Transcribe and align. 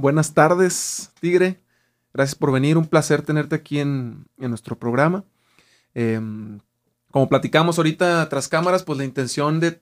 buenas 0.00 0.34
tardes, 0.34 1.12
Tigre. 1.20 1.60
Gracias 2.12 2.34
por 2.34 2.50
venir, 2.50 2.76
un 2.76 2.86
placer 2.86 3.22
tenerte 3.22 3.54
aquí 3.54 3.78
en, 3.78 4.26
nuestro 4.38 4.78
programa. 4.78 5.24
Em, 5.94 6.60
como 7.10 7.28
platicamos 7.28 7.78
ahorita 7.78 8.28
tras 8.28 8.48
cámaras, 8.48 8.82
pues 8.82 8.98
la 8.98 9.04
intención 9.04 9.60
de, 9.60 9.78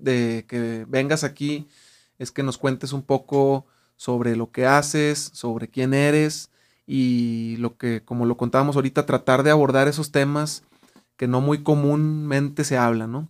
que 0.48 0.84
vengas 0.88 1.24
aquí 1.24 1.68
es 2.18 2.30
que 2.32 2.42
nos 2.42 2.58
cuentes 2.58 2.92
un 2.92 3.02
poco 3.02 3.66
sobre 3.96 4.36
lo 4.36 4.50
que 4.50 4.66
haces, 4.66 5.30
sobre 5.32 5.68
quién 5.68 5.94
eres 5.94 6.50
y 6.86 7.56
lo 7.58 7.76
que, 7.76 8.02
como 8.04 8.26
lo 8.26 8.36
contábamos 8.36 8.76
ahorita, 8.76 9.06
tratar 9.06 9.42
de 9.42 9.50
abordar 9.50 9.88
esos 9.88 10.10
temas 10.10 10.64
que 11.16 11.28
no 11.28 11.40
muy 11.40 11.62
comúnmente 11.62 12.64
se 12.64 12.76
hablan, 12.76 13.12
¿no? 13.12 13.28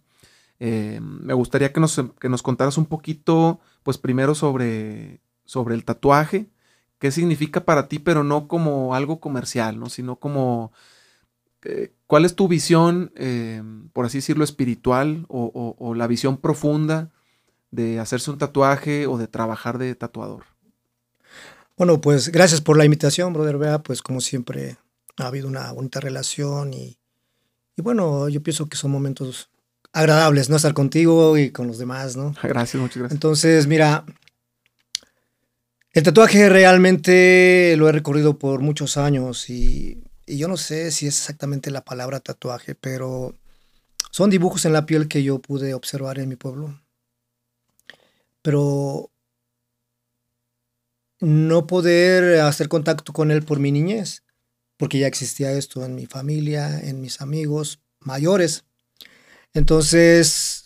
Eh, 0.61 1.01
me 1.01 1.35
gustaría 1.35 1.73
que 1.73 1.81
nos, 1.81 2.03
que 2.19 2.29
nos, 2.29 2.43
contaras 2.43 2.79
un 2.79 2.87
poquito, 2.87 3.61
pues 3.85 3.97
primero 3.97 4.35
sobre, 4.35 5.21
sobre 5.45 5.75
el 5.77 5.85
tatuaje, 5.85 6.49
qué 6.99 7.11
significa 7.11 7.65
para 7.65 7.89
ti, 7.89 7.99
pero 7.99 8.25
no 8.25 8.49
como 8.49 8.95
algo 8.95 9.21
comercial, 9.21 9.79
¿no? 9.79 9.89
Sino 9.89 10.17
como, 10.17 10.73
eh, 11.65 11.93
¿cuál 12.07 12.25
es 12.25 12.35
tu 12.35 12.49
visión, 12.49 13.13
eh, 13.17 13.63
por 13.93 14.07
así 14.07 14.19
decirlo, 14.19 14.45
espiritual 14.45 15.27
o, 15.29 15.77
o 15.79 15.95
la 15.95 16.07
visión 16.07 16.37
profunda 16.37 17.11
de 17.71 18.01
hacerse 18.01 18.31
un 18.31 18.39
tatuaje 18.39 19.07
o 19.07 19.19
de 19.19 19.29
trabajar 19.29 19.79
de 19.79 19.95
tatuador? 19.95 20.45
Bueno, 21.77 22.01
pues 22.01 22.31
gracias 22.31 22.61
por 22.61 22.77
la 22.77 22.85
invitación, 22.85 23.33
brother. 23.33 23.57
Vea, 23.57 23.83
pues 23.83 24.03
como 24.03 24.21
siempre 24.21 24.79
ha 25.17 25.29
habido 25.29 25.47
una 25.47 25.71
bonita 25.73 26.01
relación 26.01 26.75
y, 26.75 26.99
y 27.77 27.83
bueno, 27.83 28.29
yo 28.29 28.43
pienso 28.43 28.69
que 28.69 28.77
son 28.77 28.91
momentos 28.91 29.49
agradables, 29.93 30.51
¿no? 30.51 30.57
Estar 30.57 30.75
contigo 30.75 31.39
y 31.39 31.51
con 31.51 31.69
los 31.69 31.79
demás, 31.79 32.17
¿no? 32.17 32.35
Gracias, 32.43 32.81
muchas 32.81 32.99
gracias. 32.99 33.13
Entonces, 33.13 33.69
mira, 33.69 34.05
el 35.99 36.05
tatuaje 36.05 36.49
realmente 36.49 37.75
lo 37.77 37.89
he 37.89 37.93
recorrido 37.93 38.39
por 38.39 38.61
muchos 38.61 38.97
años 38.97 39.51
y, 39.51 40.05
yo 40.29 40.47
no 40.47 40.57
sé 40.57 40.93
si 40.93 41.09
es 41.09 41.19
exactamente 41.19 41.73
la 41.73 41.85
palabra 41.85 42.21
tatuaje, 42.21 42.77
pero 42.77 43.35
son 44.13 44.31
dibujos 44.31 44.65
en 44.65 44.75
la 44.75 44.87
piel 44.87 45.09
que 45.09 45.25
yo 45.25 45.41
pude 45.41 45.75
observar 45.75 46.21
en 46.21 46.29
mi 46.29 46.37
pueblo. 46.37 46.81
Pero 48.43 49.11
no 51.19 51.67
poder 51.67 52.43
hacer 52.43 52.69
contacto 52.69 53.13
con 53.13 53.33
él 53.33 53.43
por 53.43 53.59
mi 53.59 53.73
niñez, 53.73 54.23
porque 54.77 55.01
ya 55.01 55.09
existía 55.09 55.51
esto 55.51 55.85
en 55.85 55.97
mi 55.97 56.07
familia, 56.07 56.79
en 56.79 57.01
mis 57.01 57.21
amigos 57.21 57.81
mayores. 57.99 58.67
Entonces 59.53 60.58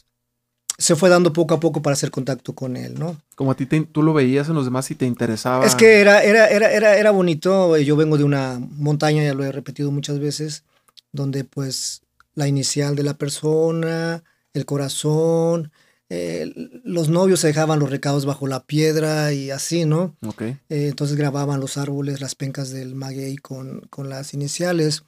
se 0.82 0.96
fue 0.96 1.08
dando 1.08 1.32
poco 1.32 1.54
a 1.54 1.60
poco 1.60 1.80
para 1.80 1.94
hacer 1.94 2.10
contacto 2.10 2.54
con 2.54 2.76
él, 2.76 2.98
¿no? 2.98 3.16
Como 3.36 3.52
a 3.52 3.56
ti 3.56 3.66
tú 3.66 4.02
lo 4.02 4.12
veías 4.12 4.48
en 4.48 4.54
los 4.54 4.64
demás 4.64 4.90
y 4.90 4.96
te 4.96 5.06
interesaba. 5.06 5.64
Es 5.64 5.76
que 5.76 6.00
era, 6.00 6.24
era, 6.24 6.48
era, 6.48 6.72
era, 6.72 6.96
era 6.96 7.10
bonito. 7.12 7.76
Yo 7.78 7.94
vengo 7.94 8.18
de 8.18 8.24
una 8.24 8.58
montaña, 8.58 9.22
ya 9.22 9.32
lo 9.32 9.44
he 9.44 9.52
repetido 9.52 9.92
muchas 9.92 10.18
veces, 10.18 10.64
donde 11.12 11.44
pues 11.44 12.02
la 12.34 12.48
inicial 12.48 12.96
de 12.96 13.04
la 13.04 13.14
persona, 13.14 14.24
el 14.54 14.66
corazón, 14.66 15.70
eh, 16.08 16.52
los 16.84 17.08
novios 17.08 17.38
se 17.38 17.46
dejaban 17.46 17.78
los 17.78 17.90
recados 17.90 18.26
bajo 18.26 18.48
la 18.48 18.64
piedra 18.64 19.32
y 19.32 19.50
así, 19.50 19.84
¿no? 19.84 20.16
Ok. 20.26 20.42
Eh, 20.42 20.58
entonces 20.68 21.16
grababan 21.16 21.60
los 21.60 21.76
árboles, 21.76 22.20
las 22.20 22.34
pencas 22.34 22.70
del 22.70 22.96
maguey 22.96 23.36
con, 23.36 23.82
con 23.88 24.08
las 24.08 24.34
iniciales. 24.34 25.04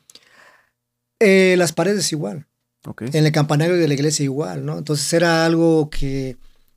Eh, 1.19 1.57
las 1.59 1.73
paredes 1.73 2.13
igual. 2.13 2.47
Okay. 2.87 3.09
En 3.13 3.25
el 3.25 3.33
campanario 3.33 3.77
de 3.77 3.89
la 3.89 3.95
iglesia 3.95 4.25
igual, 4.25 4.65
¿no? 4.67 4.77
Entonces 4.77 5.11
era 5.13 5.47
algo 5.47 5.89
que 5.89 6.37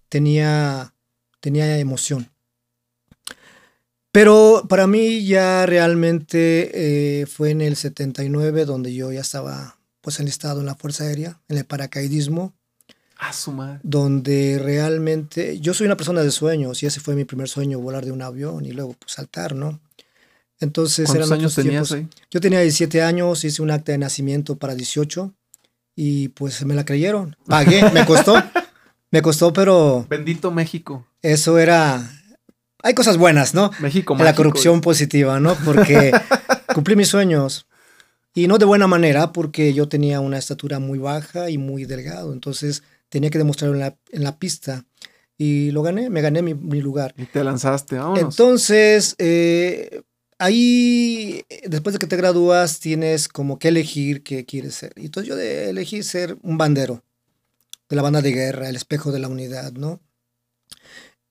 tenía, 0.09 0.93
tenía 1.39 1.77
emoción. 1.79 2.29
Pero 4.11 4.65
para 4.69 4.87
mí 4.87 5.25
ya 5.25 5.65
realmente 5.65 7.27
fue 7.29 7.51
en 7.51 7.61
el 7.61 7.75
79 7.75 8.65
donde 8.65 8.93
yo 8.93 9.11
ya 9.11 9.21
estaba 9.21 9.77
pues 10.01 10.19
enlistado 10.19 10.61
en 10.61 10.65
la 10.65 10.75
Fuerza 10.75 11.03
Aérea, 11.03 11.41
en 11.49 11.57
el 11.57 11.65
paracaidismo. 11.65 12.53
A 13.17 13.33
su 13.33 13.51
madre. 13.51 13.79
Donde 13.83 14.59
realmente 14.63 15.59
yo 15.59 15.73
soy 15.73 15.85
una 15.85 15.97
persona 15.97 16.23
de 16.23 16.31
sueños 16.31 16.81
y 16.81 16.85
ese 16.85 17.01
fue 17.01 17.13
mi 17.15 17.25
primer 17.25 17.49
sueño, 17.49 17.79
volar 17.79 18.05
de 18.05 18.11
un 18.11 18.21
avión 18.21 18.65
y 18.65 18.71
luego 18.71 18.93
pues, 18.93 19.11
saltar, 19.11 19.53
¿no? 19.53 19.79
Entonces 20.59 21.07
¿Cuántos 21.07 21.31
años 21.31 21.53
tenías 21.53 21.91
ahí? 21.91 22.07
Yo 22.31 22.39
tenía 22.39 22.61
17 22.61 23.03
años, 23.03 23.43
hice 23.43 23.61
un 23.61 23.69
acta 23.69 23.91
de 23.91 23.97
nacimiento 23.97 24.55
para 24.55 24.73
18 24.73 25.33
y 25.99 26.29
pues 26.29 26.63
me 26.63 26.75
la 26.75 26.85
creyeron. 26.85 27.35
Pagué, 27.47 27.91
me 27.91 28.05
costó. 28.05 28.35
me 29.11 29.23
costó, 29.23 29.51
pero... 29.51 30.05
Bendito 30.07 30.51
México. 30.51 31.07
Eso 31.23 31.57
era... 31.57 32.07
Hay 32.83 32.93
cosas 32.93 33.17
buenas, 33.17 33.55
¿no? 33.55 33.71
México, 33.79 34.15
La 34.19 34.35
corrupción 34.35 34.79
positiva, 34.79 35.39
¿no? 35.39 35.55
Porque 35.65 36.11
cumplí 36.75 36.95
mis 36.95 37.07
sueños. 37.07 37.65
Y 38.35 38.47
no 38.47 38.59
de 38.59 38.65
buena 38.65 38.85
manera, 38.85 39.33
porque 39.33 39.73
yo 39.73 39.89
tenía 39.89 40.19
una 40.19 40.37
estatura 40.37 40.77
muy 40.77 40.99
baja 40.99 41.49
y 41.49 41.57
muy 41.57 41.85
delgado. 41.85 42.31
Entonces 42.31 42.83
tenía 43.09 43.31
que 43.31 43.39
demostrarlo 43.39 43.73
en 43.73 43.81
la, 43.81 43.97
en 44.11 44.23
la 44.23 44.37
pista. 44.37 44.85
Y 45.35 45.71
lo 45.71 45.81
gané, 45.81 46.11
me 46.11 46.21
gané 46.21 46.43
mi, 46.43 46.53
mi 46.53 46.79
lugar. 46.79 47.15
Y 47.17 47.25
te 47.25 47.43
lanzaste, 47.43 47.97
vámonos. 47.97 48.35
Entonces, 48.35 49.15
eh, 49.17 50.03
ahí, 50.37 51.45
después 51.65 51.93
de 51.93 51.99
que 51.99 52.07
te 52.07 52.17
gradúas, 52.17 52.79
tienes 52.79 53.27
como 53.27 53.59
que 53.59 53.69
elegir 53.69 54.23
qué 54.23 54.45
quieres 54.45 54.75
ser. 54.75 54.93
Y 54.95 55.05
entonces 55.05 55.29
yo 55.29 55.39
elegí 55.39 56.03
ser 56.03 56.37
un 56.43 56.57
bandero 56.57 57.03
de 57.89 57.95
la 57.95 58.01
banda 58.01 58.21
de 58.21 58.31
guerra, 58.31 58.69
el 58.69 58.75
espejo 58.75 59.11
de 59.11 59.19
la 59.19 59.27
unidad, 59.27 59.73
¿no? 59.73 60.01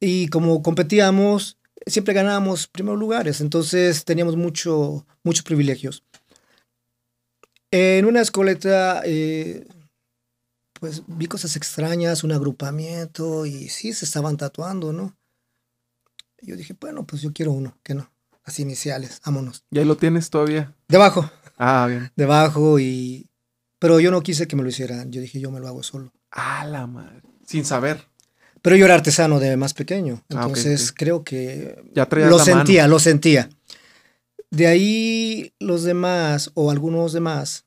Y 0.00 0.28
como 0.28 0.62
competíamos, 0.62 1.58
siempre 1.86 2.14
ganábamos 2.14 2.66
primeros 2.66 2.98
lugares, 2.98 3.40
entonces 3.40 4.04
teníamos 4.04 4.36
mucho, 4.36 5.06
muchos 5.22 5.44
privilegios. 5.44 6.02
En 7.70 8.04
una 8.04 8.20
escoleta, 8.20 9.02
eh, 9.04 9.66
pues 10.74 11.02
vi 11.06 11.26
cosas 11.26 11.56
extrañas, 11.56 12.24
un 12.24 12.32
agrupamiento 12.32 13.46
y 13.46 13.68
sí, 13.68 13.92
se 13.92 14.04
estaban 14.04 14.36
tatuando, 14.36 14.92
¿no? 14.92 15.16
Yo 16.42 16.56
dije, 16.56 16.76
bueno, 16.78 17.06
pues 17.06 17.22
yo 17.22 17.32
quiero 17.32 17.52
uno, 17.52 17.78
que 17.82 17.94
no, 17.94 18.10
iniciales, 18.60 19.20
vámonos. 19.24 19.64
¿Y 19.70 19.78
ahí 19.78 19.84
lo 19.84 19.96
tienes 19.96 20.30
todavía? 20.30 20.74
Debajo. 20.88 21.30
Ah, 21.56 21.86
bien. 21.88 22.12
Debajo 22.16 22.78
y... 22.78 23.28
Pero 23.78 24.00
yo 24.00 24.10
no 24.10 24.22
quise 24.22 24.46
que 24.46 24.56
me 24.56 24.62
lo 24.62 24.68
hicieran, 24.68 25.10
yo 25.10 25.20
dije, 25.20 25.40
yo 25.40 25.50
me 25.50 25.60
lo 25.60 25.68
hago 25.68 25.82
solo. 25.82 26.12
Ah, 26.30 26.64
la 26.66 26.86
madre. 26.86 27.22
Sin 27.46 27.64
saber. 27.64 28.06
Pero 28.62 28.76
yo 28.76 28.86
era 28.86 28.94
artesano 28.94 29.38
de 29.38 29.56
más 29.56 29.74
pequeño, 29.74 30.24
entonces 30.28 30.80
ah, 30.88 30.92
okay, 30.92 30.92
okay. 30.92 30.96
creo 30.96 31.24
que 31.24 31.90
ya 31.94 32.08
lo 32.28 32.38
sentía, 32.38 32.82
mano. 32.82 32.94
lo 32.94 32.98
sentía. 32.98 33.48
De 34.50 34.66
ahí 34.66 35.52
los 35.58 35.82
demás 35.84 36.50
o 36.54 36.70
algunos 36.70 37.12
demás 37.12 37.66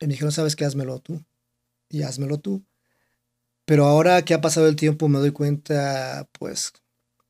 me 0.00 0.08
dijeron, 0.08 0.32
¿sabes 0.32 0.56
qué? 0.56 0.64
Házmelo 0.64 0.98
tú 1.00 1.22
y 1.88 2.02
házmelo 2.02 2.38
tú. 2.38 2.64
Pero 3.64 3.86
ahora 3.86 4.22
que 4.22 4.34
ha 4.34 4.40
pasado 4.40 4.68
el 4.68 4.76
tiempo 4.76 5.08
me 5.08 5.18
doy 5.18 5.30
cuenta, 5.30 6.28
pues, 6.32 6.72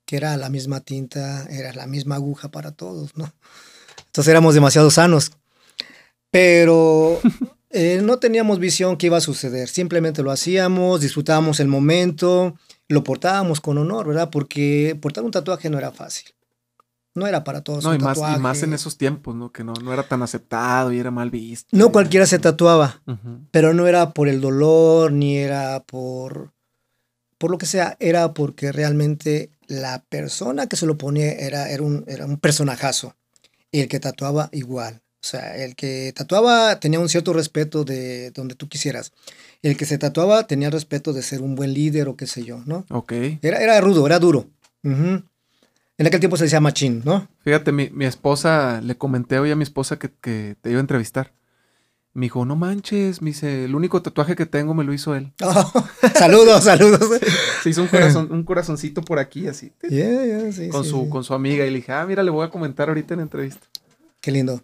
que 0.05 0.17
era 0.17 0.37
la 0.37 0.49
misma 0.49 0.81
tinta, 0.81 1.47
era 1.51 1.73
la 1.73 1.87
misma 1.87 2.17
aguja 2.17 2.51
para 2.51 2.73
todos, 2.73 3.17
¿no? 3.17 3.33
Entonces 4.07 4.31
éramos 4.31 4.55
demasiado 4.55 4.91
sanos. 4.91 5.33
Pero 6.31 7.21
eh, 7.71 8.01
no 8.03 8.19
teníamos 8.19 8.59
visión 8.59 8.97
qué 8.97 9.07
iba 9.07 9.19
a 9.19 9.23
suceder. 9.23 9.69
Simplemente 9.69 10.23
lo 10.23 10.31
hacíamos, 10.31 11.01
disfrutábamos 11.01 11.61
el 11.61 11.69
momento, 11.69 12.55
lo 12.89 13.05
portábamos 13.05 13.61
con 13.61 13.79
honor, 13.79 14.09
¿verdad? 14.09 14.31
Porque 14.31 14.99
portar 15.01 15.25
un 15.25 15.31
tatuaje 15.31 15.71
no 15.71 15.79
era 15.79 15.93
fácil. 15.93 16.35
No 17.15 17.27
era 17.27 17.45
para 17.45 17.61
todos. 17.61 17.85
No, 17.85 17.95
y 17.95 17.99
más, 17.99 18.19
y 18.19 18.41
más, 18.41 18.63
en 18.63 18.73
esos 18.73 18.97
tiempos, 18.97 19.35
¿no? 19.35 19.53
Que 19.53 19.65
no, 19.65 19.75
no, 19.75 19.93
era 19.93 20.03
tan 20.03 20.23
aceptado 20.23 20.93
y 20.93 20.99
era 20.99 21.11
mal 21.11 21.31
visto. 21.31 21.69
No 21.77 21.93
cualquiera 21.93 22.25
se 22.25 22.39
tatuaba, 22.39 23.03
uh 23.07 23.13
-huh. 23.13 23.47
pero 23.51 23.75
no 23.75 23.87
era 23.87 24.13
por 24.15 24.29
el 24.29 24.41
dolor, 24.41 25.13
ni 25.13 25.37
era 25.37 25.85
por, 25.85 26.53
por 27.37 27.51
lo 27.51 27.59
que 27.59 27.67
sea, 27.67 27.97
era 28.01 28.33
porque 28.33 28.73
realmente 28.73 29.51
la 29.67 30.05
persona 30.09 30.67
que 30.67 30.77
se 30.77 30.87
lo 30.87 30.99
ponía 30.99 31.33
era, 31.33 31.71
era, 31.71 31.83
un, 31.83 32.05
era 32.07 32.27
un 32.27 32.39
personajazo. 32.39 33.17
Y 33.71 33.81
el 33.81 33.89
que 33.89 34.01
tatuaba 34.01 34.49
igual. 34.53 35.03
O 35.23 35.27
sea, 35.27 35.57
el 35.57 35.77
que 35.77 36.13
tatuaba 36.17 36.81
tenía 36.81 36.99
un 36.99 37.09
cierto 37.09 37.33
respeto 37.33 37.85
de 37.85 38.33
donde 38.33 38.57
tú 38.57 38.69
quisieras. 38.69 39.13
El 39.63 39.77
que 39.77 39.87
se 39.87 39.97
tatuaba 39.97 40.47
tenía 40.49 40.67
el 40.67 40.73
respeto 40.73 41.13
de 41.13 41.23
ser 41.23 41.43
un 41.43 41.55
buen 41.55 41.73
líder 41.73 42.09
o 42.09 42.17
qué 42.17 42.27
sé 42.27 42.45
yo, 42.45 42.63
¿no? 42.67 42.85
Ok. 42.91 43.13
Era, 43.41 43.59
era 43.63 43.81
rudo, 43.81 44.05
era 44.05 44.19
duro. 44.19 44.51
Uh 44.83 44.91
-huh. 44.91 45.25
En 45.99 46.07
aquel 46.07 46.19
tiempo 46.19 46.37
se 46.37 46.45
decía 46.45 46.61
machín, 46.61 47.03
¿no? 47.05 47.29
Fíjate, 47.45 47.71
mi, 47.71 47.89
mi 47.91 48.07
esposa, 48.07 48.81
le 48.83 48.97
comenté 48.97 49.39
hoy 49.39 49.53
a 49.53 49.57
mi 49.57 49.63
esposa 49.63 50.01
que, 50.01 50.11
que, 50.21 50.57
te 50.61 50.71
iba 50.71 50.79
a 50.79 50.81
entrevistar. 50.81 51.33
Me 52.15 52.27
dijo, 52.27 52.45
no 52.45 52.57
manches, 52.57 53.23
me 53.23 53.31
dice, 53.31 53.65
el 53.65 53.75
único 53.75 54.03
tatuaje 54.03 54.37
que 54.37 54.45
tengo 54.45 54.75
me 54.75 54.85
lo 54.85 54.93
hizo 54.93 55.15
él. 55.15 55.33
Oh, 55.43 55.73
saludos, 56.15 56.65
saludos. 56.65 57.01
Se 57.63 57.71
hizo 57.71 57.83
un, 57.83 57.89
corazón, 57.89 58.29
un 58.31 58.45
corazoncito 58.45 59.01
por 59.01 59.19
aquí, 59.19 59.47
así. 59.47 59.73
Yeah, 59.89 60.25
yeah, 60.25 60.53
sí, 60.53 60.69
con, 60.69 60.85
sí, 60.85 60.91
su, 60.91 61.05
sí. 61.05 61.09
con 61.09 61.25
su 61.25 61.33
amiga. 61.33 61.65
Y 61.65 61.71
le 61.71 61.77
dije, 61.77 61.93
ah, 61.93 62.05
mira, 62.07 62.23
le 62.23 62.31
voy 62.31 62.47
a 62.47 62.51
comentar 62.51 62.89
ahorita 62.89 63.15
en 63.15 63.19
la 63.19 63.25
entrevista. 63.25 63.67
Qué 64.21 64.31
lindo. 64.31 64.63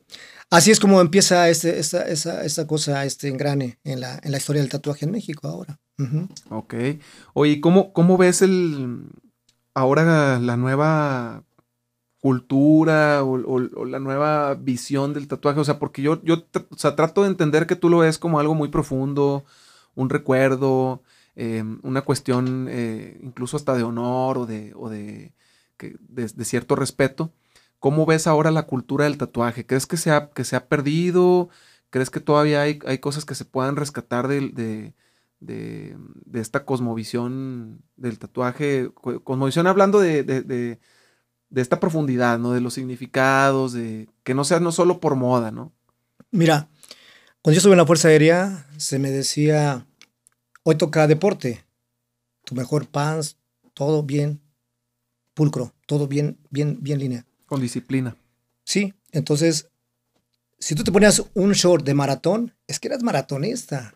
Así 0.50 0.70
es 0.70 0.78
como 0.78 1.00
empieza 1.00 1.48
este, 1.48 1.78
esta, 1.78 2.06
esta, 2.06 2.44
esta 2.44 2.66
cosa, 2.66 3.04
este 3.04 3.28
engrane 3.28 3.78
en 3.84 4.00
la, 4.00 4.20
en 4.22 4.30
la 4.30 4.38
historia 4.38 4.60
del 4.60 4.70
tatuaje 4.70 5.06
en 5.06 5.12
México 5.12 5.48
ahora. 5.48 5.78
Uh 5.98 6.04
-huh. 6.04 6.28
Ok. 6.50 6.74
Oye, 7.32 7.60
¿cómo, 7.60 7.92
¿cómo 7.92 8.16
ves 8.16 8.42
el 8.42 9.04
ahora 9.74 10.38
la 10.38 10.56
nueva 10.56 11.44
cultura 12.20 13.22
o, 13.24 13.58
la 13.86 13.98
nueva 14.00 14.54
visión 14.54 15.14
del 15.14 15.28
tatuaje? 15.28 15.60
O 15.60 15.64
sea, 15.64 15.78
porque 15.78 16.02
yo, 16.02 16.22
yo 16.24 16.44
trato 16.44 17.22
de 17.22 17.28
entender 17.28 17.66
que 17.66 17.76
tú 17.76 17.88
lo 17.88 17.98
ves 17.98 18.18
como 18.18 18.40
algo 18.40 18.54
muy 18.54 18.68
profundo, 18.68 19.44
un 19.94 20.10
recuerdo, 20.10 21.02
eh, 21.36 21.62
una 21.82 22.02
cuestión 22.02 22.66
eh, 22.68 23.18
incluso 23.22 23.56
hasta 23.56 23.76
de 23.76 23.84
honor 23.84 24.38
o 24.38 24.46
de, 24.46 24.72
o 24.74 24.88
de, 24.88 25.32
de, 25.78 26.44
cierto 26.44 26.76
respeto. 26.76 27.32
¿Cómo 27.78 28.06
ves 28.06 28.26
ahora 28.26 28.50
la 28.50 28.64
cultura 28.66 29.04
del 29.04 29.18
tatuaje? 29.18 29.64
¿Crees 29.66 29.86
que 29.86 29.96
se 29.96 30.10
ha, 30.10 30.30
que 30.30 30.44
se 30.44 30.56
ha 30.56 30.66
perdido? 30.68 31.48
¿Crees 31.90 32.10
que 32.10 32.20
todavía 32.20 32.62
hay, 32.62 32.80
hay 32.86 32.98
cosas 32.98 33.24
que 33.24 33.36
se 33.36 33.44
puedan 33.44 33.76
rescatar 33.76 34.28
de, 34.28 34.50
de, 35.40 35.96
esta 36.34 36.64
cosmovisión 36.64 37.82
del 37.96 38.18
tatuaje? 38.18 38.90
Cosmovisión 38.94 39.66
hablando 39.68 40.00
de, 40.00 40.80
esta 41.54 41.80
profundidad, 41.80 42.38
¿no? 42.38 42.52
De 42.52 42.60
los 42.60 42.74
significados, 42.74 43.72
de 43.72 44.08
que 44.24 44.34
no 44.34 44.44
sea 44.44 44.60
no 44.60 44.72
solo 44.72 45.00
por 45.00 45.16
moda, 45.16 45.50
¿no? 45.50 45.72
Mira, 46.30 46.68
cuando 47.42 47.54
yo 47.54 47.58
estuve 47.58 47.72
en 47.72 47.78
la 47.78 47.86
Fuerza 47.86 48.08
Aérea, 48.08 48.66
se 48.76 48.98
me 48.98 49.10
decía, 49.10 49.86
hoy 50.62 50.76
toca 50.76 51.06
deporte, 51.06 51.64
tu 52.44 52.54
mejor 52.54 52.86
pants, 52.86 53.36
todo 53.74 54.02
bien, 54.02 54.40
pulcro, 55.34 55.72
todo 55.86 56.06
bien, 56.06 56.38
bien, 56.50 56.78
bien 56.80 56.98
línea. 56.98 57.26
Con 57.46 57.60
disciplina. 57.60 58.16
Sí, 58.64 58.92
entonces, 59.12 59.68
si 60.58 60.74
tú 60.74 60.84
te 60.84 60.92
ponías 60.92 61.22
un 61.34 61.52
short 61.52 61.84
de 61.84 61.94
maratón, 61.94 62.54
es 62.66 62.78
que 62.78 62.88
eras 62.88 63.02
maratonista. 63.02 63.94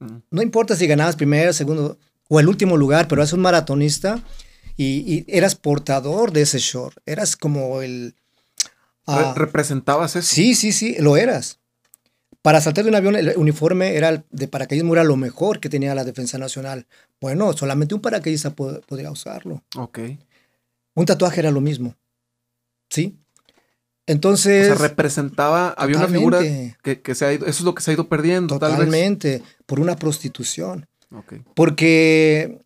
Mm. 0.00 0.16
No 0.30 0.42
importa 0.42 0.76
si 0.76 0.86
ganabas 0.86 1.16
primero, 1.16 1.52
segundo 1.52 1.98
o 2.28 2.40
el 2.40 2.48
último 2.48 2.76
lugar, 2.76 3.08
pero 3.08 3.22
eras 3.22 3.32
un 3.32 3.40
maratonista 3.40 4.22
y, 4.76 5.24
eras 5.28 5.54
portador 5.54 6.32
de 6.32 6.42
ese 6.42 6.58
short. 6.58 6.96
Eras 7.06 7.36
como 7.36 7.82
el... 7.82 8.14
Ah, 9.06 9.34
¿Representabas 9.36 10.16
eso? 10.16 10.34
Sí, 10.34 10.54
sí, 10.54 10.72
sí, 10.72 10.96
lo 10.98 11.16
eras. 11.16 11.58
Para 12.40 12.60
saltar 12.60 12.84
de 12.84 12.90
un 12.90 12.96
avión, 12.96 13.16
el 13.16 13.32
uniforme 13.36 13.96
era 13.96 14.24
de 14.30 14.48
paracaidismo, 14.48 14.94
era 14.94 15.04
lo 15.04 15.16
mejor 15.16 15.60
que 15.60 15.68
tenía 15.68 15.94
la 15.94 16.04
Defensa 16.04 16.38
Nacional. 16.38 16.86
Bueno, 17.20 17.52
solamente 17.52 17.94
un 17.94 18.00
paracaidista 18.00 18.50
podía 18.50 19.10
usarlo. 19.10 19.62
Ok. 19.76 20.00
Un 20.94 21.06
tatuaje 21.06 21.40
era 21.40 21.50
lo 21.50 21.60
mismo. 21.60 21.94
¿Sí? 22.90 23.16
Entonces. 24.06 24.70
O 24.70 24.76
sea, 24.76 24.88
representaba, 24.88 25.70
había 25.70 25.98
una 25.98 26.08
figura 26.08 26.40
que, 26.82 27.14
se 27.14 27.24
ha 27.24 27.32
ido, 27.32 27.46
eso 27.46 27.60
es 27.60 27.64
lo 27.64 27.74
que 27.74 27.82
se 27.82 27.90
ha 27.90 27.94
ido 27.94 28.08
perdiendo. 28.08 28.58
Totalmente, 28.58 29.42
por 29.66 29.80
una 29.80 29.96
prostitución. 29.96 30.86
Okay. 31.10 31.42
Porque. 31.54 32.58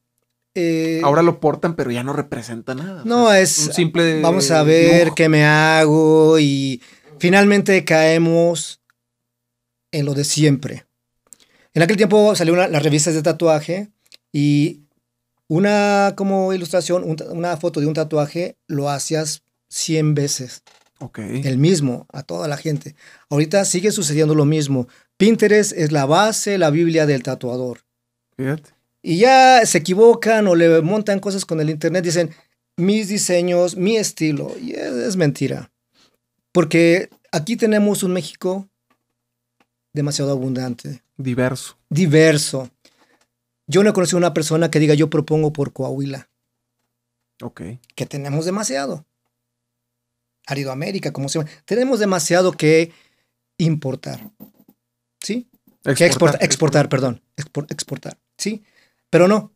Eh, 0.58 1.02
Ahora 1.04 1.20
lo 1.20 1.38
portan, 1.38 1.76
pero 1.76 1.90
ya 1.90 2.02
no 2.02 2.14
representa 2.14 2.74
nada. 2.74 3.02
No, 3.04 3.30
es. 3.30 3.58
Un 3.58 3.74
simple. 3.74 4.22
Vamos 4.22 4.50
a 4.50 4.62
ver 4.62 5.12
qué 5.14 5.28
me 5.28 5.44
hago 5.44 6.38
y 6.38 6.80
finalmente 7.18 7.84
caemos 7.84 8.80
en 9.92 10.06
lo 10.06 10.14
de 10.14 10.24
siempre. 10.24 10.86
En 11.74 11.82
aquel 11.82 11.98
tiempo 11.98 12.34
salieron 12.34 12.72
las 12.72 12.82
revistas 12.82 13.12
de 13.12 13.22
tatuaje 13.22 13.90
y 14.32 14.80
una 15.46 16.14
como 16.16 16.54
ilustración, 16.54 17.04
una 17.30 17.58
foto 17.58 17.80
de 17.80 17.86
un 17.86 17.92
tatuaje 17.92 18.56
lo 18.66 18.88
hacías 18.88 19.42
100 19.68 20.14
veces. 20.14 20.62
Ok. 21.00 21.18
El 21.18 21.58
mismo, 21.58 22.06
a 22.10 22.22
toda 22.22 22.48
la 22.48 22.56
gente. 22.56 22.96
Ahorita 23.28 23.66
sigue 23.66 23.92
sucediendo 23.92 24.34
lo 24.34 24.46
mismo. 24.46 24.88
Pinterest 25.18 25.72
es 25.72 25.92
la 25.92 26.06
base, 26.06 26.56
la 26.56 26.70
Biblia 26.70 27.04
del 27.04 27.22
tatuador. 27.22 27.80
Fíjate. 28.38 28.75
Y 29.08 29.18
ya 29.18 29.64
se 29.64 29.78
equivocan 29.78 30.48
o 30.48 30.56
le 30.56 30.82
montan 30.82 31.20
cosas 31.20 31.44
con 31.44 31.60
el 31.60 31.70
Internet, 31.70 32.02
dicen 32.02 32.34
mis 32.76 33.06
diseños, 33.06 33.76
mi 33.76 33.96
estilo. 33.96 34.58
Y 34.58 34.72
es, 34.72 35.14
mentira. 35.14 35.70
Porque 36.50 37.08
aquí 37.30 37.56
tenemos 37.56 38.02
un 38.02 38.12
México 38.12 38.68
demasiado 39.92 40.32
abundante. 40.32 41.04
Diverso. 41.16 41.78
Diverso. 41.88 42.68
Yo 43.68 43.84
no 43.84 43.90
he 43.90 43.92
conocido 43.92 44.18
una 44.18 44.34
persona 44.34 44.72
que 44.72 44.80
diga 44.80 44.94
yo 44.94 45.08
propongo 45.08 45.52
por 45.52 45.72
Coahuila. 45.72 46.28
Ok. 47.40 47.62
Que 47.94 48.06
tenemos 48.06 48.44
demasiado. 48.44 49.06
Aridoamérica, 50.48 51.12
como 51.12 51.28
se 51.28 51.38
llama. 51.38 51.50
Tenemos 51.64 52.00
demasiado 52.00 52.50
que 52.50 52.90
importar. 53.56 54.32
¿Sí? 55.22 55.48
Exportar, 55.84 55.94
que 55.94 56.06
exportar, 56.06 56.42
exportar, 56.42 56.88
perdón. 56.88 57.22
exportar. 57.68 58.18
¿Sí? 58.36 58.64
Pero 59.16 59.28
no. 59.28 59.50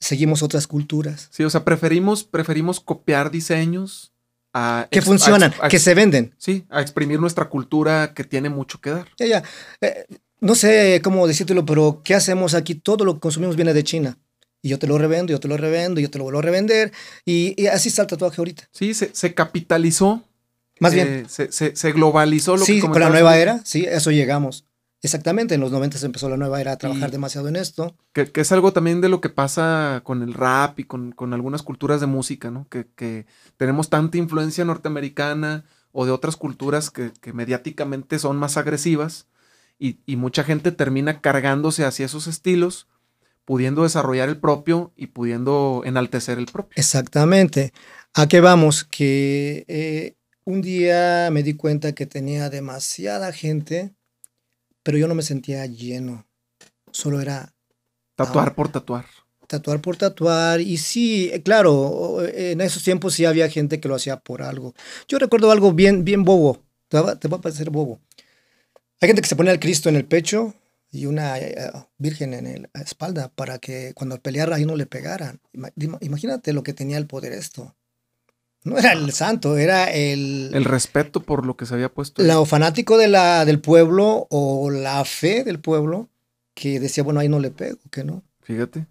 Seguimos 0.00 0.42
otras 0.42 0.66
culturas. 0.66 1.28
Sí, 1.30 1.44
o 1.44 1.50
sea, 1.50 1.62
preferimos, 1.62 2.24
preferimos 2.24 2.80
copiar 2.80 3.30
diseños 3.30 4.12
a 4.52 4.88
que 4.90 5.00
funcionan, 5.00 5.54
que 5.70 5.78
se 5.78 5.94
venden. 5.94 6.34
Sí, 6.36 6.66
a 6.68 6.80
exprimir 6.80 7.20
nuestra 7.20 7.48
cultura 7.48 8.12
que 8.12 8.24
tiene 8.24 8.48
mucho 8.48 8.80
que 8.80 8.90
dar. 8.90 9.08
Ya, 9.18 9.26
ya. 9.26 9.42
Eh, 9.80 10.06
no 10.40 10.56
sé 10.56 11.00
cómo 11.04 11.28
decírtelo, 11.28 11.64
pero 11.64 12.00
¿qué 12.02 12.16
hacemos 12.16 12.54
aquí? 12.54 12.74
Todo 12.74 13.04
lo 13.04 13.14
que 13.14 13.20
consumimos 13.20 13.54
viene 13.54 13.72
de 13.72 13.84
China 13.84 14.18
y 14.60 14.70
yo 14.70 14.80
te 14.80 14.88
lo 14.88 14.98
revendo, 14.98 15.30
yo 15.30 15.38
te 15.38 15.46
lo 15.46 15.56
revendo, 15.56 16.00
yo 16.00 16.10
te 16.10 16.18
lo 16.18 16.24
vuelvo 16.24 16.40
a 16.40 16.42
revender. 16.42 16.90
Y, 17.24 17.68
así 17.68 17.88
está 17.88 18.02
el 18.02 18.08
tatuaje 18.08 18.40
ahorita. 18.40 18.68
Sí, 18.72 18.94
se, 18.94 19.34
capitalizó. 19.34 20.24
Más 20.80 20.92
bien. 20.92 21.28
Eh, 21.38 21.48
se, 21.52 21.92
globalizó 21.92 22.56
lo 22.56 22.64
sí, 22.64 22.80
con 22.80 22.98
la 22.98 23.10
nueva 23.10 23.38
era, 23.38 23.60
sí, 23.64 23.86
eso 23.88 24.10
llegamos. 24.10 24.64
Exactamente, 25.02 25.54
en 25.54 25.60
los 25.60 25.72
90 25.72 25.98
se 25.98 26.06
empezó 26.06 26.28
la 26.28 26.36
nueva 26.36 26.60
era 26.60 26.72
a 26.72 26.78
trabajar 26.78 27.10
demasiado 27.10 27.48
en 27.48 27.56
esto. 27.56 27.96
Que, 28.12 28.30
es 28.32 28.52
algo 28.52 28.72
también 28.72 29.00
de 29.00 29.08
lo 29.08 29.20
que 29.20 29.28
pasa 29.28 30.00
con 30.04 30.22
el 30.22 30.32
rap 30.32 30.78
y 30.78 30.84
con, 30.84 31.14
algunas 31.32 31.62
culturas 31.62 32.00
de 32.00 32.06
música, 32.06 32.50
¿no? 32.50 32.68
Que, 32.68 33.26
tenemos 33.56 33.90
tanta 33.90 34.18
influencia 34.18 34.64
norteamericana 34.64 35.64
o 35.90 36.06
de 36.06 36.12
otras 36.12 36.36
culturas 36.36 36.90
que, 36.90 37.12
mediáticamente 37.32 38.18
son 38.18 38.36
más 38.36 38.56
agresivas 38.56 39.26
y, 39.78 39.98
y, 40.06 40.16
mucha 40.16 40.44
gente 40.44 40.70
termina 40.70 41.20
cargándose 41.20 41.84
hacia 41.84 42.06
esos 42.06 42.28
estilos 42.28 42.86
pudiendo 43.44 43.82
desarrollar 43.82 44.28
el 44.28 44.38
propio 44.38 44.92
y 44.96 45.08
pudiendo 45.08 45.82
enaltecer 45.84 46.38
el 46.38 46.46
propio. 46.46 46.74
Exactamente. 46.76 47.72
¿A 48.14 48.28
qué 48.28 48.40
vamos? 48.40 48.84
Que 48.84 49.64
eh, 49.68 50.14
un 50.44 50.62
día 50.62 51.28
me 51.32 51.42
di 51.42 51.54
cuenta 51.54 51.92
que 51.92 52.06
tenía 52.06 52.50
demasiada 52.50 53.32
gente, 53.32 53.92
pero 54.82 54.98
yo 54.98 55.08
no 55.08 55.14
me 55.14 55.22
sentía 55.22 55.66
lleno. 55.66 56.26
Solo 56.90 57.20
era... 57.20 57.54
Tatuar 58.14 58.54
por 58.54 58.70
tatuar. 58.70 59.06
Tatuar 59.46 59.80
por 59.80 59.96
tatuar. 59.96 60.60
Y 60.60 60.76
sí, 60.76 61.30
eh, 61.32 61.42
claro, 61.42 62.18
en 62.26 62.60
esos 62.60 62.82
tiempos 62.82 63.14
sí 63.14 63.24
había 63.24 63.48
gente 63.48 63.80
que 63.80 63.88
lo 63.88 63.94
hacía 63.94 64.18
por 64.18 64.42
algo. 64.42 64.74
Yo 65.08 65.18
recuerdo 65.18 65.50
algo 65.50 65.72
bien, 65.72 66.04
bien 66.04 66.24
bobo. 66.24 66.62
Te 66.88 67.00
va, 67.00 67.18
te 67.18 67.28
va 67.28 67.38
a 67.38 67.40
parecer 67.40 67.70
bobo. 67.70 68.00
Hay 69.00 69.08
gente 69.08 69.22
que 69.22 69.28
se 69.28 69.36
pone 69.36 69.50
al 69.50 69.58
Cristo 69.58 69.88
en 69.88 69.96
el 69.96 70.04
pecho 70.04 70.54
y 70.92 71.06
una 71.06 71.38
eh, 71.38 71.72
virgen 71.98 72.34
en 72.34 72.68
la 72.72 72.82
espalda 72.82 73.32
para 73.34 73.58
que 73.58 73.94
cuando 73.94 74.20
peleara 74.20 74.56
ahí 74.56 74.66
no 74.66 74.76
le 74.76 74.86
pegaran. 74.86 75.40
Imagínate 76.00 76.52
lo 76.52 76.62
que 76.62 76.74
tenía 76.74 76.98
el 76.98 77.06
poder 77.06 77.32
esto. 77.32 77.74
No 78.64 78.78
era 78.78 78.92
el 78.92 79.12
santo, 79.12 79.56
era 79.56 79.90
el... 79.90 80.50
El 80.52 80.64
respeto 80.64 81.20
por 81.20 81.46
lo 81.46 81.56
que 81.56 81.66
se 81.66 81.74
había 81.74 81.88
puesto. 81.88 82.22
La, 82.22 82.44
fanático 82.44 82.96
de 82.96 83.08
la, 83.08 83.44
del 83.44 83.60
pueblo 83.60 84.26
o 84.30 84.70
la 84.70 85.04
fe 85.04 85.42
del 85.42 85.58
pueblo 85.58 86.08
que 86.54 86.78
decía, 86.78 87.02
bueno, 87.02 87.20
ahí 87.20 87.28
no 87.28 87.40
le 87.40 87.50
pego, 87.50 87.78
que 87.90 88.04
no. 88.04 88.22
Fíjate. 88.42 88.86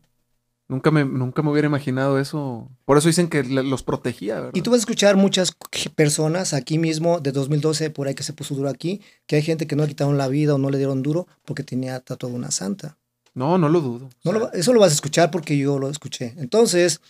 Nunca 0.68 0.90
me, 0.90 1.04
nunca 1.04 1.42
me 1.42 1.52
hubiera 1.52 1.68
imaginado 1.68 2.18
eso. 2.18 2.70
Por 2.86 2.98
eso 2.98 3.10
dicen 3.10 3.28
que 3.28 3.44
los 3.44 3.84
protegía, 3.84 4.36
¿verdad? 4.36 4.52
Y 4.54 4.62
tú 4.62 4.72
vas 4.72 4.78
a 4.78 4.84
escuchar 4.84 5.18
muchas 5.18 5.54
personas 5.96 6.54
aquí 6.54 6.78
mismo, 6.78 7.20
de 7.20 7.34
2012, 7.34 7.90
por 7.90 8.08
ahí 8.08 8.16
que 8.16 8.24
se 8.24 8.32
puso 8.32 8.56
duro 8.56 8.70
aquí, 8.70 9.02
que 9.28 9.36
hay 9.36 9.42
gente 9.42 9.68
que 9.68 9.76
no 9.76 9.84
le 9.84 9.90
quitaron 9.90 10.18
la 10.18 10.30
vida 10.30 10.56
o 10.56 10.58
no 10.58 10.70
le 10.70 10.78
dieron 10.78 11.02
duro 11.04 11.28
porque 11.44 11.64
tenía 11.64 12.00
tatuado 12.00 12.34
una 12.34 12.52
santa. 12.52 12.98
No, 13.34 13.58
no 13.58 13.68
lo 13.68 13.82
dudo. 13.82 14.10
No 14.24 14.50
eso 14.52 14.74
lo 14.74 14.80
vas 14.80 14.92
a 14.92 14.96
escuchar 14.96 15.30
porque 15.30 15.58
yo 15.58 15.78
lo 15.78 15.90
escuché. 15.90 16.36
Entonces, 16.38 17.02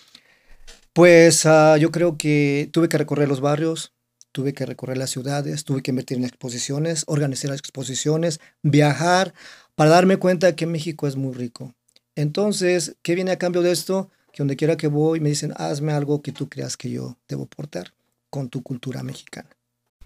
pues 0.93 1.45
ah, 1.45 1.77
yo 1.77 1.91
creo 1.91 2.17
que 2.17 2.69
tuve 2.71 2.89
que 2.89 2.97
recorrer 2.97 3.27
los 3.27 3.41
barrios, 3.41 3.93
tuve 4.31 4.53
que 4.53 4.65
recorrer 4.65 4.97
las 4.97 5.09
ciudades, 5.09 5.65
tuve 5.65 5.81
que 5.81 5.91
invertir 5.91 6.17
en 6.17 6.25
exposiciones, 6.25 7.03
organizar 7.07 7.53
exposiciones, 7.53 8.39
viajar, 8.61 9.33
para 9.75 9.89
darme 9.89 10.17
cuenta 10.17 10.55
que 10.55 10.65
México 10.65 11.07
es 11.07 11.15
muy 11.15 11.33
rico 11.33 11.73
entonces, 12.15 12.97
¿qué 13.01 13.15
viene 13.15 13.31
a 13.31 13.37
cambio 13.37 13.61
de 13.61 13.71
esto? 13.71 14.09
Que 14.31 14.39
donde 14.39 14.55
quiera 14.55 14.77
que 14.77 14.87
voy 14.87 15.19
me 15.19 15.29
dicen, 15.29 15.53
hazme 15.55 15.93
algo 15.93 16.21
que 16.21 16.31
tú 16.31 16.49
creas 16.49 16.77
que 16.77 16.89
yo 16.89 17.17
debo 17.27 17.45
portar 17.45 17.93
con 18.29 18.49
tu 18.49 18.61
cultura 18.61 19.03
mexicana. 19.03 19.49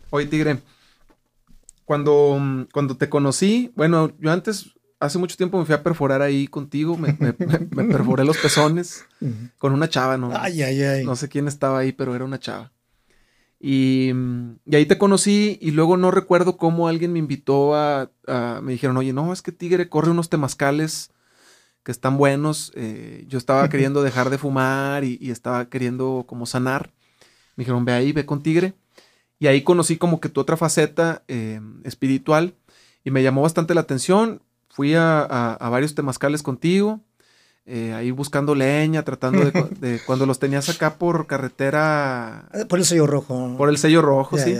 Oye, 0.09 0.27
Tigre, 0.27 0.59
cuando, 1.83 2.67
cuando 2.71 2.97
te 2.97 3.09
conocí, 3.09 3.71
bueno, 3.75 4.11
yo 4.19 4.31
antes, 4.31 4.71
hace 4.99 5.17
mucho 5.17 5.37
tiempo 5.37 5.59
me 5.59 5.65
fui 5.65 5.75
a 5.75 5.83
perforar 5.83 6.21
ahí 6.21 6.47
contigo, 6.47 6.97
me, 6.97 7.13
perforé 7.13 8.23
los 8.23 8.37
pezones 8.37 9.05
con 9.57 9.73
una 9.73 9.89
chava, 9.89 10.17
¿no? 10.17 10.31
Ay, 10.33 10.61
ay, 10.61 10.81
ay. 10.81 11.05
No 11.05 11.15
sé 11.15 11.29
quién 11.29 11.47
estaba 11.47 11.79
ahí, 11.79 11.91
pero 11.91 12.15
era 12.15 12.25
una 12.25 12.39
chava. 12.39 12.71
Y, 13.59 14.11
y, 14.65 14.75
ahí 14.75 14.85
te 14.85 14.97
conocí 14.97 15.57
y 15.61 15.71
luego 15.71 15.97
no 15.97 16.11
recuerdo 16.11 16.57
cómo 16.57 16.87
alguien 16.87 17.13
me 17.13 17.19
invitó 17.19 17.75
a, 17.75 18.11
a, 18.27 18.59
me 18.61 18.73
dijeron, 18.73 18.97
oye, 18.97 19.13
no, 19.13 19.33
es 19.33 19.41
que 19.41 19.51
Tigre 19.51 19.89
corre 19.89 20.11
unos 20.11 20.29
temazcales 20.29 21.11
que 21.85 21.91
están 21.91 22.17
buenos. 22.17 22.73
Eh, 22.75 23.23
yo 23.27 23.37
estaba 23.37 23.69
queriendo 23.69 24.03
dejar 24.03 24.29
de 24.29 24.37
fumar 24.37 25.05
y, 25.05 25.31
estaba 25.31 25.69
queriendo 25.69 26.25
como 26.27 26.45
sanar. 26.45 26.91
Me 27.55 27.61
dijeron, 27.61 27.85
ve 27.85 27.93
ahí, 27.93 28.11
ve 28.11 28.25
con 28.25 28.43
Tigre. 28.43 28.73
Y 29.39 29.47
ahí 29.47 29.61
conocí 29.61 29.97
como 29.97 30.19
que 30.19 30.27
tu 30.27 30.41
otra 30.41 30.57
faceta 30.57 31.23
eh, 31.27 31.61
espiritual 31.83 32.55
y 33.03 33.11
me 33.11 33.21
llamó 33.21 33.43
bastante 33.43 33.75
la 33.75 33.81
atención. 33.81 34.41
Fui 34.75 34.93
a, 34.93 35.57
varios 35.71 35.95
temazcales 35.95 36.43
contigo, 36.43 36.99
eh, 37.65 37.93
ahí 37.93 38.11
buscando 38.11 38.55
leña, 38.55 39.03
tratando 39.03 39.39
de, 39.79 40.01
cuando 40.05 40.25
los 40.25 40.37
tenías 40.37 40.67
acá 40.67 40.95
por 40.95 41.27
carretera. 41.27 42.39
Ah, 42.51 42.65
por 42.67 42.79
el 42.79 42.85
sello 42.85 43.07
rojo. 43.07 43.55
Por 43.57 43.69
el 43.69 43.77
sello 43.77 44.01
rojo, 44.01 44.37
sí. 44.37 44.57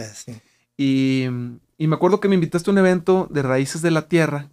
Y, 0.77 1.27
me 1.77 1.95
acuerdo 1.95 2.21
que 2.21 2.29
me 2.29 2.35
invitaste 2.35 2.69
a 2.69 2.71
un 2.71 2.77
evento 2.77 3.27
de 3.29 3.41
Raíces 3.41 3.81
de 3.81 3.91
la 3.91 4.07
Tierra. 4.07 4.47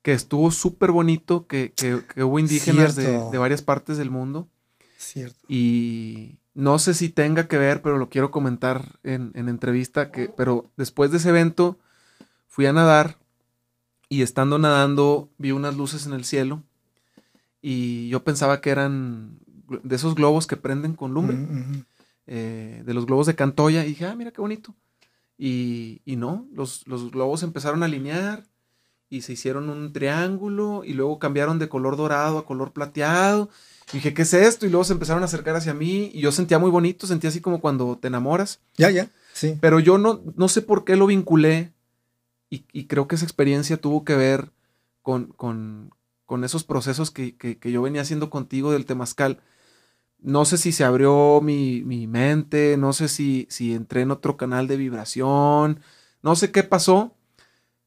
Que 0.00 0.14
estuvo 0.14 0.50
súper 0.50 0.90
bonito, 0.90 1.46
que, 1.46 1.74
hubo 2.16 2.38
indígenas 2.38 2.96
de, 2.96 3.18
varias 3.36 3.60
partes 3.60 3.98
del 3.98 4.08
mundo. 4.08 4.48
Cierto. 4.96 5.44
Y 5.48 6.38
no 6.54 6.78
sé 6.78 6.94
si 6.94 7.10
tenga 7.10 7.46
que 7.46 7.58
ver, 7.58 7.82
pero 7.82 7.98
lo 7.98 8.08
quiero 8.08 8.30
comentar 8.30 8.98
en, 9.02 9.32
en 9.34 9.50
entrevista. 9.50 10.10
Que, 10.10 10.30
pero 10.34 10.70
después 10.78 11.10
de 11.10 11.18
ese 11.18 11.28
evento 11.28 11.78
fui 12.48 12.64
a 12.64 12.72
nadar 12.72 13.18
y 14.12 14.20
estando 14.20 14.58
nadando 14.58 15.30
vi 15.38 15.52
unas 15.52 15.74
luces 15.74 16.04
en 16.04 16.12
el 16.12 16.26
cielo 16.26 16.62
y 17.62 18.10
yo 18.10 18.22
pensaba 18.22 18.60
que 18.60 18.68
eran 18.68 19.38
de 19.82 19.96
esos 19.96 20.14
globos 20.14 20.46
que 20.46 20.58
prenden 20.58 20.92
con 20.92 21.14
lumbre, 21.14 21.38
eh, 22.26 22.82
de 22.84 22.92
los 22.92 23.06
globos 23.06 23.26
de 23.26 23.34
Cantoya, 23.34 23.86
y 23.86 23.88
dije, 23.88 24.04
ah, 24.04 24.14
mira 24.14 24.30
qué 24.30 24.42
bonito. 24.42 24.74
Y, 25.38 26.02
no, 26.04 26.46
los, 26.52 26.86
los, 26.86 27.10
globos 27.10 27.42
empezaron 27.42 27.82
a 27.82 27.86
alinear 27.86 28.44
y 29.08 29.22
se 29.22 29.32
hicieron 29.32 29.70
un 29.70 29.94
triángulo 29.94 30.82
y 30.84 30.92
luego 30.92 31.18
cambiaron 31.18 31.58
de 31.58 31.70
color 31.70 31.96
dorado 31.96 32.36
a 32.36 32.44
color 32.44 32.72
plateado. 32.72 33.48
Y 33.92 33.96
dije, 33.96 34.12
¿qué 34.12 34.22
es 34.22 34.34
esto? 34.34 34.66
Y 34.66 34.68
luego 34.68 34.84
se 34.84 34.92
empezaron 34.92 35.22
a 35.22 35.26
acercar 35.26 35.56
hacia 35.56 35.72
mí 35.72 36.10
y 36.12 36.20
yo 36.20 36.32
sentía 36.32 36.58
muy 36.58 36.70
bonito, 36.70 37.06
sentía 37.06 37.30
así 37.30 37.40
como 37.40 37.62
cuando 37.62 37.96
te 37.96 38.08
enamoras. 38.08 38.60
Ya, 38.76 38.90
ya, 38.90 39.10
sí. 39.32 39.56
Pero 39.58 39.80
yo 39.80 39.96
no, 39.96 40.20
no 40.36 40.48
sé 40.48 40.60
por 40.60 40.84
qué 40.84 40.96
lo 40.96 41.06
vinculé 41.06 41.72
y, 42.52 42.84
creo 42.84 43.08
que 43.08 43.14
esa 43.14 43.24
experiencia 43.24 43.78
tuvo 43.78 44.04
que 44.04 44.14
ver 44.14 44.52
con, 45.00 45.28
con, 45.28 45.94
con 46.26 46.44
esos 46.44 46.64
procesos 46.64 47.10
que, 47.10 47.34
que, 47.34 47.72
yo 47.72 47.80
venía 47.80 48.02
haciendo 48.02 48.28
contigo 48.28 48.72
del 48.72 48.84
temazcal. 48.84 49.40
No 50.18 50.44
sé 50.44 50.58
si 50.58 50.70
se 50.70 50.84
abrió 50.84 51.40
mi, 51.42 51.82
mi, 51.82 52.06
mente, 52.06 52.76
no 52.76 52.92
sé 52.92 53.08
si, 53.08 53.46
si 53.48 53.72
entré 53.72 54.02
en 54.02 54.10
otro 54.10 54.36
canal 54.36 54.68
de 54.68 54.76
vibración, 54.76 55.80
no 56.22 56.36
sé 56.36 56.52
qué 56.52 56.62
pasó, 56.62 57.16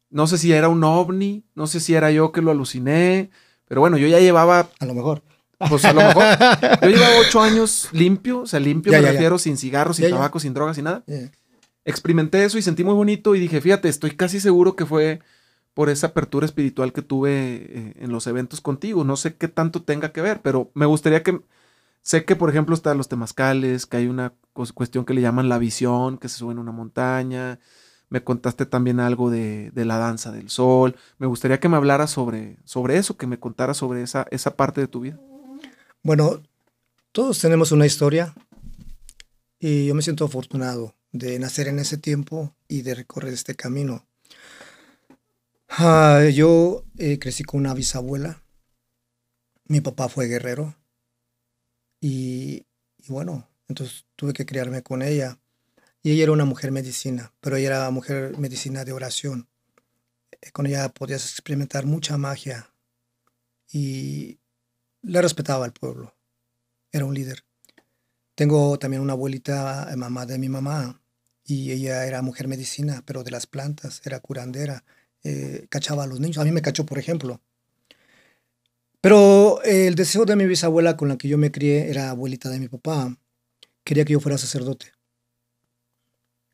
no 0.10 0.25
sé 0.25 0.39
si 0.39 0.51
era 0.51 0.67
un 0.67 0.84
ovni, 0.84 1.45
no 1.53 1.67
sé 1.67 1.79
si 1.79 1.93
era 1.93 2.10
yo 2.10 2.31
que 2.31 2.41
lo 2.41 2.50
aluciné, 2.50 3.29
pero 3.67 3.81
bueno, 3.81 3.98
yo 3.98 4.07
ya 4.07 4.19
llevaba... 4.19 4.69
A 4.79 4.86
lo 4.88 4.95
mejor. 4.95 5.22
Pues 5.69 5.86
a 5.86 5.93
lo 5.93 6.01
mejor. 6.01 6.24
Yo 6.81 6.89
llevaba 6.89 7.19
ocho 7.19 7.39
años 7.39 7.89
limpio, 7.91 8.41
o 8.41 8.45
sea, 8.48 8.60
limpio 8.60 8.91
me 8.91 9.01
refiero, 9.01 9.38
sin 9.38 9.57
cigarros, 9.57 9.98
sin 9.98 10.10
tabaco, 10.10 10.39
sin 10.39 10.55
drogas, 10.55 10.75
sin 10.75 10.86
nada 10.86 11.03
experimenté 11.85 12.43
eso 12.43 12.57
y 12.57 12.61
sentí 12.61 12.83
muy 12.83 12.95
bonito 12.95 13.35
y 13.35 13.39
dije, 13.39 13.61
fíjate, 13.61 13.87
estoy 13.87 14.11
casi 14.11 14.39
seguro 14.39 14.75
que 14.75 14.85
fue 14.85 15.21
por 15.73 15.89
esa 15.89 16.07
apertura 16.07 16.45
espiritual 16.45 16.93
que 16.93 17.01
tuve 17.01 17.31
eh, 17.31 17.93
en 17.97 18.11
los 18.11 18.27
eventos 18.27 18.61
contigo. 18.61 19.03
No 19.03 19.17
sé 19.17 19.35
qué 19.35 19.47
tanto 19.47 19.83
tenga 19.83 20.11
que 20.11 20.21
ver, 20.21 20.41
pero 20.41 20.71
me 20.73 20.85
gustaría 20.85 21.23
que... 21.23 21.41
Sé 22.01 22.23
que, 22.23 22.35
por 22.35 22.51
ejemplo, 22.51 22.75
están 22.75 22.99
los 22.99 23.07
temazcales, 23.09 23.87
que 23.87 23.97
hay 23.97 24.07
una 24.07 24.33
cuestión 24.53 25.05
que 25.05 25.15
le 25.15 25.21
llaman 25.21 25.49
la 25.49 25.57
visión, 25.57 26.19
que 26.19 26.29
se 26.29 26.37
sube 26.37 26.51
en 26.51 26.59
una 26.59 26.71
montaña. 26.71 27.59
Me 28.09 28.23
contaste 28.23 28.67
también 28.67 28.99
algo 28.99 29.31
de, 29.31 29.71
la 29.73 29.97
danza 29.97 30.31
del 30.31 30.51
sol. 30.51 30.95
Me 31.17 31.25
gustaría 31.25 31.59
que 31.59 31.67
me 31.67 31.77
hablaras 31.77 32.11
sobre, 32.11 32.57
sobre 32.63 32.97
eso, 32.97 33.17
que 33.17 33.25
me 33.25 33.39
contaras 33.39 33.77
sobre 33.77 34.03
esa, 34.03 34.27
esa 34.29 34.55
parte 34.55 34.81
de 34.81 34.87
tu 34.87 34.99
vida. 34.99 35.19
Bueno, 36.03 36.43
todos 37.11 37.39
tenemos 37.39 37.71
una 37.71 37.87
historia 37.87 38.35
y 39.59 39.87
yo 39.87 39.95
me 39.95 40.03
siento 40.03 40.25
afortunado 40.25 40.94
de 41.17 41.39
nacer 41.39 41.69
en 41.69 41.79
ese 41.79 41.98
tiempo 41.98 42.53
y 42.67 42.81
de 42.81 42.93
recorrer 42.93 43.34
este 43.34 43.55
camino. 43.55 44.05
Ah, 45.69 46.24
yo 46.34 46.84
eh, 46.98 47.19
crecí 47.19 47.43
con 47.43 47.62
una 47.62 47.74
bisabuela. 47.74 48.43
Mi 49.65 49.79
papá 49.79 50.10
fue 50.10 50.27
guerrero. 50.27 50.75
Y, 52.01 52.65
bueno, 53.07 53.48
entonces 53.69 54.05
tuve 54.17 54.34
que 54.34 54.45
criarme 54.45 54.84
con 54.84 55.01
ella. 55.01 55.39
Y 56.03 56.12
ella 56.12 56.24
era 56.24 56.31
una 56.34 56.45
mujer 56.45 56.72
medicina, 56.72 57.34
pero 57.39 57.55
ella 57.55 57.67
era 57.67 57.89
mujer 57.91 58.38
medicina 58.38 58.84
de 58.84 58.91
oración. 58.91 59.48
Eh, 60.41 60.51
con 60.51 60.67
ella 60.67 60.89
podías 60.89 61.31
experimentar 61.31 61.86
mucha 61.86 62.17
magia. 62.17 62.69
Y 63.72 64.38
la 65.01 65.22
respetaba 65.22 65.63
al 65.63 65.74
pueblo. 65.74 66.13
Era 66.91 67.05
un 67.05 67.13
líder. 67.13 67.45
Tengo 68.36 68.77
también 68.77 69.01
una 69.01 69.13
abuelita, 69.13 69.89
eh, 69.91 69.95
mamá 69.95 70.25
de 70.25 70.38
mi 70.38 70.50
mamá, 70.50 71.01
y 71.45 71.71
ella 71.71 72.05
era 72.05 72.21
mujer 72.21 72.47
medicina, 72.47 73.03
pero 73.05 73.23
de 73.23 73.31
las 73.31 73.45
plantas, 73.45 74.01
era 74.03 74.19
curandera, 74.19 74.83
eh, 75.23 75.67
cachaba 75.69 76.03
a 76.03 76.07
los 76.07 76.19
niños. 76.19 76.39
A 76.39 76.43
mí 76.43 76.51
me 76.51 76.63
cachó, 76.63 76.85
por 76.85 76.97
ejemplo. 76.97 77.39
Pero 78.99 79.61
el 79.63 79.93
deseo 79.93 80.25
de 80.25 80.35
mi 80.35 80.45
bisabuela 80.45 80.97
con 80.97 81.07
la 81.07 81.17
que 81.17 81.27
yo 81.27 81.37
me 81.37 81.51
crié 81.51 81.89
era 81.89 82.09
abuelita 82.09 82.49
de 82.49 82.59
mi 82.59 82.67
papá. 82.67 83.15
Quería 83.83 84.03
que 84.05 84.13
yo 84.13 84.19
fuera 84.19 84.39
sacerdote. 84.39 84.87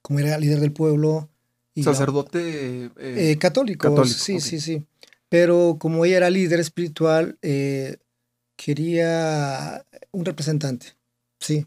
Como 0.02 0.20
era 0.20 0.38
líder 0.38 0.60
del 0.60 0.74
pueblo. 0.74 1.30
¿Sacerdote? 1.82 2.86
Eh, 2.86 2.92
eh, 2.98 3.38
católico, 3.38 4.06
Sí, 4.06 4.42
sí, 4.42 4.60
sí. 4.60 4.84
Pero 5.30 5.78
como 5.80 6.04
ella 6.04 6.18
era 6.18 6.30
líder 6.30 6.60
espiritual, 6.60 7.38
quería 8.58 9.86
un 10.12 10.26
representante. 10.26 10.88
Sí. 11.40 11.66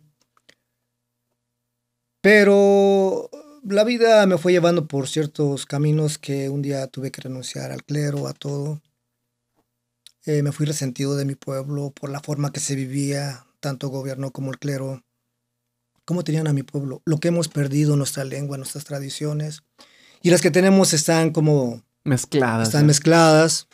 Pero 2.24 3.28
la 3.68 3.84
vida 3.84 4.24
me 4.24 4.38
fue 4.38 4.52
llevando 4.52 4.88
por 4.88 5.08
ciertos 5.08 5.66
caminos 5.66 6.16
que 6.16 6.48
un 6.48 6.62
día 6.62 6.86
tuve 6.86 7.10
que 7.10 7.20
renunciar 7.20 7.70
al 7.70 7.84
clero, 7.84 8.26
a 8.28 8.32
todo. 8.32 8.80
Eh, 10.24 10.42
me 10.42 10.50
fui 10.50 10.64
resentido 10.64 11.16
de 11.16 11.26
mi 11.26 11.34
pueblo 11.34 11.90
por 11.90 12.08
la 12.08 12.20
forma 12.20 12.50
que 12.50 12.60
se 12.60 12.76
vivía, 12.76 13.44
tanto 13.60 13.88
el 13.88 13.92
gobierno 13.92 14.30
como 14.30 14.50
el 14.50 14.58
clero. 14.58 15.04
¿Cómo 16.06 16.24
tenían 16.24 16.46
a 16.46 16.54
mi 16.54 16.62
pueblo? 16.62 17.02
Lo 17.04 17.18
que 17.18 17.28
hemos 17.28 17.48
perdido, 17.48 17.94
nuestra 17.94 18.24
lengua, 18.24 18.56
nuestras 18.56 18.86
tradiciones. 18.86 19.62
Y 20.22 20.30
las 20.30 20.40
que 20.40 20.50
tenemos 20.50 20.94
están 20.94 21.30
como... 21.30 21.82
Mezcladas. 22.04 22.68
Están 22.68 22.86
mezcladas. 22.86 23.68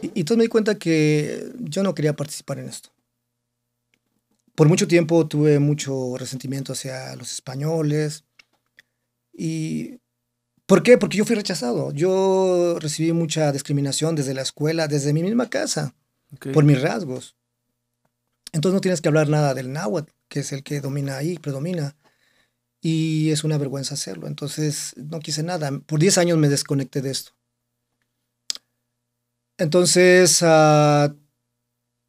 Y, 0.00 0.06
y 0.14 0.20
entonces 0.20 0.38
me 0.38 0.44
di 0.44 0.48
cuenta 0.48 0.76
que 0.76 1.52
yo 1.58 1.82
no 1.82 1.94
quería 1.94 2.16
participar 2.16 2.58
en 2.58 2.70
esto 2.70 2.95
por 4.56 4.68
mucho 4.68 4.88
tiempo 4.88 5.28
tuve 5.28 5.58
mucho 5.60 6.16
resentimiento 6.16 6.72
hacia 6.72 7.14
los 7.14 7.32
españoles. 7.32 8.24
¿Y 9.32 10.00
por 10.64 10.82
qué? 10.82 10.98
Porque 10.98 11.18
yo 11.18 11.24
fui 11.24 11.36
rechazado. 11.36 11.92
Yo 11.92 12.78
recibí 12.80 13.12
mucha 13.12 13.52
discriminación 13.52 14.16
desde 14.16 14.34
la 14.34 14.42
escuela, 14.42 14.88
desde 14.88 15.12
mi 15.12 15.22
misma 15.22 15.50
casa, 15.50 15.94
por 16.52 16.64
mis 16.64 16.80
rasgos. 16.80 17.36
Entonces 18.52 18.74
no 18.74 18.80
tienes 18.80 19.02
que 19.02 19.08
hablar 19.08 19.28
nada 19.28 19.52
del 19.52 19.72
náhuatl, 19.72 20.10
que 20.28 20.40
es 20.40 20.50
el 20.52 20.62
que 20.62 20.80
domina 20.80 21.18
ahí, 21.18 21.38
predomina. 21.38 21.94
Y 22.80 23.30
es 23.30 23.44
una 23.44 23.58
vergüenza 23.58 23.94
hacerlo. 23.94 24.26
Entonces 24.26 24.94
no 24.96 25.20
quise 25.20 25.42
nada. 25.42 25.70
Por 25.80 26.00
10 26.00 26.16
años 26.18 26.38
me 26.38 26.48
desconecté 26.48 27.02
de 27.02 27.10
esto. 27.10 27.32
Entonces, 29.58 30.40
uh, 30.42 31.14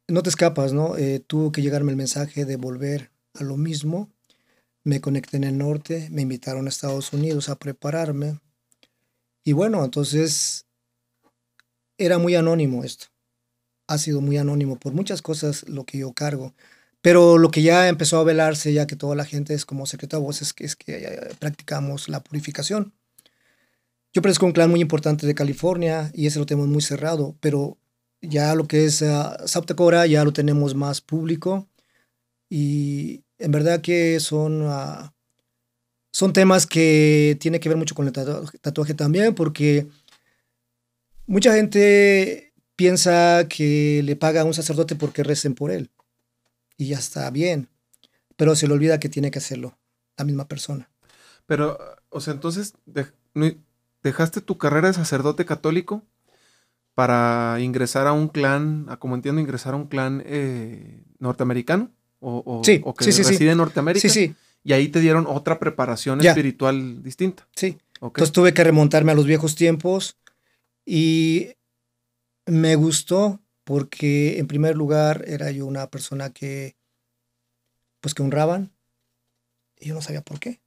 no 0.08 0.22
te 0.22 0.30
escapas, 0.30 0.72
¿no? 0.72 0.96
Eh, 0.96 1.20
tuvo 1.20 1.52
que 1.52 1.62
llegarme 1.62 1.90
el 1.90 1.96
mensaje 1.96 2.44
de 2.44 2.56
volver 2.56 3.10
a 3.34 3.44
lo 3.44 3.56
mismo. 3.56 4.10
Me 4.82 5.00
conecté 5.00 5.36
en 5.36 5.44
el 5.44 5.58
norte, 5.58 6.08
me 6.10 6.22
invitaron 6.22 6.66
a 6.66 6.70
Estados 6.70 7.12
Unidos 7.12 7.48
a 7.48 7.58
prepararme. 7.58 8.40
Y 9.44 9.52
bueno, 9.52 9.84
entonces 9.84 10.66
era 11.98 12.18
muy 12.18 12.34
anónimo 12.34 12.84
esto. 12.84 13.06
Ha 13.86 13.98
sido 13.98 14.20
muy 14.20 14.38
anónimo 14.38 14.78
por 14.78 14.92
muchas 14.92 15.22
cosas 15.22 15.68
lo 15.68 15.84
que 15.84 15.98
yo 15.98 16.12
cargo. 16.12 16.54
Pero 17.00 17.38
lo 17.38 17.50
que 17.50 17.62
ya 17.62 17.88
empezó 17.88 18.18
a 18.18 18.24
velarse, 18.24 18.72
ya 18.72 18.86
que 18.86 18.96
toda 18.96 19.14
la 19.14 19.24
gente 19.24 19.54
es 19.54 19.64
como 19.64 19.86
secreto 19.86 20.16
a 20.16 20.20
voces, 20.20 20.52
que 20.52 20.64
es 20.64 20.74
que 20.74 20.96
eh, 21.04 21.34
practicamos 21.38 22.08
la 22.08 22.20
purificación. 22.22 22.92
Yo 24.12 24.22
pertenezco 24.22 24.46
a 24.46 24.48
un 24.48 24.52
clan 24.52 24.70
muy 24.70 24.80
importante 24.80 25.26
de 25.26 25.34
California 25.34 26.10
y 26.14 26.26
ese 26.26 26.38
lo 26.38 26.46
tenemos 26.46 26.68
muy 26.68 26.82
cerrado, 26.82 27.36
pero 27.40 27.78
ya 28.20 28.54
lo 28.54 28.66
que 28.66 28.84
es 28.84 29.02
uh, 29.02 30.06
ya 30.06 30.24
lo 30.24 30.32
tenemos 30.32 30.74
más 30.74 31.00
público 31.00 31.68
y 32.48 33.24
en 33.38 33.52
verdad 33.52 33.80
que 33.80 34.18
son, 34.20 34.62
ah, 34.66 35.14
son 36.12 36.32
temas 36.32 36.66
que 36.66 37.36
tienen 37.40 37.60
que 37.60 37.68
ver 37.68 37.78
mucho 37.78 37.94
con 37.94 38.06
el 38.06 38.12
tatuaje, 38.12 38.94
también 38.94 39.34
porque 39.34 39.86
mucha 41.26 41.54
gente 41.54 42.52
piensa 42.74 43.46
que 43.48 44.02
le 44.04 44.16
paga 44.16 44.42
a 44.42 44.44
un 44.44 44.54
sacerdote 44.54 44.96
porque 44.96 45.22
recen 45.22 45.54
por 45.54 45.70
él 45.70 45.90
y 46.76 46.88
ya 46.88 46.98
está 46.98 47.30
bien, 47.30 47.68
pero 48.36 48.56
se 48.56 48.66
le 48.66 48.74
olvida 48.74 49.00
que 49.00 49.08
tiene 49.08 49.30
que 49.30 49.38
hacerlo 49.38 49.78
la 50.16 50.24
misma 50.24 50.48
persona. 50.48 50.90
Pero, 51.46 51.78
o 52.10 52.20
sea, 52.20 52.34
entonces, 52.34 52.74
¿dejaste 54.02 54.40
tu 54.40 54.58
carrera 54.58 54.88
de 54.88 54.94
sacerdote 54.94 55.44
católico? 55.44 56.04
Para 56.98 57.60
ingresar 57.60 58.08
a 58.08 58.12
un 58.12 58.26
clan, 58.26 58.86
a 58.88 58.96
como 58.96 59.14
entiendo, 59.14 59.40
ingresar 59.40 59.74
a 59.74 59.76
un 59.76 59.86
clan 59.86 60.20
eh, 60.26 61.04
norteamericano 61.20 61.92
o, 62.18 62.60
sí, 62.64 62.82
que 62.82 63.04
reside 63.04 63.52
en 63.52 63.58
Norteamérica. 63.58 64.08
Y 64.64 64.72
ahí 64.72 64.88
te 64.88 64.98
dieron 64.98 65.24
otra 65.28 65.60
preparación 65.60 66.20
espiritual 66.26 67.00
distinta. 67.04 67.46
Sí. 67.54 67.78
Entonces 68.02 68.32
tuve 68.32 68.52
que 68.52 68.64
remontarme 68.64 69.12
a 69.12 69.14
los 69.14 69.26
viejos 69.26 69.54
tiempos 69.54 70.16
y 70.84 71.52
me 72.46 72.74
gustó 72.74 73.38
porque 73.62 74.40
en 74.40 74.48
primer 74.48 74.76
lugar 74.76 75.24
era 75.28 75.52
yo 75.52 75.66
una 75.66 75.88
persona 75.90 76.30
que 76.30 76.74
pues 78.00 78.12
que 78.12 78.24
honraban 78.24 78.72
y 79.78 79.86
yo 79.86 79.94
no 79.94 80.02
sabía 80.02 80.22
por 80.22 80.40
qué. 80.40 80.58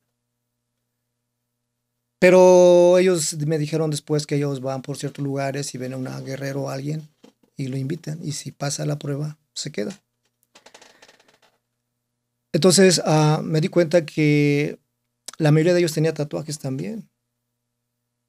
Pero 2.21 2.99
ellos 2.99 3.35
me 3.47 3.57
dijeron 3.57 3.89
después 3.89 4.27
que 4.27 4.35
ellos 4.35 4.61
van 4.61 4.83
por 4.83 4.95
ciertos 4.95 5.25
lugares 5.25 5.73
y 5.73 5.79
ven 5.79 5.93
a 5.93 5.97
un 5.97 6.05
guerrero 6.23 6.61
o 6.61 6.69
alguien 6.69 7.09
y 7.57 7.65
lo 7.65 7.77
invitan. 7.77 8.19
Y 8.21 8.33
si 8.33 8.51
pasa 8.51 8.85
la 8.85 8.99
prueba, 8.99 9.39
se 9.55 9.71
queda. 9.71 9.99
Entonces 12.53 13.01
ah, 13.05 13.41
me 13.43 13.59
di 13.59 13.69
cuenta 13.69 14.05
que 14.05 14.77
la 15.39 15.49
mayoría 15.51 15.73
de 15.73 15.79
ellos 15.79 15.93
tenía 15.93 16.13
tatuajes 16.13 16.59
también. 16.59 17.09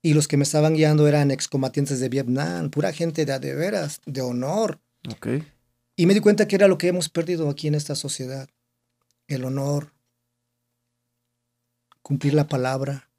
Y 0.01 0.15
los 0.15 0.27
que 0.27 0.39
me 0.39 0.45
estaban 0.45 0.73
guiando 0.73 1.07
eran 1.07 1.31
excombatientes 1.31 2.01
de 2.01 2.09
Vietnam, 2.09 2.71
pura 2.71 2.95
gente 2.95 3.27
de, 3.27 3.39
de 3.39 3.55
veras, 3.55 4.01
de 4.07 4.23
honor. 4.23 4.81
Okay. 5.17 5.47
Y 5.97 6.07
me 6.07 6.15
di 6.15 6.21
cuenta 6.21 6.49
que 6.49 6.57
era 6.57 6.67
lo 6.67 6.79
que 6.79 6.89
hemos 6.89 7.11
perdido 7.11 7.51
aquí 7.51 7.69
en 7.69 7.75
esta 7.75 7.95
sociedad. 7.95 8.49
El 9.27 9.45
honor, 9.45 9.93
cumplir 12.01 12.33
la 12.33 12.49
palabra, 12.49 13.12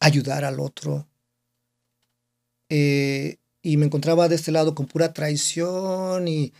ayudar 0.00 0.44
al 0.44 0.60
otro. 0.60 1.08
Eh, 2.68 3.36
y 3.62 3.76
me 3.76 3.86
encontraba 3.86 4.28
de 4.28 4.36
este 4.36 4.52
lado 4.52 4.74
con 4.74 4.86
pura 4.86 5.12
traición 5.12 6.28
y 6.28 6.52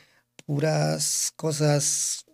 puras 0.47 1.33
cosas. 1.37 2.25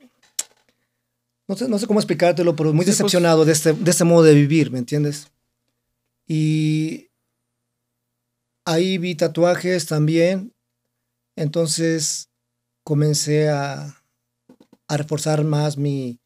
No 1.46 1.56
sé, 1.56 1.68
no 1.68 1.78
sé 1.78 1.86
cómo 1.86 2.00
explicártelo, 2.00 2.56
pero 2.56 2.72
muy 2.72 2.84
pues 2.84 2.96
decepcionado 2.96 3.44
de, 3.44 3.52
este, 3.52 3.72
de 3.72 3.90
este 3.90 4.04
modo 4.04 4.22
de 4.22 4.34
vivir, 4.34 4.70
¿me 4.70 4.78
entiendes? 4.78 5.28
Y 6.26 7.08
ahí 8.64 8.98
vi 8.98 9.14
tatuajes 9.14 9.86
también. 9.86 10.54
Entonces 11.36 12.30
comencé 12.82 13.50
a, 13.50 14.02
a 14.88 14.96
reforzar 14.96 15.44
más 15.44 15.76
mi, 15.76 16.20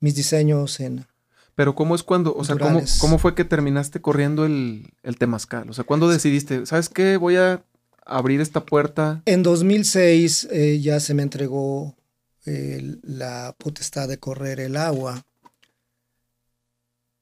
mis 0.00 0.14
diseños 0.14 0.78
en, 0.80 1.06
pero 1.54 1.74
¿cómo 1.74 1.94
es 1.94 2.02
cuando, 2.02 2.34
o 2.34 2.44
sea, 2.44 2.56
¿cómo, 2.56 2.82
cómo, 3.00 3.18
fue 3.18 3.34
que 3.34 3.44
terminaste 3.44 4.00
corriendo 4.00 4.44
el, 4.44 4.92
el 5.02 5.18
temazcal? 5.18 5.68
O 5.68 5.72
sea, 5.72 5.84
¿cuándo 5.84 6.08
decidiste, 6.08 6.66
sabes 6.66 6.88
qué, 6.88 7.16
voy 7.16 7.36
a 7.36 7.62
abrir 8.06 8.40
esta 8.40 8.64
puerta? 8.64 9.22
En 9.26 9.42
2006 9.42 10.48
eh, 10.50 10.80
ya 10.80 11.00
se 11.00 11.14
me 11.14 11.22
entregó 11.22 11.96
la 12.44 13.54
potestad 13.56 14.08
de 14.08 14.18
correr 14.18 14.58
el 14.58 14.76
agua. 14.76 15.24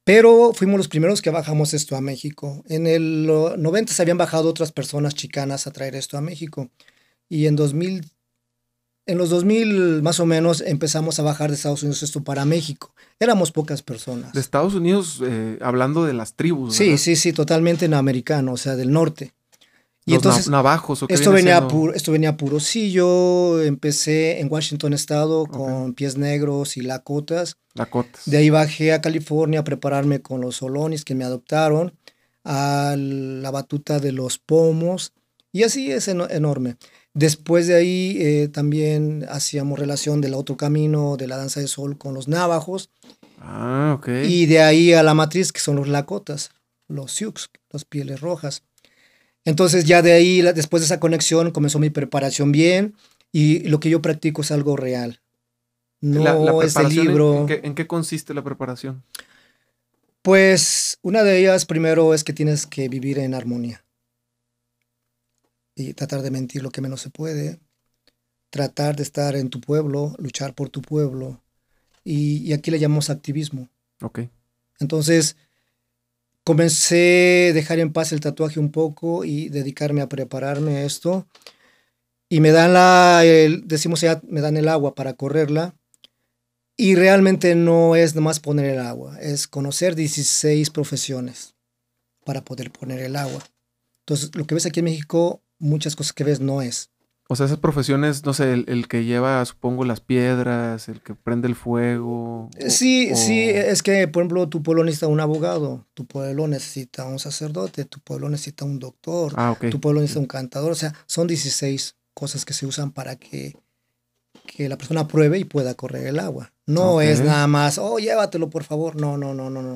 Pero 0.05 0.53
fuimos 0.55 0.79
los 0.79 0.89
primeros 0.89 1.21
que 1.21 1.31
bajamos 1.31 1.75
esto 1.75 1.95
a 1.95 2.01
México. 2.01 2.65
En 2.69 2.87
el 2.87 3.27
90 3.27 3.93
se 3.93 4.03
habían 4.03 4.19
bajado 4.19 4.49
otras 4.49 4.73
personas 4.73 5.15
chicanas 5.15 5.67
a 5.67 5.73
traer 5.73 5.95
esto 5.95 6.17
a 6.17 6.23
México. 6.23 6.71
Y 7.29 7.47
en 7.47 7.55
2000 7.55 8.11
en 9.11 9.19
los 9.19 9.29
2000 9.31 10.03
más 10.03 10.21
o 10.21 10.27
menos 10.27 10.61
empezamos 10.61 11.19
a 11.19 11.23
bajar 11.23 11.51
de 11.51 11.57
Estados 11.57 11.83
Unidos 11.83 12.03
esto 12.03 12.23
para 12.23 12.45
México. 12.45 12.95
Éramos 13.19 13.51
pocas 13.51 13.83
personas. 13.83 14.33
De 14.33 14.41
Estados 14.41 14.75
Unidos, 14.75 15.21
eh, 15.25 15.59
hablando 15.61 16.05
de 16.05 16.13
las 16.13 16.35
tribus. 16.35 16.77
Sí, 16.77 16.97
sí, 16.97 17.17
sí, 17.17 17.33
totalmente 17.33 17.87
en 17.87 17.95
americano, 17.95 18.53
o 18.53 18.57
sea, 18.57 18.77
del 18.77 18.93
norte. 18.93 19.33
Y 20.07 20.15
entonces, 20.15 20.49
navajos, 20.49 21.03
¿o 21.03 21.07
qué 21.09 21.15
esto, 21.15 21.31
venía 21.31 21.67
puro, 21.69 21.93
esto 21.93 22.13
venía 22.13 22.37
puro. 22.37 22.59
Sí, 22.59 22.91
yo 22.91 23.61
empecé 23.63 24.41
en 24.41 24.51
Washington 24.51 24.93
Estado 24.93 25.47
con 25.47 25.95
pies 25.95 26.17
negros 26.17 26.77
y 26.77 26.81
lacotas. 26.81 27.57
Lacotas. 27.75 28.23
De 28.27 28.39
ahí 28.39 28.49
bajé 28.49 28.93
a 28.93 29.01
California 29.01 29.61
a 29.61 29.65
prepararme 29.65 30.23
con 30.23 30.41
los 30.41 30.57
solonis 30.57 31.05
que 31.05 31.15
me 31.15 31.25
adoptaron, 31.25 31.95
a 32.45 32.95
la 32.97 33.51
batuta 33.51 33.99
de 33.99 34.13
los 34.13 34.39
pomos. 34.39 35.13
Y 35.53 35.65
así 35.65 35.91
es 35.91 36.09
enorme. 36.09 36.77
Después 37.15 37.67
de 37.67 37.75
ahí 37.75 38.17
eh, 38.21 38.49
también 38.49 39.27
hacíamos 39.29 39.79
relación 39.79 40.21
del 40.21 40.35
otro 40.35 40.57
camino 40.57 41.17
de 41.17 41.27
la 41.27 41.37
danza 41.37 41.61
de 41.61 41.67
sol 41.67 41.99
con 41.99 42.15
los 42.15 42.29
navajos. 42.29 42.91
Ah, 43.41 43.97
ok. 43.99 44.09
Y 44.25 44.47
de 44.47 44.61
ahí 44.61 44.93
a 44.93 45.03
la 45.03 45.15
matriz, 45.15 45.53
que 45.53 45.61
son 45.61 45.77
los 45.77 45.89
lacotas, 45.89 46.51
los 46.87 47.13
sioux, 47.13 47.51
las 47.71 47.85
pieles 47.85 48.21
rojas. 48.21 48.63
Entonces 49.45 49.87
ya 49.87 50.03
de 50.03 50.13
ahí, 50.13 50.43
después 50.43 50.83
de 50.83 50.85
esa 50.85 51.01
conexión, 51.01 51.51
comenzó 51.51 51.79
mi 51.79 51.91
preparación 51.91 52.53
bien 52.53 52.95
y 53.33 53.61
lo 53.69 53.81
que 53.81 53.91
yo 53.91 54.03
practico 54.03 54.43
es 54.43 54.53
algo 54.53 54.77
real. 54.77 55.21
No 56.01 56.63
es 56.63 56.77
el 56.77 56.89
libro. 56.89 57.47
¿en 57.49 57.75
qué 57.75 57.87
consiste 57.87 58.35
la 58.35 58.45
preparación? 58.45 59.03
Pues 60.23 60.99
una 61.03 61.23
de 61.25 61.41
ellas 61.41 61.67
primero 61.67 62.15
es 62.15 62.25
que 62.25 62.33
tienes 62.33 62.67
que 62.67 62.89
vivir 62.89 63.19
en 63.19 63.35
armonía 63.35 63.83
y 65.81 65.95
tratar 65.95 66.23
de 66.23 66.31
mentir 66.31 66.63
lo 66.63 66.71
que 66.71 66.81
menos 66.81 67.01
se 67.01 67.11
puede, 67.11 67.59
tratar 68.51 68.97
de 68.97 69.03
estar 69.03 69.37
en 69.37 69.51
tu 69.51 69.61
pueblo, 69.61 70.15
luchar 70.19 70.55
por 70.55 70.69
tu 70.69 70.83
pueblo, 70.83 71.41
y, 72.05 72.53
aquí 72.53 72.71
le 72.71 72.79
llamamos 72.79 73.11
activismo. 73.11 73.69
Ok. 74.03 74.21
Entonces, 74.79 75.37
comencé 76.45 77.49
a 77.51 77.55
dejar 77.55 77.79
en 77.79 77.93
paz 77.93 78.13
el 78.13 78.21
tatuaje 78.21 78.59
un 78.59 78.73
poco 78.73 79.25
y 79.25 79.49
dedicarme 79.49 80.01
a 80.01 80.09
prepararme 80.09 80.79
a 80.79 80.85
esto. 80.85 81.27
Y 82.29 82.41
me 82.41 82.51
dan 82.51 82.73
la, 82.73 83.23
decimos 83.65 84.01
ya, 84.01 84.21
me 84.27 84.41
dan 84.41 84.57
el 84.57 84.69
agua 84.69 84.95
para 84.95 85.15
correrla. 85.15 85.75
Y 86.77 86.95
realmente 86.95 87.55
no 87.55 87.95
es 87.95 88.15
nomás 88.15 88.41
poner 88.41 88.65
el 88.65 88.79
agua, 88.79 89.21
es 89.21 89.47
conocer 89.47 89.95
16 89.95 90.71
profesiones 90.71 91.55
para 92.25 92.43
poder 92.43 92.71
poner 92.71 93.01
el 93.01 93.17
agua. 93.17 93.45
Entonces, 94.01 94.35
lo 94.35 94.47
que 94.47 94.55
ves 94.55 94.65
aquí 94.65 94.81
en 94.81 94.87
México 94.87 95.43
muchas 95.61 95.95
cosas 95.95 96.13
que 96.13 96.25
ves 96.25 96.41
no 96.41 96.63
es. 96.63 96.91
O 97.33 97.37
sea, 97.37 97.47
esas 97.47 97.59
profesiones, 97.59 98.27
no 98.27 98.35
sé, 98.35 98.53
el, 98.55 98.89
que 98.89 99.05
lleva, 99.05 99.45
supongo, 99.45 99.85
las 99.85 100.01
piedras, 100.01 100.89
el 100.89 101.01
que 101.01 101.15
prende 101.15 101.47
el 101.47 101.55
fuego. 101.55 102.51
Sí, 102.67 103.15
sí, 103.15 103.49
es 103.49 103.85
que, 103.85 104.09
por 104.09 104.23
ejemplo, 104.23 104.49
tu 104.49 104.65
pueblo 104.65 104.83
necesita 104.83 105.07
un 105.07 105.21
abogado, 105.21 105.87
tu 105.95 106.07
pueblo 106.07 106.49
necesita 106.49 107.05
un 107.05 107.21
sacerdote, 107.21 107.85
tu 107.85 108.01
pueblo 108.01 108.29
necesita 108.29 108.65
un 108.65 108.81
doctor, 108.81 109.33
ah, 109.37 109.57
tu 109.71 109.81
pueblo 109.81 110.01
necesita 110.01 110.19
un 110.19 110.27
cantador. 110.27 110.73
O 110.73 110.75
sea, 110.75 110.93
son 111.07 111.29
16 111.29 111.95
cosas 112.15 112.45
que 112.45 112.53
se 112.53 112.67
usan 112.67 112.91
para 112.91 113.15
que, 113.15 113.55
que 114.45 114.69
la 114.69 114.77
persona 114.77 115.07
pruebe 115.07 115.39
y 115.39 115.45
pueda 115.45 115.75
correr 115.75 116.09
el 116.09 116.19
agua. 116.19 116.53
No 116.67 117.01
es 117.01 117.21
nada 117.21 117.47
más, 117.47 117.79
oh, 117.79 118.01
llévatelo, 118.01 118.51
por 118.51 118.65
favor. 118.65 118.97
No, 118.97 119.17
no, 119.17 119.35
no, 119.35 119.51
no, 119.51 119.63
no. 119.63 119.75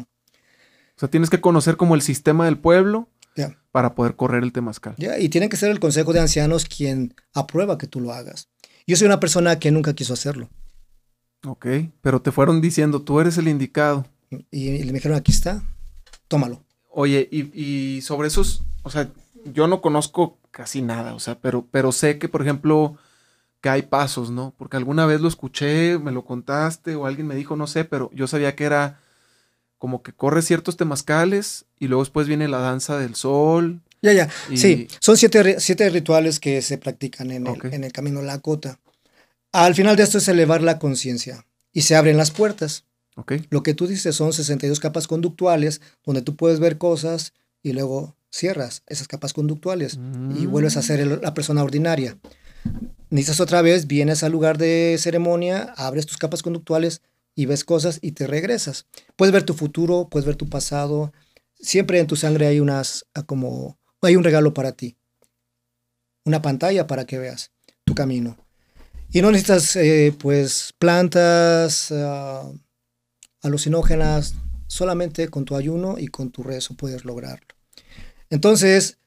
O 0.96 1.00
sea, 1.00 1.08
tienes 1.08 1.30
que 1.30 1.40
conocer 1.40 1.76
como 1.76 1.94
el 1.94 2.02
sistema 2.02 2.46
del 2.46 2.58
pueblo 2.58 3.08
para 3.74 3.96
poder 3.96 4.14
correr 4.14 4.44
el 4.44 4.52
temazcal. 4.52 4.94
Ya, 4.98 5.18
y 5.18 5.28
tiene 5.28 5.48
que 5.48 5.56
ser 5.56 5.72
el 5.72 5.80
consejo 5.80 6.12
de 6.12 6.20
ancianos 6.20 6.64
quien 6.64 7.12
aprueba 7.32 7.76
que 7.76 7.88
tú 7.88 8.00
lo 8.00 8.12
hagas. 8.12 8.48
Yo 8.86 8.94
soy 8.94 9.06
una 9.06 9.18
persona 9.18 9.58
que 9.58 9.72
nunca 9.72 9.94
quiso 9.94 10.14
hacerlo. 10.14 10.48
Ok, 11.44 11.66
pero 12.00 12.22
te 12.22 12.30
fueron 12.30 12.60
diciendo, 12.60 13.02
tú 13.02 13.18
eres 13.18 13.36
el 13.36 13.48
indicado. 13.48 14.06
Y, 14.52 14.70
me 14.70 14.92
dijeron, 14.92 15.18
aquí 15.18 15.32
está, 15.32 15.64
tómalo. 16.28 16.62
Oye, 16.88 17.28
y, 17.32 18.00
sobre 18.02 18.28
esos, 18.28 18.62
o 18.84 18.90
sea, 18.90 19.10
yo 19.52 19.66
no 19.66 19.80
conozco 19.80 20.38
casi 20.52 20.80
nada, 20.80 21.12
o 21.12 21.18
sea, 21.18 21.40
pero, 21.40 21.66
pero 21.68 21.90
sé 21.90 22.20
que, 22.20 22.28
por 22.28 22.42
ejemplo, 22.42 22.96
que 23.60 23.70
hay 23.70 23.82
pasos, 23.82 24.30
¿no? 24.30 24.54
Porque 24.56 24.76
alguna 24.76 25.04
vez 25.04 25.20
lo 25.20 25.26
escuché, 25.26 25.98
me 25.98 26.12
lo 26.12 26.24
contaste 26.24 26.94
o 26.94 27.06
alguien 27.06 27.26
me 27.26 27.34
dijo, 27.34 27.56
no 27.56 27.66
sé, 27.66 27.84
pero 27.84 28.08
yo 28.14 28.28
sabía 28.28 28.54
que 28.54 28.66
era 28.66 29.00
como 29.84 30.02
que 30.02 30.14
corre 30.14 30.40
ciertos 30.40 30.78
temazcales 30.78 31.66
y 31.78 31.88
luego 31.88 32.02
después 32.02 32.26
viene 32.26 32.48
la 32.48 32.56
danza 32.56 32.96
del 32.96 33.14
sol. 33.16 33.82
Ya, 34.00 34.14
ya. 34.14 34.30
Sí, 34.54 34.88
son 34.98 35.18
siete, 35.18 35.60
siete, 35.60 35.90
rituales 35.90 36.40
que 36.40 36.62
se 36.62 36.78
practican 36.78 37.30
en 37.30 37.46
el, 37.46 37.58
en 37.70 37.84
el 37.84 37.92
camino 37.92 38.22
Lakota. 38.22 38.80
Al 39.52 39.74
final 39.74 39.94
de 39.96 40.04
esto 40.04 40.16
es 40.16 40.28
elevar 40.28 40.62
la 40.62 40.78
conciencia 40.78 41.44
y 41.70 41.82
se 41.82 41.96
abren 41.96 42.16
las 42.16 42.30
puertas. 42.30 42.86
Okay. 43.14 43.44
Lo 43.50 43.62
que 43.62 43.74
tú 43.74 43.86
dices 43.86 44.16
son 44.16 44.32
62 44.32 44.80
capas 44.80 45.06
conductuales 45.06 45.82
donde 46.02 46.22
tú 46.22 46.34
puedes 46.34 46.60
ver 46.60 46.78
cosas 46.78 47.34
y 47.62 47.74
luego 47.74 48.16
cierras 48.30 48.84
esas 48.86 49.06
capas 49.06 49.34
conductuales 49.34 49.96
y 49.96 50.46
mm. 50.46 50.50
vuelves 50.50 50.78
a 50.78 50.82
ser 50.82 51.06
la 51.22 51.34
persona 51.34 51.62
ordinaria. 51.62 52.16
Necesitas 53.10 53.40
otra 53.40 53.60
vez, 53.60 53.86
vienes 53.86 54.22
al 54.22 54.32
lugar 54.32 54.56
de 54.56 54.96
ceremonia, 54.98 55.74
abres 55.76 56.06
tus 56.06 56.16
capas 56.16 56.42
conductuales 56.42 57.02
y 57.34 57.46
ves 57.46 57.64
cosas 57.64 57.98
y 58.02 58.12
te 58.12 58.26
regresas. 58.26 58.86
Puedes 59.16 59.32
ver 59.32 59.44
tu 59.44 59.54
futuro, 59.54 60.08
puedes 60.10 60.26
ver 60.26 60.36
tu 60.36 60.48
pasado. 60.48 61.12
Siempre 61.54 61.98
en 61.98 62.06
tu 62.06 62.16
sangre 62.16 62.46
hay 62.46 62.60
unas, 62.60 63.06
ah, 63.14 63.22
como, 63.24 63.78
hay 64.02 64.16
un 64.16 64.24
regalo 64.24 64.54
para 64.54 64.72
ti. 64.72 64.96
Una 66.24 66.42
pantalla 66.42 66.86
para 66.86 67.04
que 67.04 67.18
veas 67.18 67.50
tu 67.84 67.94
camino. 67.94 68.38
Y 69.10 69.22
no 69.22 69.30
necesitas, 69.30 69.76
eh, 69.76 70.14
pues, 70.18 70.74
plantas 70.78 71.90
uh, 71.90 72.58
alucinógenas. 73.42 74.34
Solamente 74.66 75.28
con 75.28 75.44
tu 75.44 75.54
ayuno 75.54 75.96
y 75.98 76.08
con 76.08 76.30
tu 76.30 76.42
rezo 76.42 76.74
puedes 76.74 77.04
lograrlo. 77.04 77.46
Entonces, 78.30 78.98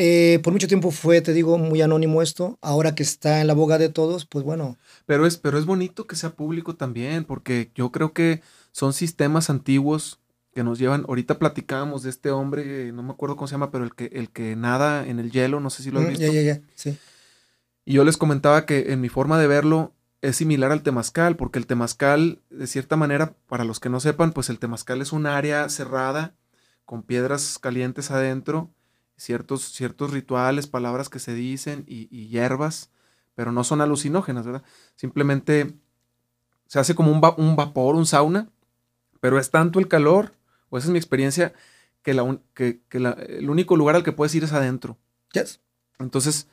eh, 0.00 0.38
por 0.44 0.52
mucho 0.52 0.68
tiempo 0.68 0.92
fue, 0.92 1.20
te 1.20 1.32
digo, 1.32 1.58
muy 1.58 1.82
anónimo 1.82 2.22
esto. 2.22 2.56
Ahora 2.62 2.94
que 2.94 3.02
está 3.02 3.40
en 3.40 3.48
la 3.48 3.54
boga 3.54 3.78
de 3.78 3.88
todos, 3.88 4.26
pues 4.26 4.44
bueno. 4.44 4.78
Pero 5.06 5.26
es, 5.26 5.36
pero 5.36 5.58
es 5.58 5.66
bonito 5.66 6.06
que 6.06 6.14
sea 6.14 6.30
público 6.30 6.76
también, 6.76 7.24
porque 7.24 7.72
yo 7.74 7.90
creo 7.90 8.12
que 8.12 8.40
son 8.70 8.92
sistemas 8.92 9.50
antiguos 9.50 10.20
que 10.54 10.62
nos 10.62 10.78
llevan. 10.78 11.04
Ahorita 11.08 11.40
platicábamos 11.40 12.04
de 12.04 12.10
este 12.10 12.30
hombre, 12.30 12.92
no 12.92 13.02
me 13.02 13.10
acuerdo 13.10 13.34
cómo 13.34 13.48
se 13.48 13.54
llama, 13.54 13.72
pero 13.72 13.82
el 13.82 13.94
que, 13.96 14.06
el 14.12 14.30
que 14.30 14.54
nada 14.54 15.04
en 15.04 15.18
el 15.18 15.32
hielo, 15.32 15.58
no 15.58 15.68
sé 15.68 15.82
si 15.82 15.90
lo 15.90 15.98
has 15.98 16.06
Mm, 16.06 16.08
visto. 16.10 16.26
Ya, 16.26 16.32
ya, 16.32 16.42
ya. 16.42 16.60
Sí. 16.76 16.96
Y 17.84 17.94
yo 17.94 18.04
les 18.04 18.16
comentaba 18.16 18.66
que 18.66 18.92
en 18.92 19.00
mi 19.00 19.08
forma 19.08 19.36
de 19.40 19.48
verlo 19.48 19.94
es 20.22 20.36
similar 20.36 20.70
al 20.70 20.82
temazcal, 20.84 21.34
porque 21.36 21.58
el 21.58 21.66
temazcal, 21.66 22.40
de 22.50 22.66
cierta 22.68 22.94
manera, 22.96 23.34
para 23.48 23.64
los 23.64 23.80
que 23.80 23.88
no 23.88 23.98
sepan, 23.98 24.32
pues 24.32 24.48
el 24.48 24.60
temazcal 24.60 25.00
es 25.02 25.12
un 25.12 25.26
área 25.26 25.68
cerrada 25.68 26.34
con 26.84 27.02
piedras 27.02 27.58
calientes 27.58 28.10
adentro, 28.10 28.70
ciertos, 29.18 29.64
ciertos 29.72 30.12
rituales, 30.12 30.66
palabras 30.66 31.10
que 31.10 31.18
se 31.18 31.34
dicen 31.34 31.84
y, 31.86 32.08
y 32.10 32.28
hierbas, 32.28 32.90
pero 33.34 33.52
no 33.52 33.64
son 33.64 33.82
alucinógenas, 33.82 34.46
¿verdad? 34.46 34.62
Simplemente 34.96 35.74
se 36.66 36.78
hace 36.78 36.94
como 36.94 37.12
un, 37.12 37.20
va- 37.22 37.34
un 37.36 37.56
vapor, 37.56 37.94
un 37.96 38.06
sauna, 38.06 38.48
pero 39.20 39.38
es 39.38 39.50
tanto 39.50 39.78
el 39.80 39.88
calor, 39.88 40.32
o 40.70 40.78
esa 40.78 40.86
es 40.86 40.92
mi 40.92 40.98
experiencia, 40.98 41.52
que, 42.02 42.14
la, 42.14 42.22
un- 42.22 42.42
que, 42.54 42.80
que 42.88 43.00
la- 43.00 43.12
el 43.12 43.50
único 43.50 43.76
lugar 43.76 43.96
al 43.96 44.04
que 44.04 44.12
puedes 44.12 44.34
ir 44.34 44.44
es 44.44 44.52
adentro. 44.52 44.96
Yes. 45.32 45.60
Entonces, 45.98 46.46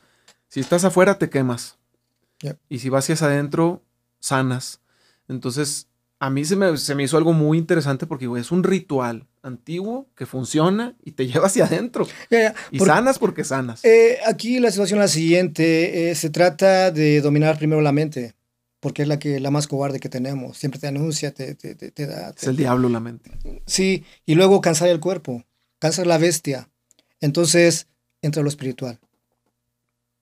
si 0.48 0.60
estás 0.60 0.84
afuera, 0.84 1.18
te 1.18 1.30
quemas. 1.30 1.78
Yep. 2.40 2.58
Y 2.68 2.80
si 2.80 2.88
vas 2.88 3.08
hacia 3.08 3.26
adentro, 3.26 3.82
sanas. 4.20 4.80
Entonces, 5.28 5.88
a 6.18 6.30
mí 6.30 6.44
se 6.44 6.56
me, 6.56 6.76
se 6.78 6.94
me 6.94 7.02
hizo 7.02 7.16
algo 7.18 7.32
muy 7.32 7.58
interesante 7.58 8.06
porque 8.06 8.26
güey, 8.26 8.40
es 8.40 8.50
un 8.50 8.64
ritual 8.64 9.26
antiguo 9.42 10.08
que 10.16 10.24
funciona 10.26 10.96
y 11.04 11.12
te 11.12 11.26
lleva 11.28 11.46
hacia 11.46 11.66
adentro. 11.66 12.06
Ya, 12.30 12.40
ya. 12.40 12.54
Y 12.70 12.78
Por- 12.78 12.88
sanas 12.88 13.18
porque 13.18 13.44
sanas. 13.44 13.84
Eh, 13.84 14.18
aquí 14.26 14.58
la 14.58 14.70
situación 14.70 14.98
es 15.00 15.04
la 15.04 15.08
siguiente. 15.08 16.10
eh, 16.10 16.14
se 16.14 16.30
trata 16.30 16.90
de 16.90 17.20
dominar 17.20 17.58
primero 17.58 17.80
la 17.82 17.92
mente, 17.92 18.34
porque 18.80 19.02
es 19.02 19.08
la, 19.08 19.18
que, 19.18 19.40
la 19.40 19.50
más 19.50 19.66
cobarde 19.66 20.00
que 20.00 20.08
tenemos. 20.08 20.56
Siempre 20.56 20.80
te 20.80 20.86
anuncia, 20.86 21.32
te, 21.32 21.54
te, 21.54 21.74
te- 21.74 21.90
te 21.90 22.06
da... 22.06 22.30
es 22.36 22.44
el 22.44 22.56
diablo 22.56 22.88
la 22.88 23.00
mente. 23.00 23.30
Sí, 23.66 24.04
y 24.24 24.34
luego 24.36 24.60
cansar 24.60 24.88
el 24.88 25.00
cuerpo, 25.00 25.44
cansar 25.78 26.06
la 26.06 26.18
bestia. 26.18 26.68
Entonces 27.20 27.88
entra 28.22 28.42
lo 28.42 28.48
espiritual. 28.48 28.98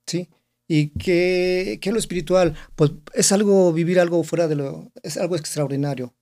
¿Sí? 0.06 0.28
¿Y 0.66 0.88
qué, 0.98 1.78
qué 1.82 1.90
es 1.90 1.92
lo 1.92 1.98
espiritual? 1.98 2.54
Pues 2.74 2.92
es 3.12 3.32
algo, 3.32 3.72
vivir 3.72 4.00
algo 4.00 4.22
fuera 4.24 4.48
de 4.48 4.54
lo... 4.56 4.90
Es 5.02 5.16
algo 5.18 5.36
extraordinario. 5.36 6.14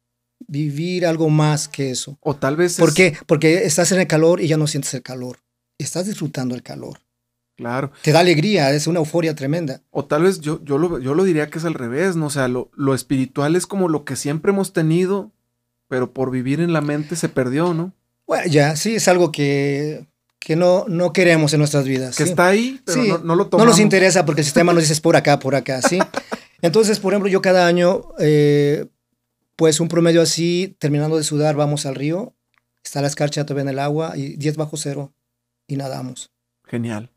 Vivir 0.49 1.07
algo 1.07 1.29
más 1.31 1.69
que 1.69 1.91
eso. 1.91 2.19
O 2.21 2.35
tal 2.35 2.57
vez 2.57 2.77
¿Por 2.77 2.89
es- 2.91 2.95
qué? 2.95 3.17
Porque 3.27 3.65
estás 3.65 3.93
en 3.93 4.01
el 4.01 4.07
calor 4.09 4.41
y 4.41 4.49
ya 4.49 4.57
no 4.57 4.67
sientes 4.67 4.93
el 4.95 5.03
calor. 5.03 5.39
Estás 5.79 6.07
disfrutando 6.07 6.55
el 6.55 6.63
calor. 6.63 6.99
Claro. 7.57 7.93
Te 8.03 8.11
da 8.13 8.21
alegría, 8.21 8.73
es 8.73 8.87
una 8.89 8.99
euforia 8.99 9.35
tremenda. 9.37 9.83
O 9.91 10.05
tal 10.07 10.23
vez 10.25 10.41
yo, 10.41 10.61
yo, 10.65 10.79
lo, 10.79 10.99
yo 10.99 11.15
lo 11.15 11.23
diría 11.23 11.49
que 11.49 11.59
es 11.59 11.65
al 11.65 11.75
revés, 11.75 12.17
¿no? 12.17 12.27
O 12.27 12.31
sea, 12.31 12.49
lo, 12.49 12.71
lo 12.75 12.95
espiritual 12.95 13.55
es 13.55 13.67
como 13.67 13.89
lo 13.89 14.05
que 14.05 14.17
siempre 14.17 14.51
hemos 14.51 14.73
tenido, 14.73 15.31
pero 15.87 16.13
por 16.13 16.31
vivir 16.33 16.61
en 16.61 16.73
la 16.73 16.81
mente 16.81 17.15
se 17.15 17.29
perdió, 17.29 17.75
¿no? 17.75 17.93
Bueno, 18.27 18.47
ya, 18.51 18.75
sí, 18.75 18.97
es 18.97 19.07
algo 19.07 19.31
que, 19.31 20.07
que 20.45 20.57
no, 20.57 20.85
no 20.89 21.13
queremos 21.13 21.53
en 21.53 21.59
nuestras 21.61 21.85
vidas. 21.85 22.17
Que 22.17 22.25
¿sí? 22.25 22.31
está 22.31 22.49
ahí, 22.49 22.81
pero 22.85 23.03
Sí, 23.03 23.09
no, 23.09 23.19
no 23.19 23.35
lo 23.37 23.45
No 23.45 23.51
tomamos. 23.51 23.73
nos 23.75 23.81
interesa 23.81 24.25
porque 24.25 24.41
el 24.41 24.45
sistema 24.45 24.73
nos 24.73 24.83
dice 24.83 24.93
es 24.95 25.01
por 25.01 25.17
acá, 25.17 25.39
por 25.39 25.55
acá, 25.55 25.81
¿sí? 25.83 25.99
Entonces, 26.63 26.99
por 27.01 27.13
ejemplo, 27.13 27.29
yo 27.31 27.43
cada 27.43 27.67
año, 27.67 28.03
eh, 28.19 28.87
pues 29.57 29.81
un 29.81 29.89
promedio 29.89 30.23
así, 30.23 30.77
terminando 30.79 31.17
de 31.17 31.25
sudar, 31.25 31.55
vamos 31.57 31.87
al 31.87 31.95
río, 31.95 32.35
está 32.85 33.01
la 33.01 33.09
escarcha 33.09 33.45
todavía 33.47 33.63
en 33.63 33.69
el 33.71 33.79
agua 33.79 34.17
y 34.17 34.37
10 34.37 34.57
bajo 34.57 34.77
cero 34.77 35.13
y 35.67 35.77
nadamos. 35.77 36.31
Genial. 36.65 37.11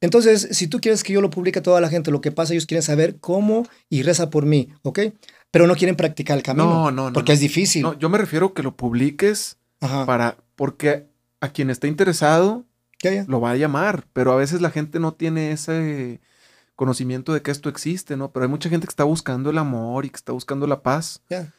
Entonces, 0.00 0.48
si 0.50 0.66
tú 0.66 0.80
quieres 0.80 1.04
que 1.04 1.12
yo 1.12 1.20
lo 1.20 1.30
publique 1.30 1.60
a 1.60 1.62
toda 1.62 1.80
la 1.80 1.88
gente, 1.88 2.10
lo 2.10 2.20
que 2.20 2.32
pasa, 2.32 2.52
ellos 2.52 2.66
quieren 2.66 2.82
saber 2.82 3.18
cómo 3.20 3.64
y 3.88 4.02
reza 4.02 4.30
por 4.30 4.46
mí, 4.46 4.68
¿ok? 4.82 4.98
Pero 5.52 5.66
no 5.68 5.76
quieren 5.76 5.94
practicar 5.94 6.36
el 6.36 6.42
camino. 6.42 6.64
No, 6.66 6.90
no, 6.90 7.06
no. 7.10 7.12
Porque 7.12 7.30
no. 7.30 7.34
es 7.34 7.40
difícil. 7.40 7.82
No, 7.82 7.96
yo 7.98 8.08
me 8.08 8.18
refiero 8.18 8.52
que 8.52 8.64
lo 8.64 8.74
publiques 8.76 9.58
Ajá. 9.80 10.04
para, 10.04 10.38
porque 10.56 11.06
a 11.42 11.50
quien 11.52 11.68
esté 11.68 11.88
interesado 11.88 12.64
Ya, 13.02 13.12
ya. 13.12 13.24
lo 13.28 13.40
va 13.40 13.50
a 13.50 13.56
llamar, 13.56 14.06
pero 14.14 14.32
a 14.32 14.36
veces 14.36 14.60
la 14.62 14.70
gente 14.70 14.98
no 14.98 15.12
tiene 15.12 15.52
ese 15.52 16.20
conocimiento 16.76 17.34
de 17.34 17.42
que 17.42 17.50
esto 17.50 17.68
existe, 17.68 18.16
¿no? 18.16 18.32
Pero 18.32 18.44
hay 18.44 18.50
mucha 18.50 18.68
gente 18.70 18.86
que 18.86 18.92
está 18.92 19.04
buscando 19.04 19.50
el 19.50 19.58
amor 19.58 20.04
y 20.06 20.10
que 20.10 20.16
está 20.16 20.32
buscando 20.32 20.66
la 20.66 20.82
paz. 20.82 21.20
Ya. 21.28 21.52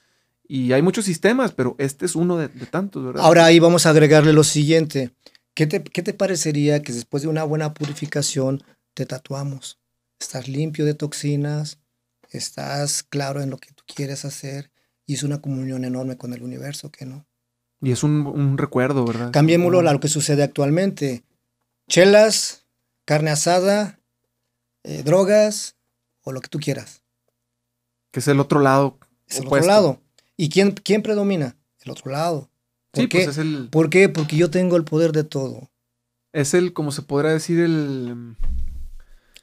Y 0.47 0.73
hay 0.73 0.81
muchos 0.81 1.05
sistemas, 1.05 1.51
pero 1.51 1.75
este 1.77 2.05
es 2.05 2.15
uno 2.15 2.37
de, 2.37 2.47
de 2.47 2.65
tantos, 2.65 3.05
¿verdad? 3.05 3.23
Ahora 3.23 3.45
ahí 3.45 3.59
vamos 3.59 3.85
a 3.85 3.91
agregarle 3.91 4.33
lo 4.33 4.43
siguiente. 4.43 5.11
¿Qué 5.53 5.67
te, 5.67 5.83
¿Qué 5.83 6.01
te 6.01 6.13
parecería 6.13 6.81
que 6.81 6.91
después 6.93 7.23
de 7.23 7.29
una 7.29 7.43
buena 7.43 7.73
purificación 7.73 8.63
te 8.93 9.05
tatuamos? 9.05 9.79
Estás 10.19 10.47
limpio 10.47 10.85
de 10.85 10.93
toxinas, 10.95 11.77
estás 12.31 13.03
claro 13.03 13.41
en 13.41 13.49
lo 13.49 13.57
que 13.57 13.71
tú 13.73 13.83
quieres 13.85 14.25
hacer 14.25 14.71
y 15.05 15.13
es 15.13 15.23
una 15.23 15.41
comunión 15.41 15.85
enorme 15.85 16.17
con 16.17 16.33
el 16.33 16.41
universo, 16.43 16.91
¿qué 16.91 17.05
no? 17.05 17.25
Y 17.83 17.91
es 17.91 18.03
un, 18.03 18.25
un 18.25 18.57
recuerdo, 18.57 19.05
¿verdad? 19.05 19.31
Cambiémoslo 19.31 19.79
a 19.79 19.93
lo 19.93 19.99
que 19.99 20.07
sucede 20.07 20.41
actualmente. 20.43 21.23
Chelas, 21.89 22.65
carne 23.05 23.29
asada, 23.31 23.99
eh, 24.83 25.03
drogas 25.03 25.75
o 26.23 26.31
lo 26.31 26.39
que 26.41 26.47
tú 26.47 26.59
quieras. 26.59 27.01
Que 28.11 28.19
es 28.21 28.27
el 28.29 28.39
otro 28.39 28.59
lado. 28.61 28.97
Es 29.27 29.39
el 29.39 29.47
Opuesto. 29.47 29.65
otro 29.65 29.75
lado. 29.81 30.01
¿Y 30.37 30.49
quién, 30.49 30.71
quién 30.71 31.01
predomina? 31.03 31.57
El 31.83 31.91
otro 31.91 32.11
lado. 32.11 32.49
¿Por 32.91 33.03
Sí, 33.03 33.09
qué? 33.09 33.17
pues 33.25 33.29
es 33.29 33.37
el, 33.39 33.67
¿Por 33.69 33.89
qué? 33.89 34.07
Porque 34.07 34.37
yo 34.37 34.49
tengo 34.49 34.77
el 34.77 34.85
poder 34.85 35.11
de 35.11 35.23
todo. 35.25 35.69
es 36.31 36.53
el, 36.53 36.73
como 36.73 36.91
se 36.91 37.01
podrá 37.01 37.31
decir, 37.33 37.59
el... 37.59 38.35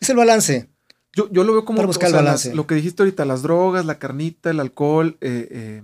Es 0.00 0.08
el 0.08 0.16
balance. 0.16 0.68
Yo, 1.14 1.28
yo 1.30 1.44
lo 1.44 1.52
veo 1.52 1.64
como 1.64 1.76
Para 1.78 1.88
buscar 1.88 2.08
el 2.08 2.14
las- 2.14 2.24
balance. 2.24 2.54
lo 2.54 2.66
que 2.66 2.74
dijiste 2.76 3.02
ahorita, 3.02 3.24
las 3.26 3.42
drogas, 3.42 3.84
la 3.84 3.98
carnita, 3.98 4.50
el 4.50 4.60
alcohol. 4.60 5.18
eh, 5.20 5.48
eh, 5.50 5.82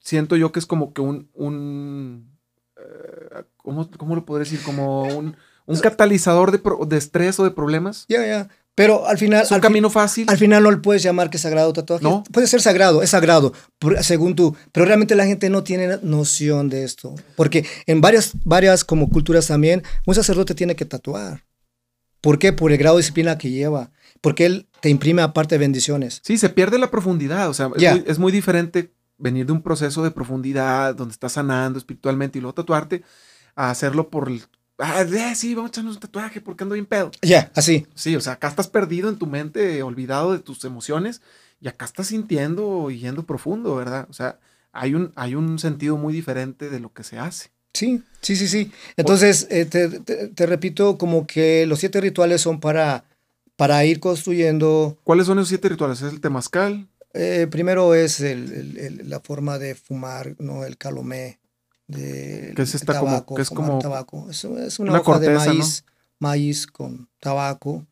siento 0.00 0.36
yo 0.36 0.52
que 0.52 0.58
es 0.58 0.66
como 0.66 0.92
que 0.92 1.00
un. 1.00 1.28
un 1.34 2.30
eh, 2.76 3.44
¿cómo, 3.58 3.88
cómo 3.96 4.14
lo 4.14 4.24
podría 4.24 4.44
decir? 4.44 4.60
Como 4.64 5.02
un, 5.04 5.36
un 5.66 5.78
catalizador 5.78 6.50
de, 6.52 6.58
pro- 6.58 6.84
de 6.86 6.96
estrés 6.96 7.38
o 7.38 7.44
de 7.44 7.50
problemas. 7.50 8.06
Ya, 8.08 8.26
ya. 8.26 8.48
Pero 8.74 9.06
al 9.06 9.18
final. 9.18 9.42
Es 9.42 9.50
un 9.50 9.56
al, 9.56 9.60
camino 9.60 9.90
fácil. 9.90 10.26
al 10.30 10.38
final 10.38 10.62
no 10.62 10.70
le 10.70 10.78
puedes 10.78 11.02
llamar 11.02 11.28
que 11.28 11.36
es 11.36 11.42
sagrado 11.42 11.72
tatuaje. 11.72 12.02
No. 12.02 12.22
Puede 12.32 12.46
ser 12.46 12.62
sagrado, 12.62 13.02
es 13.02 13.10
sagrado, 13.10 13.52
según 14.00 14.34
tú. 14.34 14.56
Pero 14.72 14.86
realmente 14.86 15.14
la 15.16 15.26
gente 15.26 15.50
no 15.50 15.62
tiene 15.64 15.98
noción 16.02 16.68
de 16.70 16.84
esto. 16.84 17.14
Porque 17.36 17.66
en 17.86 18.00
varias, 18.00 18.32
varias 18.44 18.84
como 18.84 19.10
culturas 19.10 19.48
también, 19.48 19.82
un 20.06 20.14
sacerdote 20.14 20.54
tiene 20.54 20.76
que 20.76 20.84
tatuar. 20.86 21.44
¿Por 22.22 22.38
qué? 22.38 22.52
Por 22.52 22.70
el 22.72 22.78
grado 22.78 22.96
de 22.96 23.00
disciplina 23.00 23.36
que 23.38 23.50
lleva. 23.50 23.90
Porque 24.20 24.46
él 24.46 24.68
te 24.80 24.88
imprime 24.88 25.20
aparte 25.22 25.58
bendiciones. 25.58 26.20
Sí, 26.24 26.38
se 26.38 26.48
pierde 26.48 26.78
la 26.78 26.90
profundidad. 26.90 27.48
O 27.50 27.54
sea, 27.54 27.70
es, 27.74 27.82
Ya. 27.82 27.92
muy, 27.96 28.04
es 28.06 28.18
muy 28.18 28.32
diferente 28.32 28.92
venir 29.20 29.46
de 29.46 29.52
un 29.52 29.62
proceso 29.62 30.02
de 30.02 30.10
profundidad 30.10 30.94
donde 30.94 31.12
estás 31.12 31.32
sanando 31.32 31.78
espiritualmente 31.78 32.38
y 32.38 32.40
luego 32.40 32.54
tatuarte 32.54 33.02
a 33.54 33.70
hacerlo 33.70 34.10
por 34.10 34.28
el. 34.28 34.42
Ah, 34.78 35.02
eh, 35.02 35.34
sí, 35.34 35.54
vamos 35.54 35.68
a 35.68 35.72
echarnos 35.72 35.96
un 35.96 36.00
tatuaje 36.00 36.40
porque 36.40 36.64
ando 36.64 36.72
bien 36.74 36.86
pedo. 36.86 37.10
Ya, 37.22 37.52
así. 37.54 37.86
Sí, 37.94 38.16
o 38.16 38.20
sea, 38.20 38.34
acá 38.34 38.48
estás 38.48 38.68
perdido 38.68 39.08
en 39.10 39.16
tu 39.18 39.26
mente, 39.26 39.82
olvidado 39.82 40.32
de 40.32 40.38
tus 40.38 40.64
emociones, 40.64 41.20
y 41.60 41.68
acá 41.68 41.84
estás 41.84 42.06
sintiendo 42.06 42.90
y 42.90 42.98
yendo 42.98 43.24
profundo, 43.24 43.76
¿verdad? 43.76 44.06
O 44.08 44.14
sea, 44.14 44.38
hay 44.72 44.94
un, 44.94 45.12
hay 45.16 45.34
un 45.34 45.58
sentido 45.58 45.96
muy 45.98 46.14
diferente 46.14 46.70
de 46.70 46.80
lo 46.80 46.92
que 46.94 47.04
se 47.04 47.18
hace. 47.18 47.50
Sí, 47.74 48.02
sí, 48.22 48.34
sí, 48.36 48.48
sí. 48.48 48.72
Entonces, 48.96 49.46
eh, 49.50 49.66
te, 49.66 49.88
te- 50.00 50.28
te 50.28 50.46
repito, 50.46 50.96
como 50.96 51.26
que 51.26 51.66
los 51.66 51.78
siete 51.80 52.00
rituales 52.00 52.40
son 52.40 52.58
para, 52.58 53.04
para 53.56 53.84
ir 53.84 54.00
construyendo. 54.00 54.98
¿Cuáles 55.04 55.26
son 55.26 55.38
esos 55.38 55.48
siete 55.50 55.68
rituales? 55.68 56.00
¿Es 56.00 56.12
el 56.12 56.20
temazcal? 56.20 56.88
Eh, 57.14 57.46
primero 57.50 57.94
es 57.94 58.20
el- 58.20 58.52
el- 58.52 58.76
el- 58.78 59.10
la 59.10 59.20
forma 59.20 59.58
de 59.58 59.74
fumar, 59.74 60.36
¿no? 60.38 60.64
El 60.64 60.76
calomé. 60.76 61.38
De, 61.86 62.52
Que 62.54 62.62
es 62.62 62.74
esta 62.76 62.98
como- 63.00 63.10
tabaco, 63.10 63.34
que 63.34 63.42
es 63.42 63.50
como 63.50 63.78
tabaco. 63.80 64.30
Es, 64.30 64.44
es 64.44 64.78
una, 64.78 64.92
una 64.92 65.00
hoja 65.00 65.18
de 65.18 65.30
maíz, 65.30 65.84
maíz 66.20 66.66
con 66.68 67.08
tabaco. 67.18 67.84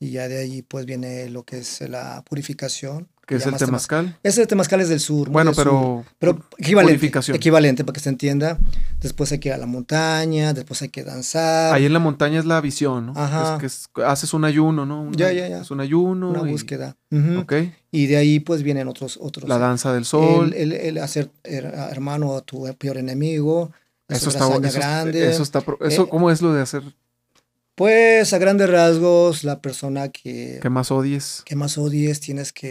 Y 0.00 0.10
ya 0.12 0.28
de 0.28 0.38
ahí 0.38 0.62
pues 0.62 0.86
viene 0.86 1.28
lo 1.28 1.44
que 1.44 1.58
es 1.58 1.80
la 1.82 2.22
purificación. 2.26 3.08
Que 3.26 3.36
es 3.36 3.42
el 3.42 3.46
llamas 3.52 3.62
temaz- 3.62 3.66
temazcal. 3.66 4.18
Ese 4.22 4.46
temazcal 4.46 4.80
es 4.80 4.88
del 4.88 5.00
sur. 5.00 5.28
Bueno, 5.30 5.50
del 5.50 5.54
sur. 5.56 5.64
pero, 5.64 6.04
Pero 6.18 6.44
equivalente, 6.58 7.10
equivalente 7.34 7.84
para 7.84 7.94
que 7.94 8.00
se 8.00 8.08
entienda. 8.10 8.58
Después 9.00 9.30
hay 9.32 9.38
que 9.38 9.48
ir 9.50 9.54
a 9.54 9.58
la 9.58 9.66
montaña, 9.66 10.52
después 10.52 10.80
hay 10.82 10.88
que 10.88 11.04
danzar. 11.04 11.74
ahí 11.74 11.86
en 11.86 11.92
la 11.92 11.98
montaña 11.98 12.38
es 12.38 12.44
la 12.44 12.60
visión, 12.60 13.06
¿no? 13.06 13.12
Ajá. 13.16 13.54
Es 13.54 13.60
que 13.60 13.66
es- 13.66 13.88
haces 14.06 14.34
un 14.34 14.44
ayuno, 14.44 14.84
¿no? 14.86 15.10
Ya, 15.12 15.32
ya, 15.32 15.48
ya. 15.48 15.60
Es 15.62 15.70
un 15.70 15.80
ayuno. 15.80 16.30
una 16.30 16.48
y- 16.48 16.52
búsqueda. 16.52 16.96
Ujú. 17.10 17.40
Ok. 17.40 17.52
Y 17.90 18.06
de 18.06 18.16
ahí 18.16 18.40
pues 18.40 18.62
vienen 18.62 18.88
otros 18.88 19.18
otros. 19.20 19.48
La 19.48 19.58
danza 19.58 19.92
del 19.92 20.04
sol. 20.04 20.52
El, 20.54 20.72
el- 20.72 20.80
el 20.80 20.98
hacer 20.98 21.30
her- 21.44 21.72
hermano 21.90 22.36
a 22.36 22.40
tu 22.42 22.66
peor 22.76 22.98
enemigo. 22.98 23.70
eso 24.08 24.28
es 24.28 24.34
está 24.36 24.48
eso, 24.48 24.78
grande. 24.78 25.30
eso 25.30 25.42
está 25.42 25.64
eso, 25.80 26.02
Eh, 26.02 26.08
¿Cómo 26.10 26.30
es 26.30 26.42
lo 26.42 26.52
de 26.52 26.60
hacer 26.62 26.82
Pues 27.74 28.32
a 28.32 28.38
grandes 28.38 28.70
rasgos, 28.70 29.42
la 29.44 29.60
persona 29.60 30.08
que, 30.08 30.58
que 30.62 30.70
más 30.70 30.90
odies? 30.92 31.42
que 31.44 31.56
más 31.56 31.76
odies 31.78 32.20
tienes 32.20 32.52
que 32.52 32.70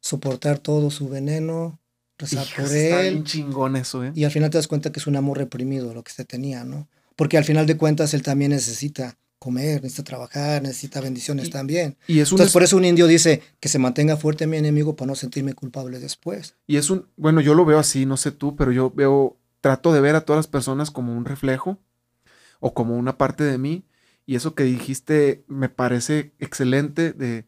soportar 0.00 0.58
todo 0.58 0.90
su 0.90 1.08
veneno, 1.08 1.80
rezar 2.18 2.44
Hijas, 2.44 2.56
por 2.56 2.74
está 2.76 3.02
él. 3.02 3.12
bien 3.14 3.24
chingón 3.24 3.76
eso, 3.76 4.04
¿eh? 4.04 4.12
Y 4.14 4.24
al 4.24 4.30
final 4.30 4.50
te 4.50 4.58
das 4.58 4.68
cuenta 4.68 4.90
que 4.92 5.00
es 5.00 5.06
un 5.06 5.16
amor 5.16 5.38
reprimido 5.38 5.94
lo 5.94 6.02
que 6.02 6.12
se 6.12 6.24
tenía, 6.24 6.64
¿no? 6.64 6.88
porque 7.16 7.36
al 7.36 7.42
final 7.44 7.66
de 7.66 7.76
cuentas 7.76 8.14
él 8.14 8.22
también 8.22 8.52
necesita 8.52 9.18
comer, 9.40 9.82
necesita 9.82 10.04
trabajar, 10.04 10.62
necesita 10.62 11.00
bendiciones 11.00 11.50
también. 11.50 11.96
Y 12.06 12.20
es 12.20 12.30
un 12.30 12.36
Entonces 12.36 12.50
es- 12.50 12.52
por 12.52 12.62
eso 12.62 12.76
un 12.76 12.84
indio 12.84 13.08
dice 13.08 13.42
que 13.58 13.68
se 13.68 13.80
mantenga 13.80 14.16
fuerte 14.16 14.46
mi 14.46 14.56
enemigo 14.56 14.94
para 14.94 15.08
no 15.08 15.14
sentirme 15.16 15.52
culpable 15.54 15.98
después. 15.98 16.54
Y 16.68 16.76
es 16.76 16.90
un, 16.90 17.08
bueno, 17.16 17.40
yo 17.40 17.54
lo 17.54 17.64
veo 17.64 17.80
así, 17.80 18.06
no 18.06 18.16
sé 18.16 18.30
tú, 18.30 18.54
pero 18.54 18.70
yo 18.70 18.92
veo, 18.92 19.36
trato 19.60 19.92
de 19.92 20.00
ver 20.00 20.14
a 20.14 20.20
todas 20.20 20.38
las 20.38 20.46
personas 20.46 20.92
como 20.92 21.12
un 21.12 21.24
reflejo 21.24 21.78
o 22.60 22.72
como 22.72 22.94
una 22.96 23.18
parte 23.18 23.42
de 23.42 23.58
mí. 23.58 23.82
Y 24.24 24.36
eso 24.36 24.54
que 24.54 24.62
dijiste 24.62 25.42
me 25.48 25.68
parece 25.68 26.34
excelente 26.38 27.12
de 27.12 27.47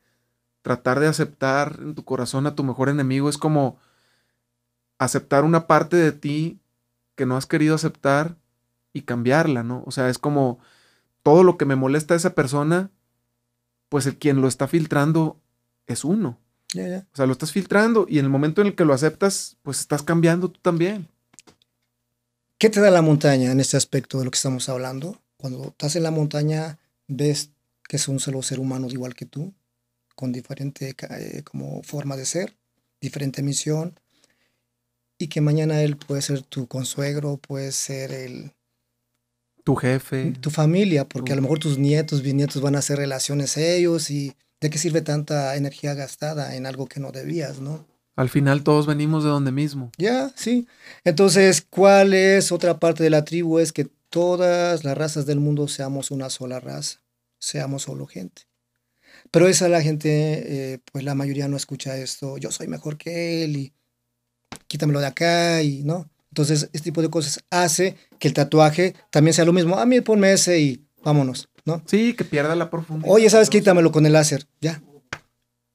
tratar 0.62 1.00
de 1.00 1.06
aceptar 1.06 1.78
en 1.80 1.94
tu 1.94 2.04
corazón 2.04 2.46
a 2.46 2.54
tu 2.54 2.64
mejor 2.64 2.88
enemigo. 2.88 3.28
Es 3.28 3.38
como 3.38 3.78
aceptar 4.98 5.44
una 5.44 5.66
parte 5.66 5.96
de 5.96 6.12
ti 6.12 6.60
que 7.14 7.26
no 7.26 7.36
has 7.36 7.46
querido 7.46 7.74
aceptar 7.74 8.36
y 8.92 9.02
cambiarla, 9.02 9.62
¿no? 9.62 9.82
O 9.86 9.90
sea, 9.90 10.08
es 10.08 10.18
como 10.18 10.58
todo 11.22 11.44
lo 11.44 11.56
que 11.56 11.64
me 11.64 11.76
molesta 11.76 12.14
a 12.14 12.16
esa 12.16 12.34
persona, 12.34 12.90
pues 13.88 14.06
el 14.06 14.16
quien 14.16 14.40
lo 14.40 14.48
está 14.48 14.68
filtrando 14.68 15.40
es 15.86 16.04
uno. 16.04 16.38
O 16.74 17.16
sea, 17.16 17.26
lo 17.26 17.32
estás 17.32 17.52
filtrando 17.52 18.06
y 18.08 18.18
en 18.18 18.26
el 18.26 18.30
momento 18.30 18.60
en 18.60 18.68
el 18.68 18.74
que 18.74 18.84
lo 18.84 18.94
aceptas, 18.94 19.56
pues 19.62 19.80
estás 19.80 20.02
cambiando 20.02 20.50
tú 20.50 20.60
también. 20.60 21.08
¿Qué 22.58 22.70
te 22.70 22.80
da 22.80 22.90
la 22.90 23.02
montaña 23.02 23.50
en 23.50 23.58
este 23.58 23.76
aspecto 23.76 24.18
de 24.18 24.26
lo 24.26 24.30
que 24.30 24.36
estamos 24.36 24.68
hablando? 24.68 25.18
Cuando 25.36 25.68
estás 25.68 25.96
en 25.96 26.02
la 26.02 26.10
montaña, 26.10 26.78
ves 27.08 27.50
que 27.88 27.96
es 27.96 28.06
un 28.06 28.20
solo 28.20 28.42
ser 28.42 28.60
humano 28.60 28.86
igual 28.88 29.14
que 29.14 29.26
tú, 29.26 29.52
con 30.20 30.32
diferente 30.32 30.94
eh, 31.10 31.42
como 31.42 31.82
forma 31.82 32.14
de 32.16 32.26
ser, 32.26 32.54
diferente 33.00 33.42
misión, 33.42 33.98
y 35.18 35.28
que 35.28 35.40
mañana 35.40 35.82
él 35.82 35.96
puede 35.96 36.20
ser 36.22 36.42
tu 36.42 36.66
consuegro, 36.68 37.38
puede 37.38 37.72
ser 37.72 38.12
el, 38.12 38.52
Tu 39.64 39.74
jefe. 39.76 40.32
tu 40.40 40.50
familia, 40.50 41.06
porque 41.08 41.32
a 41.32 41.36
lo 41.36 41.40
tu- 41.40 41.42
mejor 41.44 41.58
tus 41.58 41.78
nietos, 41.78 42.22
bisnietos 42.22 42.60
van 42.62 42.76
a 42.76 42.80
hacer 42.80 42.98
relaciones 42.98 43.56
ellos, 43.56 44.10
y 44.10 44.34
¿de 44.60 44.68
qué 44.70 44.78
sirve 44.78 45.00
tanta 45.02 45.56
energía 45.56 45.94
gastada 45.94 46.54
en 46.56 46.66
algo 46.66 46.86
que 46.86 47.00
no 47.00 47.12
debías, 47.12 47.60
no? 47.60 47.86
Al 48.16 48.28
final 48.28 48.62
todos 48.62 48.86
venimos 48.86 49.24
de 49.24 49.30
donde 49.30 49.52
mismo. 49.52 49.90
Ya, 49.96 50.30
sí. 50.36 50.66
Entonces, 51.04 51.62
¿cuál 51.68 52.12
es 52.12 52.52
otra 52.52 52.78
parte 52.78 53.02
de 53.02 53.08
la 53.10 53.24
tribu? 53.24 53.58
Es 53.58 53.72
que 53.72 53.88
todas 54.10 54.84
las 54.84 54.98
razas 54.98 55.24
del 55.24 55.40
mundo 55.40 55.68
seamos 55.68 56.10
una 56.10 56.28
sola 56.28 56.60
raza, 56.60 57.00
seamos 57.38 57.82
solo 57.82 58.06
gente. 58.06 58.42
Pero 59.30 59.46
esa 59.48 59.68
la 59.68 59.80
gente, 59.82 60.08
eh, 60.74 60.78
pues 60.92 61.04
la 61.04 61.14
mayoría 61.14 61.46
no 61.48 61.56
escucha 61.56 61.96
esto, 61.96 62.36
yo 62.38 62.50
soy 62.50 62.66
mejor 62.66 62.96
que 62.96 63.44
él 63.44 63.56
y 63.56 63.72
quítamelo 64.66 65.00
de 65.00 65.06
acá 65.06 65.62
y 65.62 65.82
no. 65.84 66.08
Entonces, 66.30 66.64
este 66.72 66.80
tipo 66.90 67.02
de 67.02 67.10
cosas 67.10 67.42
hace 67.50 67.96
que 68.18 68.28
el 68.28 68.34
tatuaje 68.34 68.94
también 69.10 69.34
sea 69.34 69.44
lo 69.44 69.52
mismo. 69.52 69.76
A 69.78 69.86
mí 69.86 70.00
ponme 70.00 70.32
ese 70.32 70.60
y 70.60 70.84
vámonos, 71.04 71.48
¿no? 71.64 71.82
Sí, 71.86 72.14
que 72.14 72.24
pierda 72.24 72.54
la 72.54 72.70
profundidad. 72.70 73.12
Oye, 73.12 73.28
¿sabes? 73.30 73.50
Quítamelo 73.50 73.90
con 73.92 74.06
el 74.06 74.12
láser, 74.12 74.46
ya. 74.60 74.80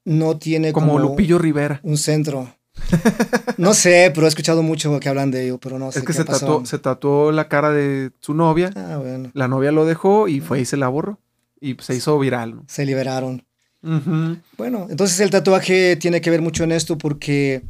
No 0.06 0.38
tiene 0.38 0.72
Como, 0.72 0.94
como, 0.94 1.00
Lupillo 1.00 1.38
Rivera. 1.40 1.80
un 1.84 1.98
centro. 1.98 2.56
No 3.58 3.74
sé, 3.74 4.12
pero 4.14 4.28
he 4.28 4.30
escuchado 4.30 4.64
mucho 4.64 5.00
que 5.00 5.08
hablan 5.08 5.32
de 5.32 5.46
ello, 5.46 5.58
pero 5.60 5.80
no 5.80 5.90
sé 5.94 6.00
Es 6.00 6.04
que 6.06 6.08
qué 6.12 6.18
se 6.18 6.26
pasó. 6.26 6.40
tatuó, 6.46 6.66
se 6.66 6.78
tatuó 6.78 7.32
la 7.32 7.48
cara 7.48 7.72
de 7.72 8.12
su 8.20 8.34
novia. 8.34 8.70
Ah, 8.76 8.98
bueno. 9.02 9.32
La 9.34 9.48
novia 9.48 9.72
lo 9.72 9.86
dejó 9.86 10.28
y 10.28 10.42
fue 10.42 10.60
y 10.60 10.66
se 10.66 10.76
la 10.76 10.90
borró. 10.90 11.18
Y 11.66 11.76
se 11.82 11.96
hizo 11.96 12.18
viral. 12.20 12.56
¿no? 12.56 12.64
Se 12.68 12.86
liberaron. 12.86 13.44
Bueno, 14.58 14.88
entonces 14.90 15.20
el 15.20 15.30
tatuaje 15.30 15.96
tiene 15.96 16.20
que 16.22 16.30
ver 16.32 16.42
mucho 16.42 16.64
en 16.64 16.72
esto 16.72 16.98
porque 16.98 17.64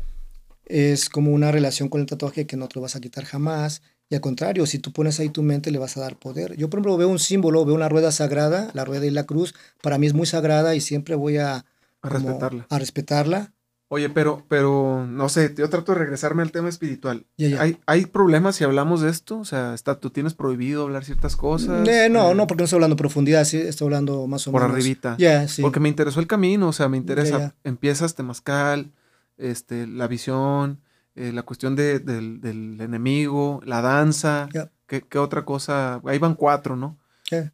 es 0.65 1.09
como 1.09 1.31
una 1.31 1.51
relación 1.51 1.89
con 1.89 2.01
el 2.01 2.07
tatuaje 2.07 2.45
que 2.47 2.57
no 2.57 2.67
te 2.67 2.75
lo 2.75 2.81
vas 2.81 2.95
a 2.95 3.01
quitar 3.01 3.25
jamás. 3.25 3.81
Y 4.09 4.15
al 4.15 4.21
contrario, 4.21 4.65
si 4.65 4.79
tú 4.79 4.91
pones 4.91 5.19
ahí 5.19 5.29
tu 5.29 5.41
mente, 5.43 5.71
le 5.71 5.79
vas 5.79 5.97
a 5.97 6.01
dar 6.01 6.15
poder. 6.17 6.55
Yo, 6.57 6.69
por 6.69 6.77
ejemplo, 6.79 6.97
veo 6.97 7.09
un 7.09 7.19
símbolo, 7.19 7.65
veo 7.65 7.73
una 7.75 7.89
rueda 7.89 8.11
sagrada, 8.11 8.69
la 8.73 8.85
rueda 8.85 9.05
y 9.05 9.09
la 9.09 9.23
cruz. 9.25 9.55
Para 9.81 9.97
mí 9.97 10.07
es 10.07 10.13
muy 10.13 10.27
sagrada 10.27 10.75
y 10.75 10.81
siempre 10.81 11.15
voy 11.15 11.37
a, 11.37 11.65
A 12.01 12.09
respetarla. 12.09 12.67
a 12.69 12.79
respetarla. 12.79 13.51
Oye, 13.95 14.09
pero, 14.09 14.43
pero, 14.49 15.05
no 15.07 15.29
sé, 15.29 15.53
yo 15.57 15.69
trato 15.69 15.93
de 15.93 15.99
regresarme 15.99 16.41
al 16.41 16.51
tema 16.51 16.67
espiritual. 16.67 17.25
¿Hay, 17.59 17.79
¿Hay 17.85 18.05
problemas 18.07 18.57
si 18.57 18.65
hablamos 18.65 18.99
de 18.99 19.09
esto? 19.09 19.39
O 19.39 19.45
sea, 19.45 19.73
está, 19.73 19.99
¿tú 20.01 20.09
tienes 20.09 20.33
prohibido 20.33 20.83
hablar 20.83 21.05
ciertas 21.05 21.37
cosas? 21.37 21.87
Eh, 21.87 22.09
no, 22.11 22.31
Eh, 22.31 22.35
no, 22.35 22.45
porque 22.45 22.61
no 22.61 22.65
estoy 22.65 22.75
hablando 22.77 22.95
en 22.95 22.97
profundidad, 22.97 23.45
sí, 23.45 23.57
estoy 23.57 23.85
hablando 23.85 24.27
más 24.27 24.45
o 24.47 24.51
Por 24.51 24.61
menos. 24.63 24.75
arribita. 24.75 25.15
Ya, 25.17 25.47
sí. 25.47 25.61
Porque 25.61 25.79
me 25.79 25.87
interesó 25.87 26.19
el 26.19 26.27
camino, 26.27 26.67
o 26.67 26.73
sea, 26.73 26.89
me 26.89 26.97
interesa. 26.97 27.55
Empiezas 27.63 28.15
Temazcal, 28.15 28.91
este, 29.37 29.87
la 29.87 30.07
visión, 30.07 30.81
eh, 31.15 31.31
la 31.33 31.43
cuestión 31.43 31.77
de- 31.77 31.99
del, 31.99 32.41
del 32.41 32.81
enemigo, 32.81 33.61
la 33.65 33.81
danza. 33.81 34.49
¿Qué, 34.87 35.01
qué 35.07 35.17
otra 35.19 35.45
cosa? 35.45 36.01
Ahí 36.05 36.17
van 36.19 36.35
cuatro, 36.35 36.75
¿no? 36.75 36.99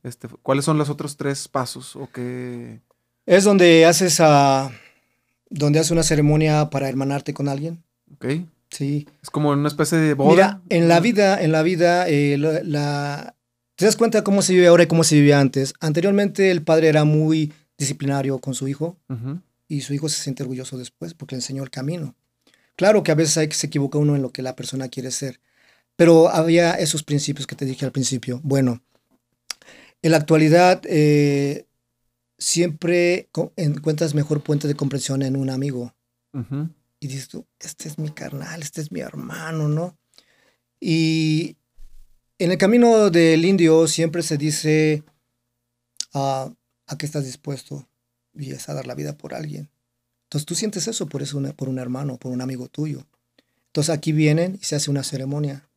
Este, 0.04 0.28
¿Cuáles 0.42 0.66
son 0.66 0.78
los 0.78 0.90
otros 0.90 1.16
tres 1.18 1.48
pasos? 1.48 1.96
¿O 1.96 2.10
qué? 2.12 2.82
Es 3.26 3.44
donde 3.44 3.86
haces 3.86 4.20
a, 4.20 4.70
donde 5.52 5.78
haces 5.80 5.92
una 5.92 6.02
ceremonia 6.04 6.70
para 6.72 6.90
hermanarte 6.90 7.34
con 7.36 7.48
alguien. 7.48 7.84
¿Ok? 8.16 8.26
Sí. 8.72 9.08
Es 9.22 9.30
como 9.30 9.52
una 9.52 9.68
especie 9.68 9.98
de 10.00 10.14
boda. 10.16 10.32
Mira, 10.32 10.62
en 10.70 10.88
la 10.88 11.00
vida, 11.00 11.40
en 11.44 11.52
la 11.52 11.62
vida, 11.62 12.08
eh, 12.08 12.38
la, 12.40 12.62
la- 12.64 13.36
¿te 13.76 13.86
das 13.86 13.96
cuenta 13.98 14.24
cómo 14.24 14.42
se 14.42 14.54
vive 14.54 14.68
ahora 14.68 14.84
y 14.84 14.88
cómo 14.88 15.04
se 15.04 15.16
vivía 15.16 15.40
antes? 15.40 15.74
Anteriormente 15.82 16.50
el 16.52 16.64
padre 16.64 16.88
era 16.88 17.04
muy 17.04 17.54
disciplinario 17.78 18.40
con 18.40 18.54
su 18.54 18.68
hijo 18.68 18.98
y 19.68 19.82
su 19.82 19.94
hijo 19.94 20.08
se 20.10 20.22
siente 20.22 20.44
orgulloso 20.44 20.78
después 20.78 21.14
porque 21.14 21.36
le 21.36 21.40
enseñó 21.40 21.64
el 21.64 21.70
camino. 21.70 22.16
Claro 22.78 23.04
que 23.04 23.12
a 23.12 23.16
veces 23.16 23.38
hay 23.38 23.48
que 23.50 23.56
se 23.56 23.68
equivoca 23.68 23.98
uno 23.98 24.16
en 24.16 24.22
lo 24.22 24.32
que 24.32 24.42
la 24.42 24.56
persona 24.56 24.88
quiere 24.88 25.12
ser, 25.12 25.40
pero 25.98 26.30
había 26.30 26.74
esos 26.76 27.04
principios 27.04 27.46
que 27.48 27.56
te 27.56 27.66
dije 27.66 27.86
al 27.86 27.92
principio. 27.92 28.40
Bueno, 28.44 28.82
en 30.02 30.12
la 30.12 30.18
actualidad 30.18 30.82
eh, 30.86 31.66
siempre 32.42 33.30
encuentras 33.56 34.16
mejor 34.16 34.42
puente 34.42 34.68
de 34.68 34.74
comprensión 34.76 35.22
en 35.22 35.36
un 35.36 35.50
amigo 35.52 35.94
y 37.00 37.08
dices 37.08 37.28
tú, 37.28 37.46
este 37.60 37.88
es 37.88 38.00
mi 38.00 38.10
carnal, 38.10 38.62
este 38.62 38.82
es 38.82 38.92
mi 38.92 39.00
hermano, 39.02 39.68
¿no? 39.68 39.98
Y 40.80 41.56
en 42.40 42.52
el 42.52 42.58
camino 42.58 43.10
del 43.12 43.46
indio 43.46 43.88
siempre 43.88 44.24
se 44.24 44.38
dice, 44.38 45.04
ah, 46.14 46.52
¿a 46.88 46.98
qué 46.98 47.06
estás 47.06 47.26
dispuesto? 47.26 47.88
Y 48.34 48.52
es 48.52 48.70
a 48.70 48.74
dar 48.74 48.88
la 48.88 48.96
vida 48.96 49.18
por 49.18 49.34
alguien. 49.34 49.70
Entonces 50.24 50.46
tú 50.46 50.56
sientes 50.56 50.88
eso 50.88 51.08
por, 51.08 51.22
eso 51.22 51.38
una- 51.38 51.54
por 51.54 51.70
un 51.70 51.78
hermano, 51.80 52.18
por 52.18 52.32
un 52.32 52.42
amigo 52.42 52.68
tuyo. 52.70 53.06
Entonces 53.68 53.94
aquí 53.94 54.12
vienen 54.12 54.58
y 54.60 54.66
se 54.66 54.76
hace 54.76 54.90
una 54.90 55.04
ceremonia, 55.04 55.68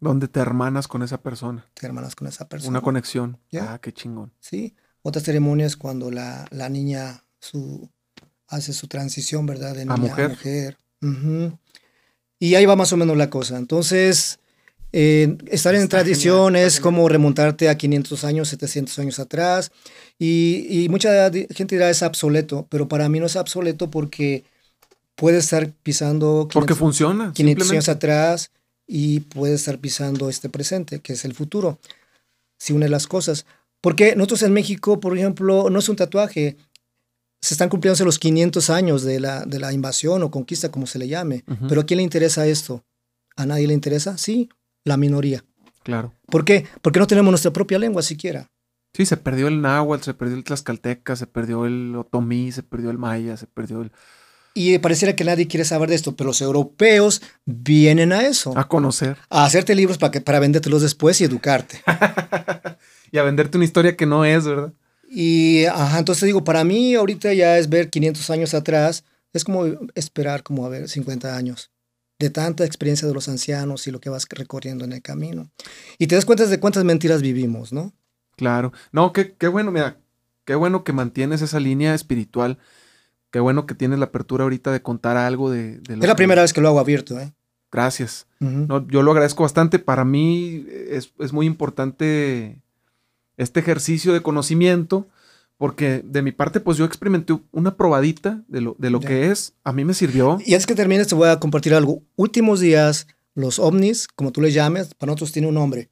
Donde 0.00 0.28
te 0.28 0.38
hermanas 0.40 0.86
con 0.88 1.02
esa 1.02 1.20
persona. 1.20 1.66
te 1.74 1.84
hermanas 1.86 2.14
con 2.14 2.28
esa 2.28 2.48
persona. 2.48 2.70
Una 2.70 2.80
conexión. 2.80 3.38
Ya. 3.50 3.74
Ah, 3.74 3.78
qué 3.80 3.92
chingón. 3.92 4.32
¿sí? 4.40 4.74
Otra 5.02 5.22
ceremonia 5.22 5.66
es 5.66 5.76
cuando 5.76 6.10
la, 6.10 6.46
la 6.50 6.68
niña 6.68 7.24
su, 7.40 7.88
hace 8.46 8.72
su 8.72 8.88
transición, 8.88 9.46
¿verdad? 9.46 9.74
De 9.74 9.84
niña 9.84 9.94
a 9.94 9.96
mujer. 9.96 10.28
mujer. 10.30 10.78
Ujú. 11.02 11.58
Y 12.38 12.54
ahí 12.54 12.66
va 12.66 12.76
más 12.76 12.92
o 12.92 12.96
menos 12.96 13.16
la 13.16 13.30
cosa. 13.30 13.58
Entonces, 13.58 14.38
eh, 14.92 15.36
estar 15.48 15.74
en 15.74 15.82
Está 15.82 15.98
tradición 15.98 16.54
genial, 16.54 16.66
es 16.66 16.80
como 16.80 17.08
remontarte 17.08 17.68
a 17.68 17.76
500 17.76 18.24
años, 18.24 18.48
700 18.48 18.98
años 18.98 19.18
atrás. 19.18 19.70
Y, 20.18 20.66
y 20.84 20.88
mucha 20.88 21.30
gente 21.30 21.74
dirá 21.74 21.90
es 21.90 22.02
obsoleto, 22.02 22.66
pero 22.68 22.88
para 22.88 23.08
mí 23.08 23.20
no 23.20 23.26
es 23.26 23.36
obsoleto 23.36 23.90
porque 23.90 24.44
puede 25.14 25.38
estar 25.38 25.70
pisando 25.82 26.48
Porque 26.52 26.74
500 26.74 26.78
funciona. 26.78 27.32
500 27.34 27.70
años 27.70 27.88
atrás 27.88 28.50
y 28.86 29.20
puede 29.20 29.54
estar 29.54 29.78
pisando 29.78 30.28
este 30.30 30.48
presente, 30.48 31.00
que 31.00 31.12
es 31.12 31.24
el 31.24 31.34
futuro, 31.34 31.78
si 32.56 32.72
une 32.72 32.88
las 32.88 33.06
cosas. 33.06 33.44
Porque 33.80 34.16
nosotros 34.16 34.42
en 34.42 34.52
México, 34.52 35.00
por 35.00 35.16
ejemplo, 35.16 35.70
no 35.70 35.78
es 35.78 35.88
un 35.88 35.96
tatuaje, 35.96 36.56
se 37.40 37.54
están 37.54 37.68
cumpliendo 37.68 38.04
los 38.04 38.18
500 38.18 38.70
años 38.70 39.02
de 39.04 39.20
la, 39.20 39.44
de 39.44 39.60
la 39.60 39.72
invasión 39.72 40.22
o 40.22 40.30
conquista, 40.30 40.70
como 40.70 40.86
se 40.86 40.98
le 40.98 41.06
llame. 41.08 41.44
Pero 41.68 41.82
¿a 41.82 41.86
quién 41.86 41.98
le 41.98 42.02
interesa 42.02 42.46
esto? 42.46 42.84
¿A 43.36 43.46
nadie 43.46 43.68
le 43.68 43.74
interesa? 43.74 44.18
Sí, 44.18 44.48
la 44.84 44.96
minoría. 44.96 45.44
Claro. 45.84 46.12
¿Por 46.26 46.44
qué? 46.44 46.66
Porque 46.82 46.98
no 46.98 47.06
tenemos 47.06 47.30
nuestra 47.30 47.52
propia 47.52 47.78
lengua 47.78 48.02
siquiera. 48.02 48.50
Sí, 48.94 49.06
se 49.06 49.16
perdió 49.16 49.46
el 49.48 49.60
náhuatl, 49.60 50.02
se 50.02 50.14
perdió 50.14 50.36
el 50.36 50.42
tlaxcalteca, 50.44 51.14
se 51.14 51.26
perdió 51.26 51.66
el 51.66 51.94
otomí, 51.94 52.50
se 52.50 52.62
perdió 52.64 52.90
el 52.90 52.98
maya, 52.98 53.36
se 53.36 53.46
perdió 53.46 53.82
el... 53.82 53.92
Y 54.54 54.76
pareciera 54.78 55.14
que 55.14 55.22
nadie 55.22 55.46
quiere 55.46 55.64
saber 55.64 55.88
de 55.88 55.94
esto, 55.94 56.16
pero 56.16 56.28
los 56.28 56.40
europeos 56.40 57.22
vienen 57.44 58.12
a 58.12 58.22
eso, 58.22 58.58
A 58.58 58.66
conocer. 58.66 59.16
a 59.30 59.44
hacerte 59.44 59.76
libros 59.76 59.98
para, 59.98 60.10
que, 60.10 60.20
para 60.20 60.40
vendértelos 60.40 60.82
después 60.82 61.20
y 61.20 61.24
educarte. 61.24 61.80
y 63.10 63.18
a 63.18 63.22
venderte 63.22 63.58
una 63.58 63.64
historia 63.64 63.96
que 63.96 64.06
no 64.06 64.24
es, 64.24 64.44
¿verdad? 64.46 64.72
Y, 65.10 65.64
ajá, 65.64 65.98
entonces 65.98 66.26
digo, 66.26 66.44
para 66.44 66.64
mí 66.64 66.94
ahorita 66.94 67.32
ya 67.32 67.58
es 67.58 67.68
ver 67.68 67.88
500 67.90 68.28
años 68.30 68.54
atrás, 68.54 69.04
es 69.32 69.44
como 69.44 69.64
esperar 69.94 70.42
como 70.42 70.66
a 70.66 70.68
ver 70.68 70.88
50 70.88 71.36
años 71.36 71.70
de 72.18 72.30
tanta 72.30 72.64
experiencia 72.64 73.06
de 73.08 73.14
los 73.14 73.28
ancianos 73.28 73.86
y 73.86 73.90
lo 73.90 74.00
que 74.00 74.10
vas 74.10 74.26
recorriendo 74.28 74.84
en 74.84 74.92
el 74.92 75.02
camino. 75.02 75.50
Y 75.98 76.08
te 76.08 76.14
das 76.16 76.24
cuenta 76.24 76.44
de 76.46 76.58
cuántas 76.60 76.84
mentiras 76.84 77.22
vivimos, 77.22 77.72
¿no? 77.72 77.92
Claro. 78.36 78.72
No, 78.92 79.12
qué, 79.12 79.34
qué 79.34 79.46
bueno, 79.48 79.70
mira, 79.70 79.98
qué 80.44 80.54
bueno 80.56 80.82
que 80.84 80.92
mantienes 80.92 81.42
esa 81.42 81.60
línea 81.60 81.94
espiritual. 81.94 82.58
Qué 83.30 83.40
bueno 83.40 83.66
que 83.66 83.74
tienes 83.74 83.98
la 83.98 84.06
apertura 84.06 84.44
ahorita 84.44 84.72
de 84.72 84.82
contar 84.82 85.16
algo 85.16 85.50
de... 85.50 85.78
de 85.80 85.96
lo 85.96 86.02
Es 86.02 86.08
la 86.08 86.14
que- 86.14 86.18
primera 86.18 86.42
vez 86.42 86.52
que 86.52 86.60
lo 86.60 86.68
hago 86.68 86.80
abierto, 86.80 87.18
¿eh? 87.20 87.32
gracias. 87.70 88.26
no, 88.40 88.86
yo 88.88 89.02
lo 89.02 89.10
agradezco 89.12 89.42
bastante. 89.42 89.78
Para 89.78 90.04
mí 90.04 90.66
es, 90.90 91.12
es, 91.18 91.32
muy 91.32 91.46
importante 91.46 92.62
este 93.38 93.60
ejercicio 93.60 94.12
de 94.12 94.20
conocimiento, 94.20 95.08
porque 95.56 96.02
de 96.04 96.22
mi 96.22 96.32
parte, 96.32 96.60
pues 96.60 96.76
yo 96.76 96.84
experimenté 96.84 97.38
una 97.50 97.76
probadita 97.76 98.44
de 98.46 98.60
lo, 98.60 98.76
de 98.78 98.90
lo 98.90 99.00
que 99.00 99.30
es. 99.30 99.54
A 99.64 99.72
mí 99.72 99.84
me 99.84 99.94
sirvió. 99.94 100.38
Y 100.44 100.52
antes 100.52 100.66
que 100.66 100.74
termines, 100.74 101.08
te 101.08 101.14
voy 101.14 101.28
a 101.28 101.40
compartir 101.40 101.74
algo. 101.74 102.02
Últimos 102.16 102.60
días, 102.60 103.06
los 103.34 103.58
ovnis, 103.58 104.06
como 104.06 104.30
tú 104.30 104.40
les 104.40 104.54
llames, 104.54 104.94
para 104.94 105.10
nosotros 105.10 105.32
tiene 105.32 105.48
un 105.48 105.54
nombre. 105.54 105.88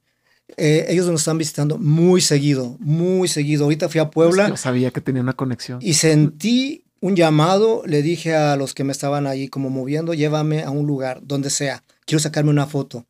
Eh, 0.55 0.85
ellos 0.89 1.07
nos 1.07 1.21
están 1.21 1.37
visitando 1.37 1.77
muy 1.77 2.21
seguido, 2.21 2.77
muy 2.79 3.27
seguido. 3.27 3.65
Ahorita 3.65 3.89
fui 3.89 3.99
a 3.99 4.09
Puebla. 4.09 4.47
Yo 4.47 4.57
sabía 4.57 4.91
que 4.91 5.01
tenía 5.01 5.21
una 5.21 5.33
conexión. 5.33 5.79
Y 5.81 5.95
sentí 5.95 6.85
un 7.01 7.15
llamado, 7.15 7.83
le 7.85 8.01
dije 8.01 8.35
a 8.35 8.55
los 8.55 8.73
que 8.73 8.83
me 8.83 8.91
estaban 8.91 9.27
ahí 9.27 9.49
como 9.49 9.69
moviendo, 9.69 10.13
llévame 10.13 10.63
a 10.63 10.69
un 10.69 10.87
lugar, 10.87 11.19
donde 11.23 11.49
sea, 11.49 11.83
quiero 12.05 12.19
sacarme 12.19 12.49
una 12.49 12.65
foto. 12.65 13.05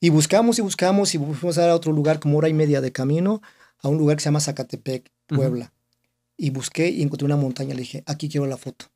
Y 0.00 0.10
buscamos 0.10 0.58
y 0.58 0.62
buscamos 0.62 1.14
y 1.14 1.18
fuimos 1.18 1.58
a 1.58 1.74
otro 1.74 1.92
lugar 1.92 2.20
como 2.20 2.38
hora 2.38 2.48
y 2.48 2.54
media 2.54 2.80
de 2.80 2.92
camino, 2.92 3.42
a 3.80 3.88
un 3.88 3.98
lugar 3.98 4.16
que 4.16 4.22
se 4.22 4.26
llama 4.26 4.40
Zacatepec, 4.40 5.10
Puebla. 5.26 5.72
Y 6.36 6.50
busqué 6.50 6.88
y 6.88 7.02
encontré 7.02 7.24
una 7.26 7.36
montaña, 7.36 7.74
le 7.74 7.80
dije, 7.80 8.04
aquí 8.06 8.28
quiero 8.28 8.46
la 8.46 8.56
foto. 8.56 8.86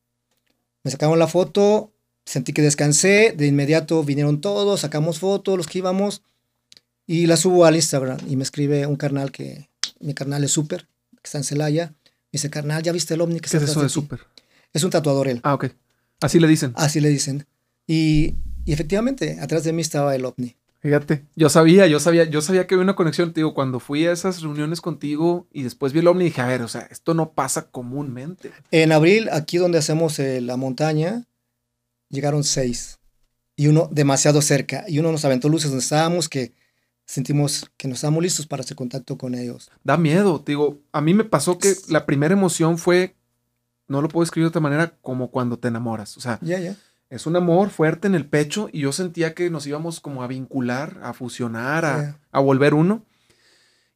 Me 0.84 0.90
sacaron 0.90 1.18
la 1.18 1.26
foto, 1.26 1.92
sentí 2.24 2.52
que 2.52 2.62
descansé, 2.62 3.34
de 3.36 3.46
inmediato 3.46 4.04
vinieron 4.04 4.40
todos, 4.40 4.80
sacamos 4.80 5.18
fotos, 5.18 5.56
los 5.56 5.66
que 5.66 5.78
íbamos, 5.78 6.22
y 7.06 7.26
la 7.26 7.36
subo 7.36 7.64
al 7.64 7.74
Instagram 7.74 8.18
y 8.28 8.36
me 8.36 8.44
escribe 8.44 8.86
un 8.86 8.96
carnal 8.96 9.32
que, 9.32 9.68
mi 10.00 10.14
carnal 10.14 10.44
es 10.44 10.52
súper, 10.52 10.86
que 11.10 11.22
está 11.24 11.38
en 11.38 11.44
Celaya, 11.44 11.94
dice, 12.30 12.50
carnal, 12.50 12.82
¿ya 12.82 12.92
viste 12.92 13.14
el 13.14 13.20
ovni? 13.20 13.40
Que 13.40 13.50
¿Qué 13.50 13.56
es 13.56 13.62
eso 13.62 13.82
de 13.82 13.88
súper? 13.88 14.20
Es 14.72 14.84
un 14.84 14.90
tatuador 14.90 15.28
él. 15.28 15.40
Ah, 15.42 15.54
ok. 15.54 15.66
Así 16.20 16.38
le 16.40 16.46
dicen. 16.46 16.72
Así 16.76 17.00
le 17.00 17.08
dicen. 17.08 17.46
Y, 17.86 18.34
y, 18.64 18.72
efectivamente, 18.72 19.38
atrás 19.40 19.64
de 19.64 19.72
mí 19.72 19.82
estaba 19.82 20.14
el 20.14 20.24
ovni. 20.24 20.56
Fíjate, 20.82 21.28
yo 21.36 21.48
sabía, 21.48 21.86
yo 21.86 22.00
sabía, 22.00 22.24
yo 22.24 22.42
sabía 22.42 22.66
que 22.66 22.74
había 22.74 22.82
una 22.82 22.96
conexión, 22.96 23.32
te 23.32 23.38
digo, 23.38 23.54
cuando 23.54 23.78
fui 23.78 24.04
a 24.04 24.10
esas 24.10 24.42
reuniones 24.42 24.80
contigo 24.80 25.46
y 25.52 25.62
después 25.62 25.92
vi 25.92 26.00
el 26.00 26.08
ovni, 26.08 26.24
dije, 26.24 26.40
a 26.40 26.46
ver, 26.46 26.60
o 26.62 26.66
sea, 26.66 26.88
esto 26.90 27.14
no 27.14 27.34
pasa 27.34 27.70
comúnmente. 27.70 28.50
En 28.72 28.90
abril, 28.90 29.28
aquí 29.30 29.58
donde 29.58 29.78
hacemos 29.78 30.18
eh, 30.18 30.40
la 30.40 30.56
montaña, 30.56 31.28
llegaron 32.08 32.42
seis 32.42 32.98
y 33.54 33.68
uno 33.68 33.88
demasiado 33.92 34.42
cerca 34.42 34.84
y 34.88 34.98
uno 34.98 35.12
nos 35.12 35.24
aventó 35.24 35.48
luces 35.48 35.70
donde 35.70 35.84
estábamos 35.84 36.28
que 36.28 36.52
sentimos 37.04 37.70
que 37.76 37.86
nos 37.86 37.98
estábamos 37.98 38.24
listos 38.24 38.48
para 38.48 38.62
hacer 38.62 38.76
contacto 38.76 39.16
con 39.16 39.36
ellos. 39.36 39.70
Da 39.84 39.96
miedo, 39.96 40.40
te 40.40 40.50
digo, 40.50 40.80
a 40.90 41.00
mí 41.00 41.14
me 41.14 41.22
pasó 41.22 41.58
que 41.58 41.74
la 41.90 42.06
primera 42.06 42.34
emoción 42.34 42.76
fue, 42.76 43.14
no 43.86 44.02
lo 44.02 44.08
puedo 44.08 44.24
escribir 44.24 44.46
de 44.46 44.48
otra 44.48 44.60
manera, 44.60 44.96
como 45.00 45.30
cuando 45.30 45.60
te 45.60 45.68
enamoras. 45.68 46.16
O 46.16 46.20
sea, 46.20 46.40
es 47.12 47.26
un 47.26 47.36
amor 47.36 47.68
fuerte 47.68 48.06
en 48.08 48.14
el 48.14 48.24
pecho 48.26 48.70
y 48.72 48.80
yo 48.80 48.92
sentía 48.92 49.34
que 49.34 49.50
nos 49.50 49.66
íbamos 49.66 50.00
como 50.00 50.22
a 50.22 50.26
vincular, 50.26 50.98
a 51.02 51.12
fusionar, 51.12 51.84
a, 51.84 52.18
a 52.30 52.40
volver 52.40 52.72
uno. 52.72 53.04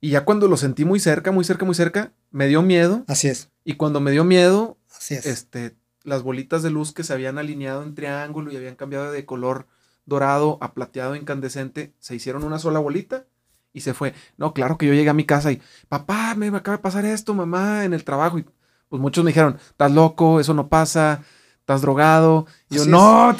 Y 0.02 0.11
ya 0.11 0.26
cuando 0.26 0.48
lo 0.48 0.59
sentí 0.59 0.85
muy 0.85 1.00
cerca, 1.00 1.33
muy 1.33 1.42
cerca, 1.42 1.64
muy 1.64 1.74
cerca, 1.74 2.12
me 2.31 2.46
dio 2.46 2.61
miedo. 2.61 3.05
Así 3.09 3.29
es. 3.29 3.48
Y 3.64 3.76
cuando 3.76 4.00
me 4.00 4.11
dio 4.11 4.22
miedo, 4.24 4.76
Así 4.94 5.14
es. 5.14 5.24
este, 5.24 5.74
las 6.02 6.22
bolitas 6.22 6.62
de 6.62 6.68
luz 6.68 6.92
que 6.92 7.05
se 7.05 7.14
habían 7.14 7.38
alineado 7.38 7.83
en 7.83 7.94
triángulo 7.94 8.52
y 8.52 8.57
habían 8.57 8.76
cambiado 8.76 9.11
de 9.11 9.24
color 9.24 9.66
dorado 10.05 10.59
a 10.61 10.74
plateado 10.74 11.16
incandescente, 11.16 11.94
se 11.98 12.14
hicieron 12.14 12.44
una 12.44 12.59
sola 12.59 12.81
bolita 12.81 13.24
y 13.72 13.81
se 13.81 13.94
fue. 13.94 14.12
No, 14.37 14.52
claro 14.52 14.76
que 14.76 14.87
yo 14.87 14.92
llegué 14.92 15.09
a 15.09 15.14
mi 15.14 15.24
casa 15.24 15.52
y, 15.52 15.62
papá, 15.88 16.35
me 16.35 16.48
acaba 16.48 16.76
de 16.76 16.83
pasar 16.83 17.07
esto, 17.07 17.33
mamá, 17.33 17.87
en 17.87 17.94
el 17.94 18.05
trabajo. 18.05 18.38
Y 18.38 18.44
pues 18.90 19.00
muchos 19.00 19.24
me 19.24 19.31
dijeron, 19.31 19.57
estás 19.70 19.90
loco, 19.90 20.38
eso 20.38 20.52
no 20.52 20.68
pasa, 20.68 21.22
estás 21.66 21.83
drogado. 21.83 22.46
Y 22.70 22.76
yo, 22.76 22.87
no, 22.87 23.37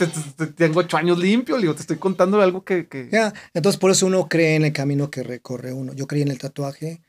tengo 0.57 0.81
ocho 0.81 0.97
años 0.97 1.17
limpio, 1.17 1.59
digo, 1.59 1.77
te 1.77 1.83
estoy 1.83 1.97
contando 1.97 2.41
algo 2.41 2.65
que... 2.65 2.89
que... 2.89 3.09
entonces 3.55 3.79
por 3.79 3.93
eso 3.93 4.05
uno 4.05 4.29
cree 4.29 4.57
en 4.57 4.65
el 4.65 4.73
camino 4.73 5.13
que 5.13 5.23
recorre 5.23 5.73
uno. 5.73 5.93
Yo 5.95 6.09
creí 6.09 6.23
en 6.23 6.33
el 6.33 6.39
tatuaje, 6.39 7.03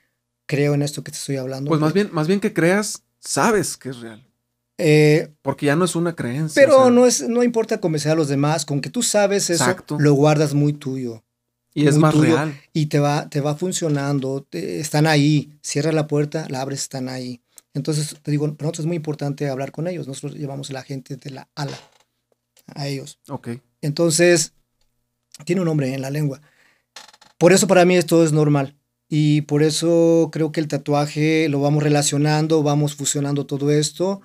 creo 0.46 0.76
en 0.76 0.84
esto 0.84 1.04
que 1.04 1.12
te 1.12 1.18
estoy 1.18 1.38
hablando. 1.38 1.70
Pues 1.70 1.82
más 1.82 1.94
bien, 1.94 2.10
más 2.12 2.28
bien 2.28 2.40
que 2.40 2.54
creas, 2.54 3.02
sabes 3.20 3.78
que 3.78 3.90
es 3.90 4.00
real. 4.00 4.24
Eh, 4.78 5.34
Porque 5.42 5.66
ya 5.66 5.76
no 5.76 5.86
es 5.86 5.96
una 5.96 6.16
creencia. 6.16 6.62
Pero 6.62 6.92
no, 6.92 7.08
es, 7.08 7.28
no 7.28 7.42
importa 7.42 7.82
convencer 7.82 8.12
a 8.12 8.16
los 8.16 8.28
demás, 8.28 8.64
con 8.64 8.80
que 8.80 8.92
tú 8.92 9.02
sabes 9.02 9.50
eso, 9.50 9.76
lo 9.98 10.14
guardas 10.14 10.54
muy 10.54 10.74
tuyo. 10.74 11.24
Y 11.74 11.88
es 11.88 11.98
más 11.98 12.16
real. 12.16 12.60
Y 12.74 12.88
te 12.88 13.00
va, 13.00 13.28
te 13.28 13.42
va 13.42 13.56
funcionando, 13.56 14.46
están 14.52 15.08
ahí, 15.08 15.58
cierra 15.64 15.92
la 15.92 16.06
puerta, 16.06 16.46
la 16.50 16.62
abres, 16.62 16.82
están 16.82 17.10
ahí. 17.10 17.42
Entonces, 17.78 18.18
te 18.22 18.32
digo, 18.32 18.46
para 18.56 18.66
nosotros 18.66 18.80
es 18.80 18.86
muy 18.88 18.98
importante 18.98 19.50
hablar 19.50 19.72
con 19.72 19.88
ellos. 19.88 20.08
Nosotros 20.08 20.36
llevamos 20.36 20.70
a 20.70 20.74
la 20.74 20.84
gente 20.84 21.16
de 21.16 21.30
la 21.30 21.48
ala 21.56 21.78
a 22.76 22.88
ellos. 22.88 23.20
Ok. 23.30 23.50
Entonces, 23.82 24.54
tiene 25.46 25.62
un 25.62 25.66
nombre 25.68 25.94
en 25.94 26.02
la 26.02 26.10
lengua. 26.10 26.42
Por 27.38 27.54
eso 27.54 27.68
para 27.68 27.86
mí 27.86 27.96
esto 27.96 28.24
es 28.24 28.32
normal. 28.32 28.76
Y 29.10 29.42
por 29.42 29.64
eso 29.64 30.30
creo 30.34 30.52
que 30.52 30.60
el 30.60 30.68
tatuaje 30.68 31.48
lo 31.48 31.62
vamos 31.62 31.82
relacionando, 31.82 32.64
vamos 32.64 32.96
fusionando 32.96 33.46
todo 33.46 33.72
esto 33.72 34.22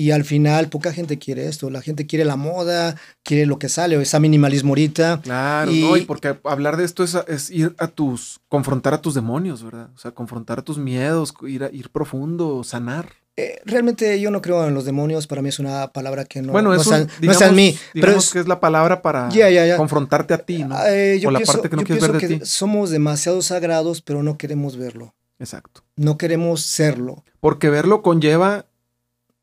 y 0.00 0.12
al 0.12 0.24
final 0.24 0.70
poca 0.70 0.94
gente 0.94 1.18
quiere 1.18 1.46
esto, 1.46 1.68
la 1.68 1.82
gente 1.82 2.06
quiere 2.06 2.24
la 2.24 2.36
moda, 2.36 2.96
quiere 3.22 3.44
lo 3.44 3.58
que 3.58 3.68
sale, 3.68 3.98
o 3.98 4.00
esa 4.00 4.18
minimalismo 4.18 4.70
ahorita. 4.70 5.20
Claro, 5.22 5.70
y, 5.70 5.82
no, 5.82 5.94
y 5.94 6.06
porque 6.06 6.38
hablar 6.44 6.78
de 6.78 6.86
esto 6.86 7.04
es, 7.04 7.50
ir 7.50 7.74
a 7.76 7.86
tus, 7.86 8.40
confrontar 8.48 8.94
a 8.94 9.02
tus 9.02 9.12
demonios, 9.12 9.62
¿verdad? 9.62 9.90
O 9.94 9.98
sea, 9.98 10.12
confrontar 10.12 10.60
a 10.60 10.62
tus 10.62 10.78
miedos, 10.78 11.34
ir, 11.46 11.64
a, 11.64 11.70
ir 11.70 11.90
profundo, 11.90 12.64
sanar. 12.64 13.10
Eh, 13.36 13.60
realmente 13.66 14.18
yo 14.18 14.30
no 14.30 14.40
creo 14.40 14.66
en 14.66 14.72
los 14.72 14.86
demonios, 14.86 15.26
para 15.26 15.42
mí 15.42 15.50
es 15.50 15.58
una 15.58 15.88
palabra 15.92 16.24
que 16.24 16.40
no, 16.40 16.52
bueno, 16.52 16.72
eso, 16.72 16.92
no, 16.92 17.30
está, 17.30 17.48
en 17.48 17.54
mí. 17.54 17.76
pero 17.92 18.12
es, 18.12 18.30
que 18.30 18.38
es 18.38 18.48
la 18.48 18.58
palabra 18.58 19.02
para 19.02 19.28
confrontarte 19.76 20.32
a 20.32 20.38
ti, 20.38 20.64
¿no? 20.64 20.78
Eh, 20.86 21.20
yo 21.20 21.28
o 21.28 21.32
la 21.32 21.40
parte 21.40 21.68
que 21.68 21.76
no 21.76 21.84
quieres 21.84 22.08
ver 22.08 22.18
de 22.18 22.38
ti. 22.38 22.40
Somos 22.46 22.88
demasiado 22.88 23.42
sagrados, 23.42 24.00
pero 24.00 24.22
no 24.22 24.38
queremos 24.38 24.78
verlo. 24.78 25.14
Exacto. 25.38 25.82
No 25.96 26.16
queremos 26.16 26.62
serlo. 26.62 27.22
Porque 27.40 27.68
verlo 27.68 28.00
conlleva 28.00 28.64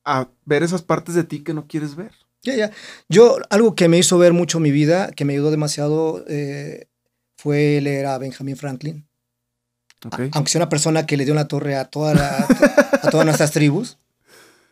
a 0.07 0.29
ver 0.45 0.63
esas 0.63 0.81
partes 0.81 1.15
de 1.15 1.25
ti 1.25 1.43
que 1.43 1.53
no 1.53 1.67
quieres 1.67 1.95
ver. 1.95 2.13
Ya, 2.41 2.55
ya. 2.55 2.71
Yo, 3.09 3.37
algo 3.49 3.75
que 3.75 3.89
me 3.89 3.97
hizo 3.97 4.17
ver 4.17 4.31
mucho 4.31 4.59
mi 4.59 4.71
vida, 4.71 5.11
que 5.11 5.25
me 5.25 5.33
ayudó 5.33 5.51
demasiado, 5.51 6.23
eh, 6.29 6.87
fue 7.35 7.81
leer 7.81 8.05
a 8.05 8.17
Benjamin 8.17 8.55
Franklin. 8.55 9.05
aunque 10.31 10.49
sea 10.49 10.59
una 10.59 10.69
persona 10.69 11.05
que 11.05 11.17
le 11.17 11.25
dio 11.25 11.33
la 11.35 11.49
torre 11.49 11.75
a, 11.75 11.85
toda 11.85 12.47
a 13.01 13.09
todas 13.11 13.25
nuestras 13.25 13.51
tribus, 13.51 13.97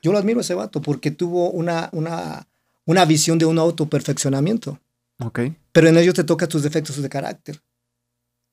yo 0.02 0.14
lo 0.14 0.18
admiro 0.18 0.40
a 0.40 0.42
ese 0.42 0.54
vato 0.54 0.82
porque 0.82 1.12
tuvo 1.12 1.52
una, 1.52 1.90
una, 1.92 2.48
una 2.86 3.04
visión 3.06 3.38
de 3.38 3.46
un 3.46 3.60
autoperfeccionamiento. 3.60 4.80
Ok. 5.20 5.40
Pero 5.74 5.90
en 5.90 5.98
ello 5.98 6.14
te 6.14 6.24
toca 6.24 6.48
tus 6.48 6.64
defectos 6.64 7.02
de 7.02 7.10
carácter. 7.10 7.62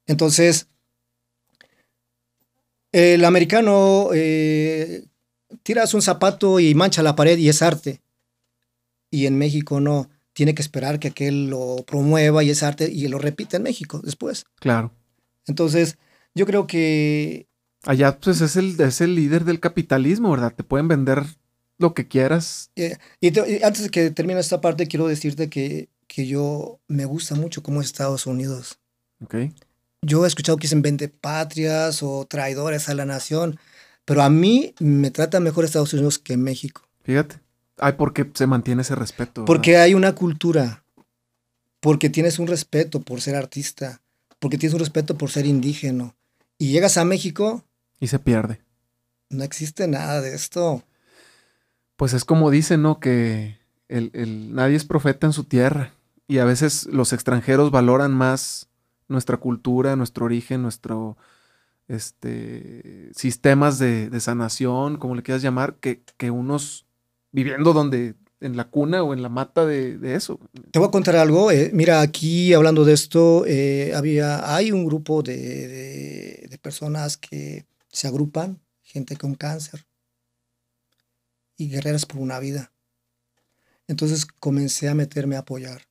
Entonces, 0.07 0.67
el 2.91 3.25
americano 3.25 4.09
eh, 4.13 5.05
tiras 5.63 5.95
un 5.95 6.03
zapato 6.03 6.61
y 6.61 6.75
mancha 6.75 7.03
la 7.03 7.17
pared 7.17 7.39
y 7.39 7.49
es 7.49 7.63
arte. 7.63 8.01
Y 9.11 9.27
en 9.27 9.39
México 9.39 9.81
no. 9.81 10.11
Tiene 10.33 10.55
que 10.55 10.63
esperar 10.63 10.99
que 10.99 11.09
aquel 11.09 11.51
lo 11.51 11.85
promueva 11.87 12.43
y 12.43 12.51
es 12.51 12.63
arte 12.63 12.91
y 12.91 13.07
lo 13.09 13.19
repite 13.19 13.59
en 13.59 13.65
México 13.65 14.01
después. 14.03 14.47
Claro. 14.61 14.93
Entonces, 15.47 15.99
yo 16.35 16.47
creo 16.47 16.67
que... 16.67 17.47
Allá 17.85 18.19
pues 18.19 18.41
es 18.41 18.57
el, 18.57 18.81
es 18.81 19.01
el 19.01 19.15
líder 19.15 19.45
del 19.45 19.61
capitalismo, 19.61 20.31
¿verdad? 20.31 20.55
Te 20.55 20.63
pueden 20.65 20.89
vender 20.89 21.25
lo 21.79 21.95
que 21.95 22.07
quieras. 22.09 22.71
Eh, 22.77 22.97
y, 23.21 23.37
antes 23.63 23.83
de 23.83 23.91
que 23.91 24.11
termine 24.11 24.41
esta 24.41 24.61
parte, 24.61 24.87
quiero 24.87 25.09
decirte 25.09 25.51
que, 25.51 25.89
que 26.07 26.27
yo 26.27 26.81
me 26.89 27.05
gusta 27.05 27.35
mucho 27.35 27.63
cómo 27.63 27.81
es 27.81 27.89
Estados 27.89 28.27
Unidos. 28.27 28.79
Ok. 29.23 29.35
Yo 30.01 30.25
he 30.25 30.29
escuchado 30.29 30.57
que 30.57 30.63
dicen 30.63 30.83
vende 30.83 31.09
patrias 31.09 32.03
o 32.03 32.25
traidores 32.27 32.89
a 32.89 32.95
la 32.95 33.05
nación. 33.05 33.59
Pero 34.05 34.23
a 34.23 34.31
mí 34.31 34.75
me 34.81 35.11
trata 35.11 35.41
mejor 35.41 35.65
Estados 35.65 35.93
Unidos 35.93 36.19
que 36.19 36.37
México. 36.37 36.83
Fíjate. 37.03 37.41
Ay, 37.79 37.95
porque 37.95 38.31
se 38.35 38.47
mantiene 38.47 38.83
ese 38.83 38.95
respeto. 38.95 39.45
Porque 39.45 39.77
hay 39.77 39.95
una 39.95 40.15
cultura. 40.15 40.85
Porque 41.81 42.11
tienes 42.11 42.39
un 42.39 42.47
respeto 42.47 43.01
por 43.01 43.21
ser 43.21 43.35
artista. 43.35 44.01
Porque 44.39 44.59
tienes 44.59 44.75
un 44.75 44.81
respeto 44.81 45.17
por 45.17 45.31
ser 45.31 45.47
indígena. 45.47 46.15
Y 46.59 46.71
llegas 46.71 46.97
a 46.97 47.05
México. 47.05 47.65
Y 47.99 48.09
se 48.09 48.19
pierde. 48.19 48.61
No 49.31 49.45
existe 49.45 49.89
nada 49.89 50.21
de 50.21 50.35
esto. 50.35 50.85
Pues 51.97 52.13
es 52.13 52.25
como 52.25 52.51
dicen, 52.51 52.83
¿no? 52.83 53.01
Que 53.01 53.59
el, 53.89 54.55
nadie 54.55 54.77
es 54.77 54.85
profeta 54.85 55.27
en 55.27 55.33
su 55.33 55.45
tierra. 55.45 55.93
Y 56.29 56.39
a 56.39 56.45
veces 56.45 56.87
los 56.87 57.13
extranjeros 57.13 57.71
valoran 57.71 58.13
más 58.13 58.69
nuestra 59.09 59.39
cultura, 59.39 59.97
nuestro 59.97 60.25
origen, 60.25 60.63
nuestro, 60.63 61.17
este, 61.89 63.11
sistemas 63.15 63.79
de, 63.79 64.19
sanación, 64.21 64.97
como 64.97 65.15
le 65.15 65.23
quieras 65.23 65.43
llamar, 65.43 65.77
que, 65.77 66.03
que, 66.17 66.31
unos 66.31 66.87
viviendo 67.33 67.73
donde, 67.73 68.15
en 68.43 68.57
la 68.57 68.69
cuna 68.69 69.03
o 69.03 69.15
en 69.15 69.23
la 69.23 69.29
mata 69.29 69.65
de, 69.65 70.15
eso. 70.15 70.39
Te 70.71 70.79
voy 70.79 70.89
a 70.89 70.91
contar 70.91 71.17
algo. 71.17 71.51
Eh, 71.51 71.71
mira, 71.73 72.01
aquí 72.01 72.53
hablando 72.53 72.85
de 72.85 72.93
esto, 72.93 73.45
eh, 73.47 73.93
había, 73.95 74.55
hay 74.55 74.73
un 74.73 74.85
grupo 74.85 75.23
de, 75.23 76.47
de, 76.49 76.59
personas 76.59 77.17
que 77.17 77.67
se 77.89 78.07
agrupan, 78.07 78.61
gente 78.83 79.17
con 79.17 79.35
cáncer 79.35 79.85
y 81.57 81.69
guerreras 81.69 82.07
por 82.07 82.21
una 82.21 82.39
vida. 82.39 82.73
Entonces 83.89 84.27
comencé 84.27 84.89
a 84.89 84.95
meterme 84.95 85.37
a 85.37 85.41
apoyar. 85.41 85.83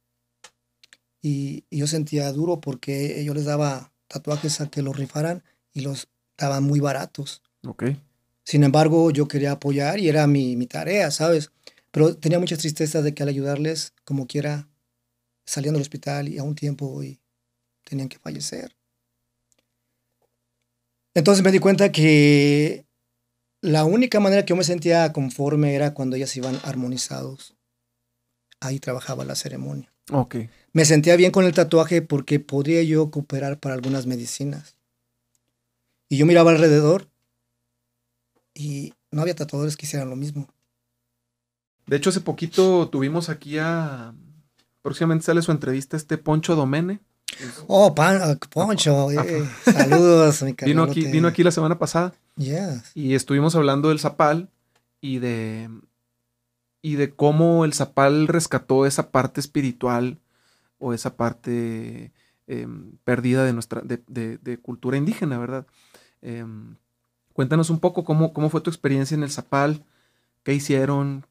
Y, 1.21 1.65
y 1.69 1.79
yo 1.79 1.87
sentía 1.87 2.31
duro 2.31 2.61
porque 2.61 3.23
yo 3.23 3.33
les 3.33 3.45
daba 3.45 3.91
tatuajes 4.07 4.61
a 4.61 4.69
que 4.69 4.81
los 4.81 4.95
rifaran 4.95 5.43
y 5.73 5.81
los 5.81 6.07
daban 6.37 6.63
muy 6.63 6.79
baratos. 6.79 7.41
Ok. 7.65 7.83
Sin 8.43 8.63
embargo, 8.63 9.11
yo 9.11 9.27
quería 9.27 9.53
apoyar 9.53 9.99
y 9.99 10.09
era 10.09 10.27
mi, 10.27 10.55
mi 10.55 10.67
tarea, 10.67 11.11
¿sabes? 11.11 11.51
Pero 11.91 12.15
tenía 12.15 12.39
mucha 12.39 12.57
tristeza 12.57 13.01
de 13.01 13.13
que 13.13 13.23
al 13.23 13.29
ayudarles, 13.29 13.93
como 14.03 14.27
quiera, 14.27 14.69
salían 15.45 15.73
del 15.73 15.81
hospital 15.81 16.29
y 16.29 16.37
a 16.37 16.43
un 16.43 16.55
tiempo 16.55 17.03
y 17.03 17.19
tenían 17.83 18.09
que 18.09 18.19
fallecer. 18.19 18.75
Entonces 21.13 21.43
me 21.43 21.51
di 21.51 21.59
cuenta 21.59 21.91
que 21.91 22.85
la 23.61 23.83
única 23.83 24.19
manera 24.19 24.43
que 24.43 24.51
yo 24.51 24.55
me 24.55 24.63
sentía 24.63 25.11
conforme 25.11 25.75
era 25.75 25.93
cuando 25.93 26.15
ellas 26.15 26.35
iban 26.37 26.59
armonizados. 26.63 27.55
Ahí 28.59 28.79
trabajaba 28.79 29.25
la 29.25 29.35
ceremonia. 29.35 29.93
Ok. 30.11 30.35
Me 30.73 30.85
sentía 30.85 31.15
bien 31.15 31.31
con 31.31 31.45
el 31.45 31.53
tatuaje 31.53 32.01
porque 32.01 32.39
podría 32.39 32.81
yo 32.83 33.11
cooperar 33.11 33.59
para 33.59 33.75
algunas 33.75 34.05
medicinas. 34.07 34.77
Y 36.11 36.17
yo 36.17 36.25
miraba 36.25 36.51
alrededor 36.51 37.07
y 38.53 38.93
no 39.11 39.21
había 39.21 39.33
tatuadores 39.33 39.77
que 39.77 39.85
hicieran 39.85 40.09
lo 40.09 40.17
mismo. 40.17 40.49
De 41.87 41.95
hecho, 41.95 42.09
hace 42.09 42.19
poquito 42.19 42.89
tuvimos 42.89 43.29
aquí 43.29 43.57
a. 43.57 44.13
Próximamente 44.81 45.25
sale 45.25 45.41
su 45.41 45.51
entrevista 45.51 45.95
este 45.95 46.17
Poncho 46.17 46.55
Domene. 46.55 46.99
Oh, 47.67 47.95
pan, 47.95 48.21
uh, 48.29 48.37
Poncho, 48.49 49.09
eh, 49.11 49.47
saludos, 49.63 50.43
mi 50.43 50.51
Vino 50.65 50.83
aquí, 50.83 51.05
vino 51.05 51.29
aquí 51.29 51.43
la 51.43 51.51
semana 51.51 51.79
pasada 51.79 52.13
Yes. 52.35 52.91
y 52.93 53.15
estuvimos 53.15 53.55
hablando 53.55 53.87
del 53.87 53.99
Zapal 53.99 54.49
y 54.99 55.19
de. 55.19 55.69
y 56.81 56.95
de 56.95 57.15
cómo 57.15 57.63
el 57.63 57.73
Zapal 57.73 58.27
rescató 58.27 58.85
esa 58.85 59.11
parte 59.11 59.39
espiritual 59.39 60.17
o 60.77 60.93
esa 60.93 61.15
parte 61.15 62.11
em, 62.47 62.97
perdida 63.05 63.45
de 63.45 63.53
nuestra. 63.53 63.79
de, 63.81 64.01
de- 64.07 64.37
de 64.39 64.57
cultura 64.57 64.97
indígena, 64.97 65.37
¿verdad? 65.37 65.65
Em, 66.21 66.75
cuéntanos 67.33 67.69
un 67.69 67.79
poco 67.79 68.03
cómo, 68.03 68.33
cómo 68.33 68.49
fue 68.49 68.61
tu 68.61 68.69
experiencia 68.69 69.15
en 69.15 69.23
el 69.23 69.31
Zapal, 69.31 69.83
qué 70.43 70.53
hicieron, 70.53 71.25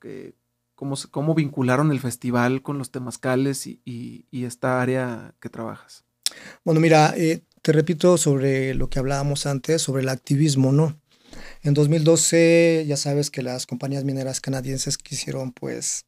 cómo, 0.75 0.95
cómo 1.11 1.35
vincularon 1.35 1.91
el 1.91 2.01
festival 2.01 2.63
con 2.63 2.79
los 2.79 2.91
temazcales 2.91 3.67
y, 3.67 3.81
y- 3.85 4.45
esta 4.45 4.81
área 4.81 5.35
que 5.41 5.49
trabajas. 5.49 6.05
Bueno, 6.65 6.81
mira, 6.81 7.15
eh, 7.17 7.43
te 7.63 7.73
repito 7.73 8.17
sobre 8.17 8.75
lo 8.75 8.89
que 8.89 8.99
hablábamos 8.99 9.47
antes, 9.47 9.83
sobre 9.83 10.03
el 10.03 10.09
activismo, 10.09 10.73
¿no? 10.73 10.99
En 11.63 11.75
2012, 11.75 12.85
ya 12.87 12.97
sabes 12.97 13.31
que 13.31 13.43
las 13.43 13.67
compañías 13.67 14.05
mineras 14.05 14.41
canadienses 14.41 14.97
quisieron, 14.97 15.53
pues, 15.53 16.07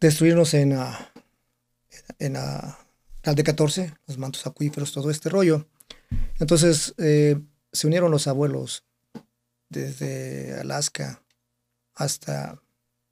destruirnos 0.00 0.54
en, 0.54 0.72
ah, 0.74 1.12
en 2.18 2.36
ah, 2.36 2.78
el 3.22 3.34
D14, 3.34 3.96
los 4.06 4.18
mantos 4.18 4.46
acuíferos, 4.46 4.92
todo 4.92 5.10
este 5.10 5.28
rollo. 5.28 5.66
Entonces, 6.40 6.94
eh, 6.98 7.40
se 7.72 7.86
unieron 7.86 8.10
los 8.10 8.26
abuelos 8.26 8.84
desde 9.68 10.58
Alaska 10.60 11.22
hasta 11.94 12.60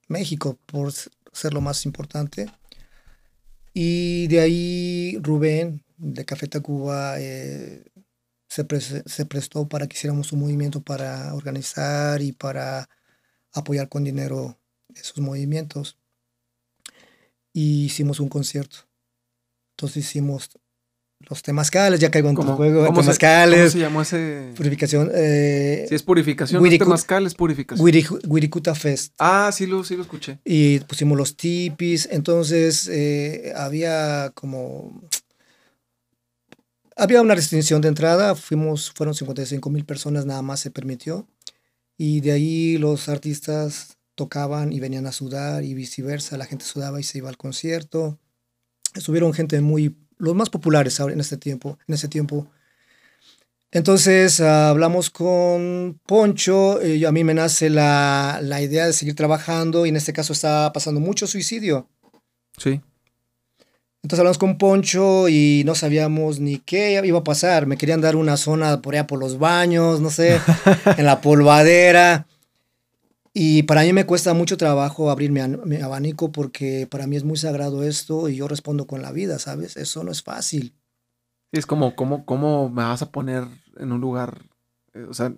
México, 0.07 0.59
por 0.65 0.91
ser 0.91 1.53
lo 1.53 1.61
más 1.61 1.85
importante. 1.85 2.51
Y 3.73 4.27
de 4.27 4.39
ahí 4.39 5.17
Rubén, 5.21 5.83
de 5.97 6.25
Café 6.25 6.47
Tacuba, 6.47 7.19
eh, 7.19 7.85
se, 8.47 8.67
pres- 8.67 9.03
se 9.07 9.25
prestó 9.25 9.67
para 9.67 9.87
que 9.87 9.97
hiciéramos 9.97 10.31
un 10.31 10.41
movimiento 10.41 10.81
para 10.81 11.33
organizar 11.33 12.21
y 12.21 12.33
para 12.33 12.89
apoyar 13.51 13.89
con 13.89 14.03
dinero 14.03 14.59
esos 14.93 15.17
movimientos. 15.19 15.97
Y 17.51 17.85
hicimos 17.85 18.19
un 18.19 18.29
concierto. 18.29 18.87
Entonces 19.71 20.05
hicimos 20.05 20.51
los 21.29 21.41
temazcales, 21.43 21.99
ya 21.99 22.09
caigo 22.11 22.29
en 22.29 22.35
tu 22.35 22.41
¿Cómo, 22.41 22.55
juego, 22.55 22.85
cómo 22.85 22.87
se, 22.87 22.91
cómo 22.91 23.01
temazcales, 23.01 23.71
se 23.73 23.79
llamó 23.79 24.01
ese? 24.01 24.51
purificación, 24.55 25.11
eh, 25.13 25.85
Si 25.89 25.95
es 25.95 26.03
purificación, 26.03 26.61
no 26.61 26.67
es 26.67 26.73
Wiricu- 26.73 26.79
temazcal, 26.85 27.25
es 27.25 27.33
purificación. 27.35 27.85
Wirikuta 28.27 28.75
Fest. 28.75 29.13
Ah, 29.19 29.51
sí 29.53 29.65
lo, 29.65 29.83
sí 29.83 29.95
lo 29.95 30.01
escuché. 30.03 30.39
y 30.45 30.79
pusimos 30.81 31.17
los 31.17 31.35
tipis, 31.35 32.07
entonces 32.11 32.87
eh, 32.91 33.53
había 33.55 34.31
como... 34.35 35.01
Había 36.95 37.21
una 37.21 37.33
restricción 37.33 37.81
de 37.81 37.87
entrada, 37.87 38.35
fuimos, 38.35 38.91
fueron 38.95 39.15
55 39.15 39.69
mil 39.71 39.83
personas, 39.83 40.25
nada 40.27 40.43
más 40.43 40.59
se 40.59 40.69
permitió, 40.69 41.27
y 41.97 42.21
de 42.21 42.31
ahí 42.33 42.77
los 42.77 43.09
artistas 43.09 43.97
tocaban 44.13 44.71
y 44.71 44.79
venían 44.79 45.07
a 45.07 45.11
sudar 45.11 45.63
y 45.63 45.73
viceversa, 45.73 46.37
la 46.37 46.45
gente 46.45 46.65
sudaba 46.65 46.99
y 46.99 47.03
se 47.03 47.17
iba 47.17 47.29
al 47.29 47.37
concierto. 47.37 48.19
Estuvieron 48.93 49.33
gente 49.33 49.59
muy, 49.59 49.95
los 50.17 50.35
más 50.35 50.49
populares 50.49 50.99
ahora 50.99 51.13
en 51.13 51.19
este 51.19 51.37
tiempo, 51.37 51.77
en 51.87 51.95
ese 51.95 52.07
tiempo. 52.07 52.47
Entonces 53.71 54.39
ah, 54.39 54.69
hablamos 54.69 55.09
con 55.09 55.99
Poncho, 56.05 56.79
eh, 56.81 56.97
y 56.97 57.05
a 57.05 57.11
mí 57.11 57.23
me 57.23 57.33
nace 57.33 57.69
la, 57.69 58.39
la 58.41 58.61
idea 58.61 58.85
de 58.85 58.93
seguir 58.93 59.15
trabajando 59.15 59.85
y 59.85 59.89
en 59.89 59.95
este 59.95 60.13
caso 60.13 60.33
estaba 60.33 60.71
pasando 60.71 60.99
mucho 60.99 61.25
suicidio. 61.25 61.89
Sí. 62.57 62.81
Entonces 64.03 64.19
hablamos 64.19 64.37
con 64.37 64.57
Poncho 64.57 65.29
y 65.29 65.63
no 65.65 65.75
sabíamos 65.75 66.39
ni 66.39 66.57
qué 66.59 67.01
iba 67.03 67.19
a 67.19 67.23
pasar. 67.23 67.67
Me 67.67 67.77
querían 67.77 68.01
dar 68.01 68.17
una 68.17 68.35
zona 68.35 68.81
por 68.81 68.93
allá 68.93 69.07
por 69.07 69.17
los 69.17 69.39
baños, 69.39 70.01
no 70.01 70.09
sé, 70.09 70.41
en 70.97 71.05
la 71.05 71.21
polvadera. 71.21 72.27
Y 73.33 73.63
para 73.63 73.81
mí 73.81 73.93
me 73.93 74.05
cuesta 74.05 74.33
mucho 74.33 74.57
trabajo 74.57 75.09
abrir 75.09 75.31
mi, 75.31 75.39
an- 75.39 75.61
mi 75.65 75.77
abanico 75.77 76.31
porque 76.31 76.87
para 76.89 77.07
mí 77.07 77.15
es 77.15 77.23
muy 77.23 77.37
sagrado 77.37 77.83
esto 77.83 78.29
y 78.29 78.35
yo 78.35 78.47
respondo 78.47 78.85
con 78.85 79.01
la 79.01 79.11
vida, 79.11 79.39
¿sabes? 79.39 79.75
Eso 79.75 80.03
no 80.03 80.11
es 80.11 80.21
fácil. 80.21 80.75
Es 81.51 81.65
como, 81.65 81.95
¿cómo, 81.95 82.25
¿cómo 82.25 82.69
me 82.69 82.83
vas 82.83 83.01
a 83.01 83.11
poner 83.11 83.45
en 83.77 83.91
un 83.91 84.01
lugar? 84.01 84.43
eh, 84.93 85.05
o 85.09 85.13
sea, 85.15 85.33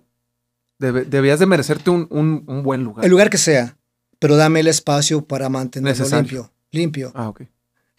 debe- 0.78 1.04
debías 1.06 1.38
de 1.38 1.46
merecerte 1.46 1.88
un, 1.88 2.06
un- 2.10 2.44
un 2.46 2.62
buen 2.62 2.84
lugar. 2.84 3.04
El 3.06 3.10
lugar 3.10 3.30
que 3.30 3.38
sea, 3.38 3.78
pero 4.18 4.36
dame 4.36 4.60
el 4.60 4.68
espacio 4.68 5.26
para 5.26 5.48
mantenerlo 5.48 5.90
Necesario. 6.04 6.20
limpio. 6.22 6.52
Limpio. 6.70 7.12
Ah, 7.14 7.28
ok. 7.30 7.42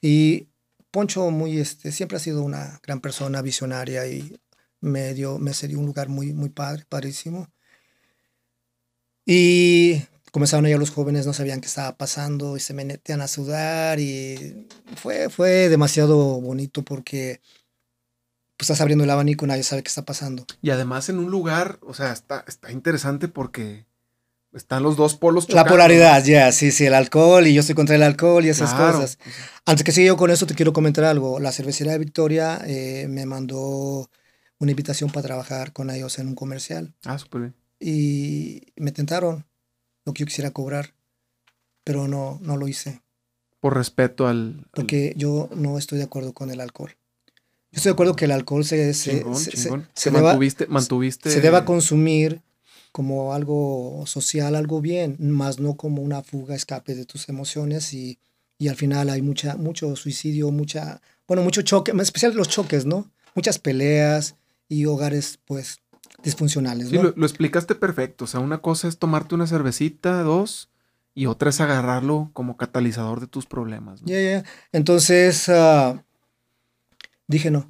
Y 0.01 0.47
Poncho 0.91 1.29
muy, 1.31 1.57
este, 1.59 1.91
siempre 1.91 2.17
ha 2.17 2.19
sido 2.19 2.43
una 2.43 2.79
gran 2.83 3.01
persona, 3.01 3.41
visionaria 3.41 4.05
y 4.07 4.39
me 4.79 5.13
dio, 5.15 5.39
me 5.39 5.53
cedió 5.53 5.79
un 5.79 5.87
lugar 5.87 6.07
muy, 6.09 6.33
muy 6.33 6.49
padre, 6.49 6.85
padrísimo. 6.87 7.47
Y 9.29 10.03
comenzaron 10.31 10.65
ya 10.69 10.77
los 10.77 10.89
jóvenes, 10.89 11.25
no 11.25 11.33
sabían 11.33 11.59
qué 11.59 11.67
estaba 11.67 11.97
pasando 11.97 12.55
y 12.55 12.61
se 12.61 12.73
metían 12.73 13.19
a 13.19 13.27
sudar 13.27 13.99
y 13.99 14.67
fue, 14.95 15.29
fue 15.29 15.67
demasiado 15.67 16.39
bonito 16.39 16.83
porque 16.83 17.41
pues, 18.55 18.69
estás 18.69 18.79
abriendo 18.79 19.03
el 19.03 19.09
abanico 19.09 19.43
y 19.43 19.49
nadie 19.49 19.63
sabe 19.63 19.83
qué 19.83 19.89
está 19.89 20.05
pasando. 20.05 20.45
Y 20.61 20.69
además 20.69 21.09
en 21.09 21.19
un 21.19 21.29
lugar, 21.29 21.77
o 21.81 21.93
sea, 21.93 22.13
está, 22.13 22.45
está 22.47 22.71
interesante 22.71 23.27
porque 23.27 23.85
están 24.53 24.81
los 24.81 24.95
dos 24.95 25.15
polos 25.15 25.43
La 25.49 25.49
chocando, 25.63 25.71
polaridad, 25.71 26.23
ya, 26.23 26.53
sí, 26.53 26.71
sí, 26.71 26.85
el 26.85 26.93
alcohol 26.93 27.47
y 27.47 27.53
yo 27.53 27.59
estoy 27.59 27.75
contra 27.75 27.95
el 27.97 28.03
alcohol 28.03 28.45
y 28.45 28.49
esas 28.49 28.73
Claro. 28.73 28.93
cosas. 28.93 29.19
Antes 29.65 29.83
que 29.83 29.91
siga 29.91 30.07
yo 30.07 30.15
con 30.15 30.31
eso, 30.31 30.47
te 30.47 30.55
quiero 30.55 30.71
comentar 30.71 31.03
algo. 31.03 31.41
La 31.41 31.51
cervecería 31.51 31.91
de 31.91 31.99
Victoria 31.99 32.61
eh, 32.65 33.07
me 33.09 33.25
mandó 33.25 34.09
una 34.57 34.71
invitación 34.71 35.09
para 35.11 35.23
trabajar 35.27 35.73
con 35.73 35.89
ellos 35.89 36.17
en 36.17 36.27
un 36.29 36.35
comercial 36.35 36.95
Ah, 37.03 37.17
súper 37.19 37.41
bien. 37.41 37.55
Y 37.79 38.61
me 38.75 38.91
tentaron 38.91 39.45
lo 40.05 40.13
que 40.13 40.21
yo 40.21 40.25
quisiera 40.25 40.51
cobrar, 40.51 40.93
pero 41.83 42.07
no, 42.07 42.39
no 42.41 42.57
lo 42.57 42.67
hice 42.67 43.01
Por 43.59 43.75
respeto 43.75 44.27
al... 44.27 44.59
al- 44.59 44.67
porque 44.73 45.13
yo 45.17 45.49
no 45.55 45.77
estoy 45.77 45.97
de 45.97 46.05
acuerdo 46.05 46.33
con 46.33 46.49
el 46.51 46.59
alcohol. 46.61 46.91
Yo 47.71 47.77
estoy 47.77 47.89
de 47.89 47.93
acuerdo 47.93 48.15
que 48.15 48.25
el 48.25 48.31
alcohol 48.31 48.63
se, 48.63 48.93
se, 48.93 49.19
chingón, 49.19 49.35
se- 49.35 49.51
se- 49.51 49.63
chingón. 49.63 49.87
se 49.93 50.09
deba, 50.11 50.29
mantuviste, 50.29 50.67
mantuviste... 50.67 51.29
se 51.31 51.41
deba 51.41 51.65
consumir 51.65 52.41
como 52.93 53.33
algo 53.33 54.03
social, 54.07 54.55
algo 54.55 54.81
bien, 54.81 55.17
más 55.19 55.59
no 55.59 55.75
como 55.75 56.01
una 56.01 56.23
fuga, 56.23 56.55
escape 56.55 56.95
de 56.95 57.05
tus 57.05 57.29
emociones 57.29 57.93
y, 57.93 58.17
y 58.57 58.69
al 58.69 58.75
final 58.75 59.09
hay 59.09 59.21
mucha, 59.21 59.55
mucho 59.57 59.95
suicidio, 59.95 60.49
mucha, 60.51 61.01
bueno, 61.27 61.43
mucho 61.43 61.61
choque, 61.61 61.91
en 61.91 61.99
especial 61.99 62.33
los 62.33 62.47
choques, 62.49 62.85
¿no? 62.85 63.11
Muchas 63.35 63.59
peleas 63.59 64.35
y 64.69 64.85
hogares, 64.85 65.37
pues, 65.45 65.79
disfuncionales, 66.27 66.91
lo, 66.91 67.13
lo 67.15 67.25
explicaste 67.25 67.73
perfecto. 67.75 68.25
O 68.25 68.27
sea, 68.27 68.39
una 68.39 68.59
cosa 68.59 68.87
es 68.87 68.97
tomarte 68.99 69.33
una 69.35 69.47
cervecita, 69.47 70.21
dos, 70.23 70.69
y 71.15 71.25
otra 71.25 71.49
es 71.49 71.59
agarrarlo 71.61 72.29
como 72.33 72.57
catalizador 72.57 73.19
de 73.19 73.27
tus 73.27 73.45
problemas. 73.47 74.01
¿no? 74.01 74.07
Ya, 74.07 74.21
ya. 74.21 74.43
Entonces, 74.71 75.49
ah, 75.49 76.03
dije 77.27 77.49
no. 77.51 77.69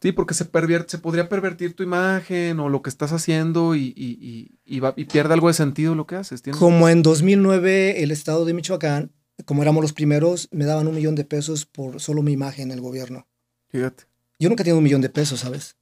Sí, 0.00 0.12
porque 0.12 0.34
se 0.34 0.44
pervierte, 0.44 0.90
se 0.92 0.98
podría 0.98 1.28
pervertir 1.28 1.74
tu 1.74 1.82
imagen 1.82 2.60
o 2.60 2.68
lo 2.68 2.82
que 2.82 2.90
estás 2.90 3.12
haciendo 3.12 3.74
y, 3.74 3.92
y, 3.96 4.18
y, 4.20 4.58
y 4.64 4.78
va- 4.80 4.94
y 4.96 5.06
pierde 5.06 5.34
algo 5.34 5.48
de 5.48 5.54
sentido 5.54 5.94
lo 5.96 6.06
que 6.06 6.14
haces. 6.14 6.42
Como 6.56 6.88
en 6.88 7.02
2009 7.02 8.02
el 8.04 8.12
estado 8.12 8.44
de 8.44 8.54
Michoacán, 8.54 9.10
como 9.44 9.62
éramos 9.62 9.82
los 9.82 9.92
primeros, 9.92 10.48
me 10.52 10.66
daban 10.66 10.86
un 10.86 10.94
millón 10.94 11.16
de 11.16 11.24
pesos 11.24 11.66
por 11.66 12.00
solo 12.00 12.22
mi 12.22 12.32
imagen 12.32 12.70
en 12.70 12.78
el 12.78 12.80
gobierno. 12.80 13.26
Fíjate. 13.70 14.04
Yo 14.38 14.48
nunca 14.48 14.62
he 14.62 14.64
tenido 14.64 14.78
un 14.78 14.84
millón 14.84 15.00
de 15.00 15.08
pesos, 15.10 15.40
¿sabes? 15.40 15.76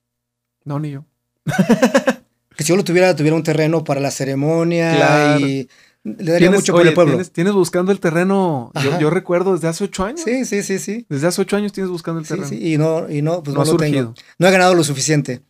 No, 0.64 0.78
ni 0.80 0.92
yo. 0.92 1.04
Que 2.56 2.64
si 2.64 2.70
yo 2.70 2.76
lo 2.76 2.84
tuviera, 2.84 3.14
tuviera 3.14 3.36
un 3.36 3.42
terreno 3.42 3.84
para 3.84 4.00
la 4.00 4.10
ceremonia 4.10 4.94
Claro. 4.96 5.40
y 5.46 5.68
le 6.04 6.32
daría 6.32 6.50
mucho 6.50 6.72
por 6.72 6.86
el 6.86 6.94
pueblo. 6.94 7.22
Tienes, 7.24 7.52
buscando 7.52 7.90
el 7.90 7.98
terreno, 8.00 8.70
yo, 9.00 9.10
recuerdo 9.10 9.54
desde 9.54 9.68
hace 9.68 9.84
ocho 9.84 10.04
años. 10.04 10.22
Sí, 10.24 10.44
sí, 10.44 10.62
sí, 10.62 10.78
sí. 10.78 11.04
Desde 11.08 11.26
hace 11.26 11.42
ocho 11.42 11.56
años 11.56 11.72
tienes 11.72 11.90
buscando 11.90 12.20
el 12.20 12.26
terreno. 12.26 12.48
Sí, 12.48 12.72
y 12.72 12.78
no, 12.78 13.10
y 13.10 13.22
no, 13.22 13.42
pues 13.42 13.56
no, 13.56 13.64
lo 13.64 13.76
tengo. 13.76 14.14
No 14.38 14.46
he 14.46 14.50
ganado 14.50 14.74
lo 14.74 14.84
suficiente. 14.84 15.42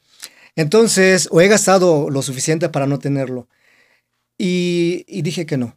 Entonces, 0.56 1.28
o 1.30 1.40
he 1.42 1.48
gastado 1.48 2.08
lo 2.08 2.22
suficiente 2.22 2.70
para 2.70 2.86
no 2.86 2.98
tenerlo. 2.98 3.48
Y, 4.38 5.04
y 5.06 5.22
dije 5.22 5.44
que 5.44 5.58
no. 5.58 5.76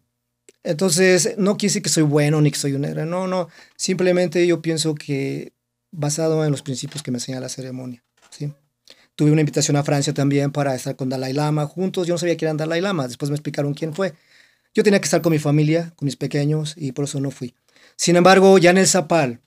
Entonces, 0.64 1.36
no 1.38 1.56
decir 1.56 1.82
que 1.82 1.90
soy 1.90 2.04
bueno 2.04 2.42
ni 2.42 2.52
que 2.52 2.58
soy 2.58 2.74
un 2.74 2.86
héroe. 2.86 3.06
No, 3.06 3.28
no. 3.28 3.50
Simplemente 3.76 4.46
yo 4.48 4.62
pienso 4.62 4.96
que 4.96 5.54
basado 5.92 6.46
en 6.46 6.52
los 6.52 6.62
principios 6.62 7.04
que 7.04 7.12
me 7.12 7.18
enseña 7.18 7.40
la 7.40 7.50
ceremonia. 7.50 8.04
¿sí? 8.30 8.54
Tuve 9.20 9.32
una 9.32 9.42
invitación 9.42 9.76
a 9.76 9.84
Francia 9.84 10.14
también 10.14 10.50
para 10.54 10.74
estar 10.74 10.96
con 10.96 11.10
Dalai 11.10 11.34
Lama 11.34 11.66
juntos. 11.66 12.08
Yo 12.08 12.14
no 12.14 12.18
sabía 12.18 12.38
quién 12.38 12.52
era 12.52 12.58
Dalai 12.60 12.80
Lama. 12.80 13.06
Después 13.06 13.30
me 13.30 13.36
explicaron 13.36 13.74
quién 13.74 13.94
fue. 13.94 14.14
Yo 14.74 14.82
tenía 14.82 15.02
que 15.02 15.04
estar 15.04 15.22
con 15.22 15.34
mi 15.34 15.40
familia, 15.40 15.92
con 15.98 16.06
mis 16.06 16.16
pequeños, 16.16 16.74
y 16.78 16.94
por 16.94 17.04
eso 17.04 17.20
no 17.20 17.30
fui. 17.30 17.54
Sin 17.98 18.16
embargo, 18.16 18.58
ya 18.60 18.70
en 18.70 18.78
el 18.78 18.88
Zapal, 18.88 19.42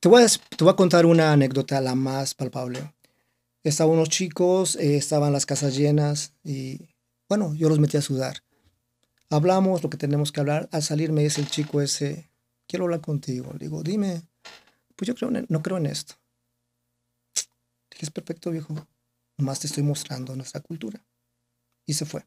te 0.00 0.08
voy 0.08 0.22
a, 0.22 0.26
te 0.26 0.66
a 0.66 0.72
contar 0.72 1.04
una 1.04 1.34
anécdota, 1.34 1.82
la 1.82 1.94
más 1.94 2.32
palpable. 2.32 2.94
Estaban 3.62 3.92
unos 3.92 4.08
chicos, 4.08 4.76
eh, 4.76 4.96
estaban 4.96 5.34
las 5.34 5.44
casas 5.44 5.76
llenas 5.76 6.32
y, 6.42 6.94
bueno, 7.28 7.54
yo 7.54 7.68
los 7.68 7.78
metí 7.78 7.98
a 7.98 8.00
sudar. 8.00 8.42
Hablamos 9.28 9.82
lo 9.82 9.90
que 9.90 9.98
tenemos 9.98 10.32
que 10.32 10.40
hablar. 10.40 10.66
Al 10.72 10.82
salir 10.82 11.12
me 11.12 11.24
dice 11.24 11.42
el 11.42 11.50
chico 11.50 11.82
ese, 11.82 12.30
quiero 12.66 12.86
hablar 12.86 13.02
contigo. 13.02 13.52
Le 13.52 13.66
digo, 13.66 13.82
dime, 13.82 14.22
pues 14.96 15.08
yo 15.08 15.14
creo 15.14 15.30
no 15.46 15.62
creo 15.62 15.76
en 15.76 15.84
esto. 15.84 16.19
Es 18.00 18.10
perfecto, 18.10 18.50
viejo. 18.50 18.74
Nomás 19.36 19.60
te 19.60 19.66
estoy 19.66 19.82
mostrando 19.82 20.34
nuestra 20.34 20.60
cultura 20.60 21.04
y 21.86 21.94
se 21.94 22.06
fue. 22.06 22.24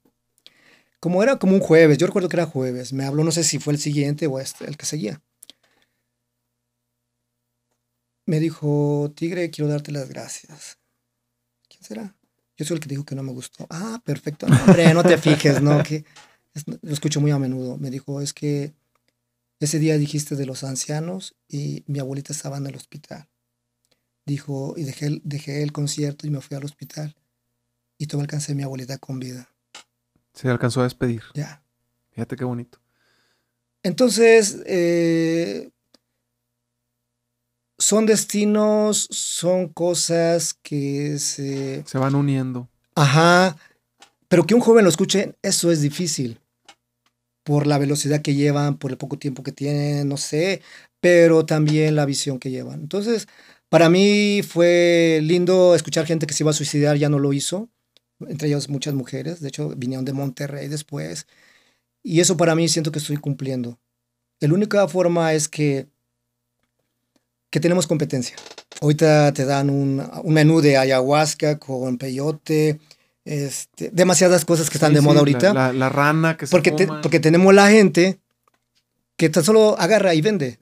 Como 0.99 1.21
era 1.21 1.37
como 1.37 1.53
un 1.53 1.59
jueves, 1.59 1.97
yo 1.97 2.07
recuerdo 2.07 2.29
que 2.29 2.37
era 2.37 2.45
jueves, 2.45 2.93
me 2.93 3.05
habló, 3.05 3.23
no 3.23 3.31
sé 3.31 3.43
si 3.43 3.59
fue 3.59 3.73
el 3.73 3.79
siguiente 3.79 4.27
o 4.27 4.39
este, 4.39 4.65
el 4.65 4.77
que 4.77 4.85
seguía. 4.85 5.21
Me 8.25 8.39
dijo, 8.39 9.11
Tigre, 9.15 9.49
quiero 9.49 9.69
darte 9.69 9.91
las 9.91 10.07
gracias. 10.07 10.77
¿Quién 11.67 11.83
será? 11.83 12.15
Yo 12.55 12.65
soy 12.65 12.75
el 12.75 12.79
que 12.79 12.87
dijo 12.87 13.03
que 13.03 13.15
no 13.15 13.23
me 13.23 13.33
gustó. 13.33 13.67
Ah, 13.69 14.01
perfecto. 14.05 14.47
No, 14.47 14.55
hombre, 14.63 14.93
no 14.93 15.03
te 15.03 15.17
fijes, 15.17 15.61
¿no? 15.61 15.83
Que 15.83 16.05
lo 16.81 16.93
escucho 16.93 17.19
muy 17.19 17.31
a 17.31 17.39
menudo. 17.39 17.77
Me 17.77 17.89
dijo, 17.89 18.21
es 18.21 18.31
que 18.31 18.73
ese 19.59 19.79
día 19.79 19.97
dijiste 19.97 20.35
de 20.35 20.45
los 20.45 20.63
ancianos 20.63 21.35
y 21.49 21.83
mi 21.87 21.99
abuelita 21.99 22.31
estaba 22.31 22.57
en 22.57 22.67
el 22.67 22.75
hospital. 22.75 23.27
Dijo, 24.25 24.73
y 24.77 24.83
dejé, 24.83 25.19
dejé 25.23 25.63
el 25.63 25.71
concierto 25.71 26.25
y 26.27 26.29
me 26.29 26.41
fui 26.41 26.55
al 26.55 26.63
hospital. 26.63 27.15
Y 27.97 28.07
todavía 28.07 28.25
alcancé 28.25 28.53
a 28.53 28.55
mi 28.55 28.63
abuelita 28.63 28.97
con 28.97 29.19
vida. 29.19 29.49
Se 30.33 30.49
alcanzó 30.49 30.81
a 30.81 30.85
despedir. 30.85 31.23
Ya. 31.33 31.63
Fíjate 32.11 32.35
qué 32.35 32.43
bonito. 32.43 32.79
Entonces, 33.83 34.61
eh, 34.65 35.71
son 37.77 38.05
destinos, 38.05 39.07
son 39.11 39.67
cosas 39.67 40.53
que 40.53 41.19
se... 41.19 41.83
Se 41.85 41.97
van 41.97 42.15
uniendo. 42.15 42.69
Ajá. 42.95 43.57
Pero 44.27 44.45
que 44.45 44.55
un 44.55 44.61
joven 44.61 44.85
lo 44.85 44.89
escuche, 44.89 45.35
eso 45.41 45.71
es 45.71 45.81
difícil. 45.81 46.39
Por 47.43 47.67
la 47.67 47.77
velocidad 47.77 48.21
que 48.21 48.35
llevan, 48.35 48.77
por 48.77 48.91
el 48.91 48.97
poco 48.97 49.19
tiempo 49.19 49.43
que 49.43 49.51
tienen, 49.51 50.07
no 50.07 50.15
sé, 50.15 50.61
pero 51.01 51.45
también 51.45 51.95
la 51.95 52.05
visión 52.05 52.39
que 52.39 52.49
llevan. 52.49 52.79
Entonces, 52.79 53.27
para 53.73 53.89
mí 53.89 54.43
fue 54.47 55.19
lindo 55.23 55.73
escuchar 55.73 56.05
gente 56.05 56.27
que 56.27 56.35
se 56.35 56.43
iba 56.43 56.51
a 56.51 56.53
suicidar, 56.53 56.95
ya 56.95 57.09
no 57.09 57.17
lo 57.17 57.33
hizo 57.33 57.69
entre 58.29 58.47
ellos 58.47 58.69
muchas 58.69 58.93
mujeres, 58.93 59.39
de 59.39 59.47
hecho 59.47 59.69
vinieron 59.75 60.05
de 60.05 60.13
Monterrey 60.13 60.67
después, 60.67 61.25
y 62.03 62.19
eso 62.19 62.37
para 62.37 62.53
mí 62.53 62.67
siento 62.67 62.91
que 62.91 62.99
estoy 62.99 63.17
cumpliendo. 63.17 63.79
La 64.39 64.53
única 64.53 64.87
forma 64.87 65.33
es 65.33 65.47
que, 65.47 65.87
que 67.49 67.59
tenemos 67.59 67.87
competencia. 67.87 68.35
Ahorita 68.79 69.33
te 69.33 69.43
dan 69.43 69.71
un, 69.71 70.07
un 70.23 70.33
menú 70.35 70.61
de 70.61 70.77
ayahuasca 70.77 71.57
con 71.57 71.97
peyote, 71.97 72.79
este, 73.25 73.89
demasiadas 73.91 74.45
cosas 74.45 74.69
que 74.69 74.77
están 74.77 74.93
de 74.93 75.01
moda 75.01 75.17
ahorita. 75.17 75.73
La, 75.73 75.89
rana 75.89 76.37
que 76.37 76.45
se 76.45 76.51
porque, 76.51 76.71
porque 77.01 77.19
tenemos 77.19 77.55
la 77.55 77.71
gente 77.71 78.19
que 79.17 79.29
tan 79.29 79.43
solo 79.43 79.79
agarra 79.79 80.13
y 80.13 80.21
vende, 80.21 80.59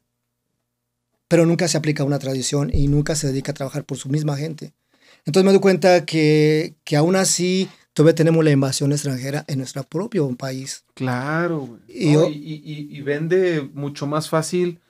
pero 1.31 1.45
nunca 1.45 1.69
se 1.69 1.77
aplica 1.77 2.03
una 2.03 2.19
tradición 2.19 2.69
y 2.73 2.89
nunca 2.89 3.15
se 3.15 3.27
dedica 3.27 3.53
a 3.53 3.55
trabajar 3.55 3.85
por 3.85 3.97
su 3.97 4.09
misma 4.09 4.35
gente. 4.35 4.73
Entonces 5.25 5.45
me 5.45 5.51
doy 5.51 5.61
cuenta 5.61 6.05
que, 6.05 6.75
que 6.83 6.97
aún 6.97 7.15
así 7.15 7.69
todavía 7.93 8.15
tenemos 8.15 8.43
la 8.43 8.51
invasión 8.51 8.91
extranjera 8.91 9.45
en 9.47 9.59
nuestro 9.59 9.81
propio 9.83 10.29
país. 10.35 10.83
Claro, 10.93 11.79
Y, 11.87 12.17
y, 12.17 13.01
vende 13.01 13.61
mucho 13.73 14.07
más 14.07 14.27
fácil 14.27 14.81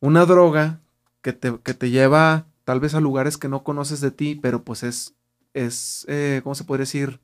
una 0.00 0.26
droga 0.26 0.80
que 1.22 1.32
te, 1.32 1.56
que 1.62 1.72
te, 1.72 1.90
lleva 1.90 2.48
tal 2.64 2.80
vez 2.80 2.94
a 2.94 3.00
lugares 3.00 3.38
que 3.38 3.48
no 3.48 3.62
conoces 3.62 4.00
de 4.00 4.10
ti, 4.10 4.34
pero 4.34 4.64
pues 4.64 4.82
es, 4.82 5.14
es 5.54 6.04
eh, 6.08 6.40
¿cómo 6.42 6.56
se 6.56 6.64
puede 6.64 6.80
decir? 6.80 7.20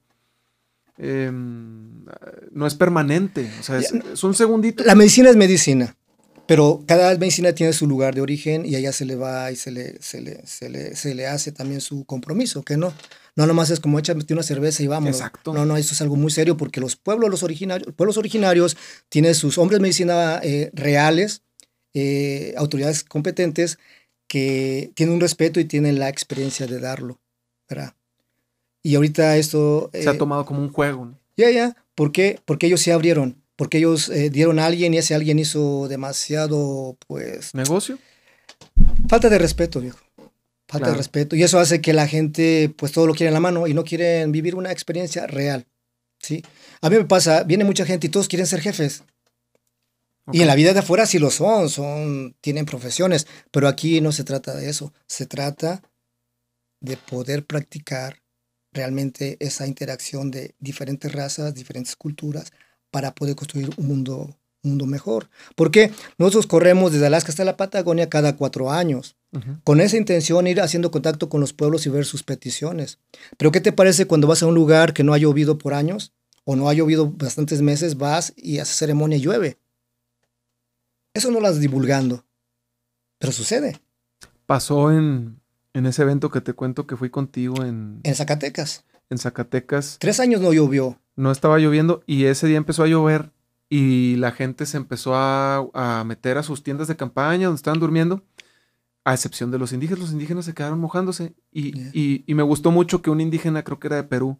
Em, 0.99 2.05
no 2.53 2.65
es 2.65 2.77
permanente, 2.77 3.51
o 3.59 3.63
sea, 3.65 3.81
es 3.81 4.23
un 4.23 4.35
segundito. 4.35 4.85
La 4.85 4.95
medicina 4.95 5.31
es 5.31 5.37
medicina. 5.37 5.97
Pero 6.47 6.83
cada 6.87 7.17
medicina 7.19 7.53
tiene 7.53 7.73
su 7.73 7.87
lugar 7.87 8.15
de 8.15 8.21
origen 8.21 8.67
y 8.67 8.75
allá 8.75 8.93
se 8.93 9.05
le 9.05 9.17
va 9.17 9.51
y 9.53 9.57
se 9.57 9.71
le, 9.71 10.01
se 10.03 10.21
le, 10.21 10.47
se 10.47 10.69
le, 10.69 10.97
se 10.97 11.15
le 11.15 11.27
hace 11.27 11.53
también 11.53 11.81
su 11.81 12.05
compromiso, 12.05 12.63
que 12.63 12.77
no. 12.77 12.93
No 13.35 13.47
nomás 13.47 13.71
es 13.71 13.81
como 13.81 13.99
échame 13.99 14.25
una 14.31 14.43
cerveza 14.43 14.83
y 14.83 14.87
vamos. 14.87 15.11
Exacto. 15.11 15.55
No, 15.55 15.65
no, 15.65 15.79
eso 15.79 15.95
es 15.95 16.03
algo 16.03 16.17
muy 16.17 16.31
serio 16.31 16.59
porque 16.59 16.81
los 16.81 16.97
pueblos, 16.97 17.31
los 17.31 17.43
originarios, 17.43 17.95
pueblos 17.95 18.19
originarios 18.19 18.77
tienen 19.09 19.35
sus 19.35 19.57
hombres 19.57 19.79
de 19.79 19.83
medicina 19.83 20.39
eh, 20.43 20.71
reales, 20.75 21.43
eh, 21.95 22.53
autoridades 22.59 23.05
competentes 23.05 23.79
que 24.29 24.91
tienen 24.95 25.15
un 25.15 25.21
respeto 25.21 25.61
y 25.61 25.65
tienen 25.65 25.99
la 25.99 26.11
experiencia 26.11 26.67
de 26.67 26.79
darlo, 26.79 27.21
¿verdad? 27.69 27.95
Y 28.83 28.97
ahorita 28.97 29.37
esto... 29.37 29.91
se 29.95 30.09
ha 30.09 30.13
eh, 30.13 30.19
tomado 30.19 30.45
como 30.45 30.61
un 30.61 30.71
juego. 30.71 31.13
Ya, 31.37 31.51
ya. 31.51 31.77
¿Por 31.95 32.13
qué? 32.13 32.39
Porque 32.45 32.67
ellos 32.67 32.81
se 32.81 32.93
abrieron 32.93 33.42
porque 33.57 33.79
ellos 33.79 34.09
eh, 34.09 34.31
dieron 34.31 34.59
a 34.59 34.67
alguien 34.67 34.95
y 34.95 34.99
ese 34.99 35.15
alguien 35.15 35.39
hizo 35.39 35.89
demasiado, 35.89 36.97
pues... 37.07 37.55
¿Negocio? 37.55 37.99
Falta 39.09 39.29
de 39.29 39.39
respeto, 39.39 39.81
viejo. 39.81 39.99
Falta 40.69 40.91
de 40.91 40.97
respeto. 40.97 41.37
Y 41.37 41.43
eso 41.43 41.59
hace 41.59 41.81
que 41.81 41.93
la 41.93 42.07
gente, 42.07 42.73
pues 42.77 42.93
todo 42.93 43.07
lo 43.07 43.15
quiere 43.15 43.29
en 43.29 43.35
la 43.35 43.41
mano 43.41 43.67
y 43.67 43.75
no 43.75 43.85
quieren 43.85 44.33
vivir 44.33 44.55
una 44.55 44.73
experiencia 44.73 45.27
real. 45.27 45.67
¿sí? 46.19 46.43
A 46.81 46.89
mí 46.89 46.97
me 46.97 47.05
pasa, 47.05 47.43
viene 47.43 47.65
mucha 47.65 47.85
gente 47.85 48.07
y 48.07 48.11
todos 48.11 48.29
quieren 48.29 48.47
ser 48.47 48.61
jefes. 48.61 49.05
Y 50.31 50.41
en 50.41 50.47
la 50.47 50.55
vida 50.55 50.73
de 50.73 50.79
afuera 50.79 51.05
sí 51.05 51.19
lo 51.19 51.31
son, 51.31 51.69
son, 51.69 52.37
tienen 52.41 52.65
profesiones, 52.65 53.27
pero 53.51 53.67
aquí 53.67 54.01
no 54.01 54.13
se 54.13 54.23
trata 54.23 54.55
de 54.55 54.69
eso, 54.69 54.95
se 55.07 55.27
trata 55.27 55.83
de 56.81 56.97
poder 56.97 57.45
practicar 57.45 58.23
realmente 58.73 59.37
esa 59.41 59.67
interacción 59.67 60.31
de 60.31 60.55
diferentes 60.61 61.13
razas, 61.13 61.55
diferentes 61.55 61.97
culturas, 61.97 62.53
para 62.93 63.15
poder 63.15 63.35
construir 63.35 63.71
un 63.77 63.89
mundo, 63.89 64.37
mundo 64.63 64.87
mejor. 64.87 65.29
Porque 65.57 65.91
nosotros 66.19 66.47
corremos 66.47 66.93
desde 66.93 67.07
Alaska 67.07 67.33
hasta 67.33 67.45
la 67.45 67.57
Patagonia 67.57 68.09
cada 68.09 68.37
cuatro 68.37 68.71
años, 68.71 69.17
con 69.65 69.81
esa 69.81 69.97
intención 69.97 70.47
ir 70.47 70.61
haciendo 70.61 70.93
contacto 70.93 71.29
con 71.29 71.41
los 71.41 71.55
pueblos 71.55 71.87
y 71.87 71.91
ver 71.91 72.05
sus 72.05 72.23
peticiones. 72.23 73.01
Pero 73.39 73.51
¿qué 73.51 73.61
te 73.61 73.73
parece 73.73 74.07
cuando 74.07 74.29
vas 74.29 74.43
a 74.43 74.47
un 74.47 74.55
lugar 74.55 74.93
que 74.93 75.03
no 75.03 75.15
ha 75.15 75.19
llovido 75.19 75.59
por 75.59 75.75
años 75.75 76.13
o 76.45 76.55
no 76.55 76.69
ha 76.69 76.75
llovido 76.75 77.11
bastantes 77.11 77.63
meses, 77.63 77.97
vas 77.97 78.35
y 78.37 78.59
haces 78.59 78.77
ceremonia 78.77 79.17
y 79.17 79.23
llueve? 79.23 79.59
Eso 81.15 81.31
no 81.31 81.41
lo 81.41 81.53
divulgando, 81.55 82.25
pero 83.19 83.33
sucede. 83.33 83.81
Pasó 84.45 84.93
en, 84.93 85.41
en 85.73 85.87
ese 85.87 86.03
evento 86.03 86.31
que 86.31 86.43
te 86.43 86.53
cuento 86.53 86.87
que 86.87 86.97
fui 86.97 87.09
contigo 87.09 87.65
en... 87.65 88.01
En 88.03 88.15
Zacatecas. 88.15 88.85
En 89.09 89.19
Zacatecas. 89.19 89.97
Tres 89.99 90.21
años 90.21 90.43
no 90.43 90.53
llovió 90.53 91.02
no 91.17 91.31
estaba 91.31 91.59
lloviendo 91.59 92.03
y 92.07 92.25
ese 92.25 92.47
día 92.47 92.57
empezó 92.57 92.83
a 92.83 92.89
llover 92.89 93.33
y 93.69 94.17
la 94.17 94.33
gente 94.33 94.67
se 94.67 94.77
empezó 94.77 95.15
a, 95.15 96.05
meter 96.07 96.37
a 96.37 96.43
sus 96.43 96.63
tiendas 96.63 96.89
de 96.89 96.97
campaña 96.97 97.47
donde 97.47 97.57
estaban 97.57 97.81
durmiendo, 97.81 98.23
a 99.05 99.15
excepción 99.15 99.51
de 99.51 99.59
los 99.59 99.73
indígenas. 99.73 100.01
Los 100.01 100.13
indígenas 100.13 100.45
se 100.45 100.53
quedaron 100.53 100.79
mojándose 100.79 101.35
y, 101.51 102.25
me 102.29 102.43
gustó 102.43 102.71
mucho 102.71 103.01
que 103.01 103.09
un 103.09 103.21
indígena, 103.21 103.65
creo 103.65 103.79
que 103.79 103.89
era 103.89 103.97
de 103.97 104.05
Perú, 104.05 104.39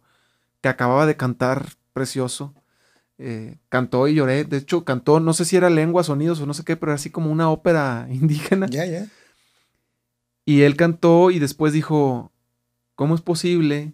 que 0.61 0.69
acababa 0.69 1.07
de 1.07 1.17
cantar 1.17 1.67
precioso, 1.93 2.53
eh, 3.17 3.57
cantó 3.69 4.07
y 4.07 4.13
lloré. 4.13 4.43
De 4.43 4.57
hecho, 4.57 4.85
cantó, 4.85 5.19
no 5.19 5.33
sé 5.33 5.45
si 5.45 5.55
era 5.55 5.71
lengua, 5.71 6.03
sonidos 6.03 6.39
o 6.39 6.45
no 6.45 6.53
sé 6.53 6.63
qué, 6.63 6.77
pero 6.77 6.91
era 6.91 6.97
así 6.97 7.09
como 7.09 7.31
una 7.31 7.49
ópera 7.49 8.07
indígena. 8.11 8.67
Ya, 8.67 8.85
ya. 8.85 9.07
Y 10.45 10.61
él 10.61 10.75
cantó 10.75 11.31
y 11.31 11.39
después 11.39 11.73
dijo, 11.73 12.31
¿cómo 12.95 13.15
es 13.15 13.21
posible 13.21 13.93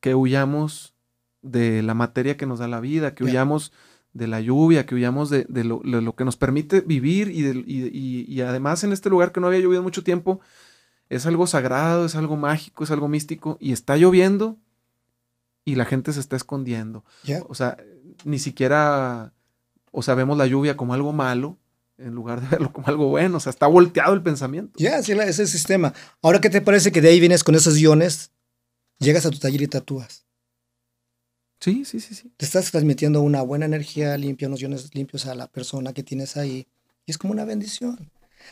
que 0.00 0.14
huyamos 0.14 0.95
de 1.50 1.82
la 1.82 1.94
materia 1.94 2.36
que 2.36 2.46
nos 2.46 2.58
da 2.58 2.68
la 2.68 2.80
vida, 2.80 3.14
que 3.14 3.24
huyamos 3.24 3.72
de 4.12 4.26
la 4.26 4.40
lluvia, 4.40 4.86
que 4.86 4.94
huyamos 4.94 5.30
de, 5.30 5.46
lo, 5.64 6.16
que 6.16 6.24
nos 6.24 6.36
permite 6.36 6.80
vivir 6.80 7.28
y, 7.30 8.40
además 8.40 8.82
en 8.84 8.92
este 8.92 9.10
lugar 9.10 9.32
que 9.32 9.40
no 9.40 9.46
había 9.46 9.60
llovido 9.60 9.82
mucho 9.82 10.02
tiempo, 10.02 10.40
es 11.08 11.26
algo 11.26 11.46
sagrado, 11.46 12.06
es 12.06 12.14
algo 12.16 12.36
mágico, 12.36 12.84
es 12.84 12.90
algo 12.90 13.08
místico 13.08 13.58
y 13.60 13.72
está 13.72 13.96
lloviendo 13.96 14.58
y 15.64 15.74
la 15.74 15.84
gente 15.84 16.12
se 16.12 16.20
está 16.20 16.36
escondiendo. 16.36 17.04
O 17.48 17.54
sea, 17.54 17.76
ni 18.24 18.38
siquiera, 18.38 19.32
o 19.92 20.02
sea, 20.02 20.14
vemos 20.14 20.38
la 20.38 20.46
lluvia 20.46 20.76
como 20.76 20.94
algo 20.94 21.12
malo 21.12 21.58
en 21.98 22.14
lugar 22.14 22.40
de 22.40 22.48
verlo 22.50 22.72
como 22.72 22.88
algo 22.88 23.08
bueno. 23.08 23.36
O 23.36 23.40
sea, 23.40 23.50
está 23.50 23.66
volteado 23.66 24.14
el 24.14 24.22
pensamiento. 24.22 24.72
Ya, 24.78 25.02
sí, 25.02 25.14
la- 25.14 25.26
es 25.26 25.38
el 25.38 25.48
sistema. 25.48 25.92
Ahora, 26.22 26.40
¿qué 26.40 26.50
te 26.50 26.60
parece 26.60 26.92
que 26.92 27.00
de 27.00 27.08
ahí 27.08 27.20
vienes 27.20 27.44
con 27.44 27.54
esos 27.54 27.78
iones? 27.78 28.30
Llegas 28.98 29.26
a 29.26 29.30
tu 29.30 29.38
taller 29.38 29.62
y 29.62 29.68
tatúas. 29.68 30.25
Sí, 31.66 31.84
sí, 31.84 32.00
sí, 32.00 32.14
sí. 32.14 32.30
Te 32.36 32.44
estás 32.46 32.70
transmitiendo 32.70 33.20
una 33.22 33.42
buena 33.42 33.66
energía 33.66 34.16
limpia, 34.16 34.46
unos 34.48 34.60
iones 34.62 34.94
limpios 34.94 35.26
a 35.26 35.34
la 35.34 35.48
persona 35.48 35.92
que 35.92 36.02
tienes 36.04 36.36
ahí. 36.36 36.66
Y 37.06 37.10
es 37.10 37.18
como 37.18 37.32
una 37.32 37.44
bendición. 37.44 38.10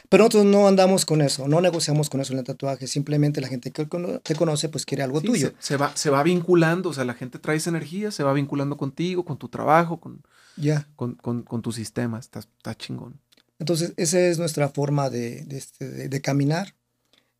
Pero 0.08 0.24
nosotros 0.24 0.44
no 0.46 0.66
andamos 0.66 1.04
con 1.06 1.20
eso, 1.22 1.46
no 1.46 1.60
negociamos 1.60 2.10
con 2.10 2.20
eso 2.20 2.32
en 2.32 2.40
el 2.40 2.44
tatuaje. 2.44 2.88
Simplemente 2.88 3.40
la 3.40 3.46
gente 3.46 3.70
que 3.70 3.86
te 4.24 4.34
conoce, 4.34 4.68
pues 4.68 4.84
quiere 4.84 5.04
algo 5.04 5.20
Sí, 5.20 5.26
tuyo. 5.26 5.48
Se, 5.60 5.66
se 5.68 5.76
va, 5.76 5.96
se 5.96 6.10
va 6.10 6.22
vinculando, 6.24 6.88
o 6.90 6.92
sea, 6.92 7.04
la 7.04 7.14
gente 7.14 7.38
trae 7.38 7.56
esa 7.58 7.70
energía, 7.70 8.10
se 8.10 8.24
va 8.24 8.32
vinculando 8.32 8.76
contigo, 8.76 9.24
con 9.24 9.38
tu 9.38 9.48
trabajo, 9.48 10.00
con, 10.00 10.22
Ya. 10.56 10.88
con, 10.96 11.14
con, 11.14 11.42
con 11.44 11.62
tu 11.62 11.70
sistema. 11.70 12.18
Está, 12.18 12.40
está 12.40 12.74
chingón. 12.74 13.20
Entonces, 13.60 13.92
esa 13.96 14.18
es 14.18 14.38
nuestra 14.40 14.68
forma 14.68 15.08
de, 15.10 15.44
de, 15.44 15.56
este, 15.58 15.88
de- 15.88 16.08
de 16.08 16.20
caminar. 16.20 16.74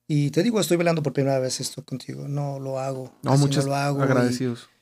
Y 0.06 0.30
te 0.30 0.42
digo, 0.44 0.60
estoy 0.60 0.76
velando 0.76 1.02
por 1.02 1.12
primera 1.12 1.40
vez 1.40 1.58
esto 1.60 1.84
contigo. 1.84 2.28
No 2.28 2.60
lo 2.60 2.78
hago. 2.78 3.12
No, 3.24 3.32
casi 3.32 3.42
muchos 3.42 3.64
no 3.64 3.70
lo 3.70 3.76
hago. 3.76 4.02
agradecidos. 4.02 4.68
Y, 4.70 4.73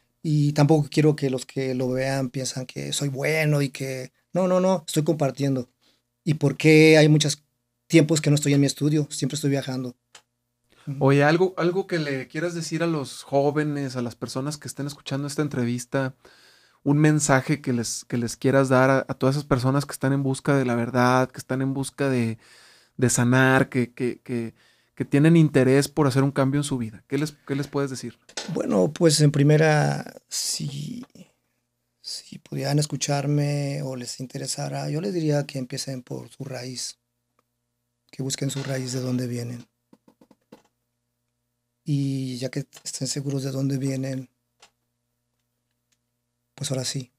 tampoco 0.53 0.89
quiero 0.91 1.17
que 1.17 1.31
los 1.31 1.47
que 1.47 1.75
lo 1.75 1.91
vean 1.91 2.31
piensan 2.31 2.67
que 2.67 2.93
soy 2.93 3.09
bueno 3.09 3.63
y 3.63 3.71
que... 3.71 4.13
No, 4.33 4.49
no, 4.49 4.61
no, 4.61 4.85
estoy 4.87 5.05
compartiendo. 5.05 5.69
¿Y 6.25 6.35
por 6.35 6.57
qué 6.57 6.97
hay 6.97 7.09
muchos 7.09 7.45
tiempos 7.87 8.21
que 8.21 8.31
no 8.31 8.37
estoy 8.37 8.55
en 8.55 8.61
mi 8.61 8.67
estudio? 8.67 9.07
Siempre 9.11 9.35
estoy 9.35 9.51
viajando. 9.51 9.97
Oye, 10.99 11.23
algo, 11.23 11.55
algo 11.57 11.87
que 11.87 11.99
le 11.99 12.27
quieras 12.29 12.55
decir 12.55 12.83
a 12.83 12.87
los 12.87 13.23
jóvenes, 13.23 13.97
a 13.97 14.03
las 14.03 14.17
personas 14.17 14.57
que 14.57 14.69
estén 14.69 14.87
escuchando 14.87 15.27
esta 15.29 15.43
entrevista, 15.43 16.17
un 16.83 16.99
mensaje 16.99 17.61
que 17.61 17.73
les, 17.73 18.05
que 18.07 18.17
les 18.17 18.37
quieras 18.37 18.69
dar 18.69 18.91
a, 18.91 18.99
a 19.09 19.15
todas 19.15 19.37
esas 19.37 19.47
personas 19.47 19.87
que 19.87 19.93
están 19.93 20.13
en 20.13 20.23
busca 20.23 20.57
de 20.57 20.65
la 20.65 20.75
verdad, 20.75 21.31
que 21.31 21.39
están 21.39 21.63
en 21.63 21.75
busca 21.75 22.09
de, 22.09 22.39
de 22.97 23.11
sanar, 23.11 23.69
que, 23.69 23.93
que, 23.93 24.21
que, 24.23 24.55
que 24.95 25.05
tienen 25.05 25.37
interés 25.37 25.89
por 25.89 26.07
hacer 26.07 26.23
un 26.23 26.33
cambio 26.33 26.61
en 26.61 26.65
su 26.65 26.79
vida. 26.79 27.05
¿Qué 27.09 27.19
les, 27.19 27.33
qué 27.33 27.55
les 27.55 27.67
puedes 27.67 27.91
decir? 27.91 28.19
Bueno, 28.53 28.93
pues 28.93 29.21
en 29.21 29.33
primera, 29.33 30.21
si, 30.29 31.05
si 32.01 32.39
pudieran 32.39 32.79
escucharme 32.79 33.81
o 33.83 33.97
les 33.97 34.21
interesara, 34.21 34.91
yo 34.91 35.01
les 35.01 35.15
diría 35.15 35.47
que 35.47 35.59
empiecen 35.59 36.03
por 36.03 36.29
su 36.29 36.45
raíz, 36.45 36.99
que 38.11 38.23
busquen 38.23 38.51
su 38.51 38.63
raíz 38.63 38.93
de 38.93 39.01
dónde 39.01 39.27
vienen. 39.27 39.67
Y 41.85 42.37
ya 42.39 42.51
que 42.51 42.67
estén 42.85 43.09
seguros 43.09 43.43
de 43.43 43.51
dónde 43.51 43.79
vienen, 43.79 44.29
pues 46.55 46.71
ahora 46.71 46.85
sí, 46.85 47.11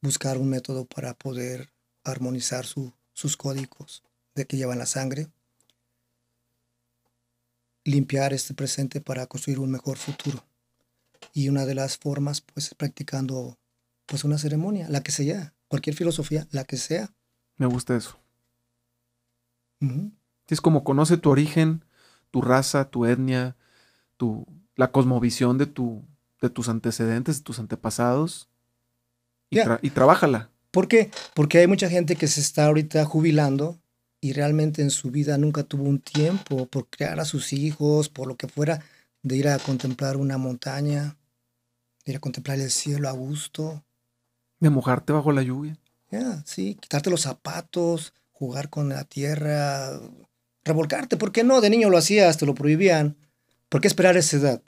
buscar 0.00 0.38
un 0.38 0.48
método 0.48 0.86
para 0.86 1.14
poder 1.14 1.68
armonizar 2.04 2.64
su- 2.64 2.94
sus 3.12 3.36
códigos 3.36 4.02
de 4.34 4.46
que 4.46 4.56
llevan 4.56 4.78
la 4.78 4.86
sangre 4.86 5.28
limpiar 7.86 8.32
este 8.32 8.52
presente 8.54 9.00
para 9.00 9.26
construir 9.26 9.58
un 9.60 9.70
mejor 9.70 9.96
futuro. 9.96 10.44
Y 11.32 11.48
una 11.48 11.64
de 11.66 11.74
las 11.74 11.96
formas, 11.96 12.40
pues, 12.40 12.66
es 12.66 12.74
practicando, 12.74 13.58
pues, 14.06 14.24
una 14.24 14.38
ceremonia, 14.38 14.88
la 14.88 15.02
que 15.02 15.12
sea, 15.12 15.54
cualquier 15.68 15.96
filosofía, 15.96 16.46
la 16.50 16.64
que 16.64 16.76
sea. 16.76 17.14
Me 17.56 17.66
gusta 17.66 17.96
eso. 17.96 18.18
Es 20.48 20.60
como 20.60 20.84
conoce 20.84 21.16
tu 21.16 21.30
origen, 21.30 21.84
tu 22.30 22.40
raza, 22.40 22.90
tu 22.90 23.04
etnia, 23.04 23.56
tu, 24.16 24.46
la 24.74 24.90
cosmovisión 24.90 25.58
de, 25.58 25.66
tu, 25.66 26.04
de 26.40 26.50
tus 26.50 26.68
antecedentes, 26.68 27.38
de 27.38 27.42
tus 27.44 27.58
antepasados, 27.58 28.48
y, 29.50 29.56
Ya. 29.56 29.64
tra- 29.64 29.78
y 29.82 29.90
trabájala. 29.90 30.50
¿Por 30.70 30.88
qué? 30.88 31.10
Porque 31.34 31.58
hay 31.58 31.66
mucha 31.66 31.88
gente 31.88 32.16
que 32.16 32.26
se 32.26 32.40
está 32.40 32.66
ahorita 32.66 33.04
jubilando 33.04 33.78
y 34.20 34.32
realmente 34.32 34.82
en 34.82 34.90
su 34.90 35.10
vida 35.10 35.38
nunca 35.38 35.62
tuvo 35.62 35.84
un 35.84 36.00
tiempo 36.00 36.66
por 36.66 36.88
crear 36.88 37.20
a 37.20 37.24
sus 37.24 37.52
hijos, 37.52 38.08
por 38.08 38.26
lo 38.26 38.36
que 38.36 38.48
fuera, 38.48 38.82
de 39.22 39.36
ir 39.36 39.48
a 39.48 39.58
contemplar 39.58 40.16
una 40.16 40.38
montaña, 40.38 41.16
de 42.04 42.12
ir 42.12 42.16
a 42.16 42.20
contemplar 42.20 42.58
el 42.58 42.70
cielo 42.70 43.08
a 43.08 43.12
gusto. 43.12 43.84
De 44.60 44.70
mojarte 44.70 45.12
bajo 45.12 45.32
la 45.32 45.42
lluvia. 45.42 45.78
Ya, 46.10 46.42
sí, 46.46 46.76
quitarte 46.80 47.10
los 47.10 47.22
zapatos, 47.22 48.14
jugar 48.32 48.70
con 48.70 48.88
la 48.88 49.04
tierra, 49.04 50.00
revolcarte. 50.64 51.16
¿Por 51.16 51.32
qué 51.32 51.44
no? 51.44 51.60
De 51.60 51.70
niño 51.70 51.90
lo 51.90 51.98
hacías, 51.98 52.38
te 52.38 52.46
lo 52.46 52.54
prohibían. 52.54 53.16
¿Por 53.68 53.80
qué 53.80 53.88
esperar 53.88 54.16
esa 54.16 54.36
edad? 54.36 54.62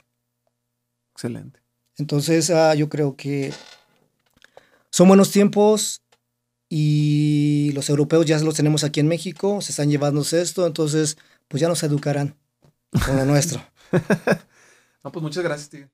Excelente. 1.13 1.59
Entonces, 1.97 2.49
ah, 2.49 2.75
yo 2.75 2.89
creo 2.89 3.15
que 3.15 3.53
son 4.89 5.07
buenos 5.07 5.31
tiempos 5.31 6.01
y 6.69 7.71
los 7.73 7.89
europeos 7.89 8.25
ya 8.25 8.39
los 8.39 8.55
tenemos 8.55 8.83
aquí 8.83 8.99
en 8.99 9.07
México, 9.07 9.59
se 9.61 9.71
están 9.71 9.89
llevándose 9.89 10.41
esto, 10.41 10.67
entonces, 10.67 11.17
pues 11.47 11.59
ya 11.59 11.67
nos 11.67 11.81
educarán 11.83 12.35
con 13.05 13.17
lo 13.17 13.25
nuestro. 13.25 13.61
No, 15.01 15.13
pues 15.13 15.23
muchas 15.23 15.45
gracias, 15.45 15.69
Tigre. 15.69 15.87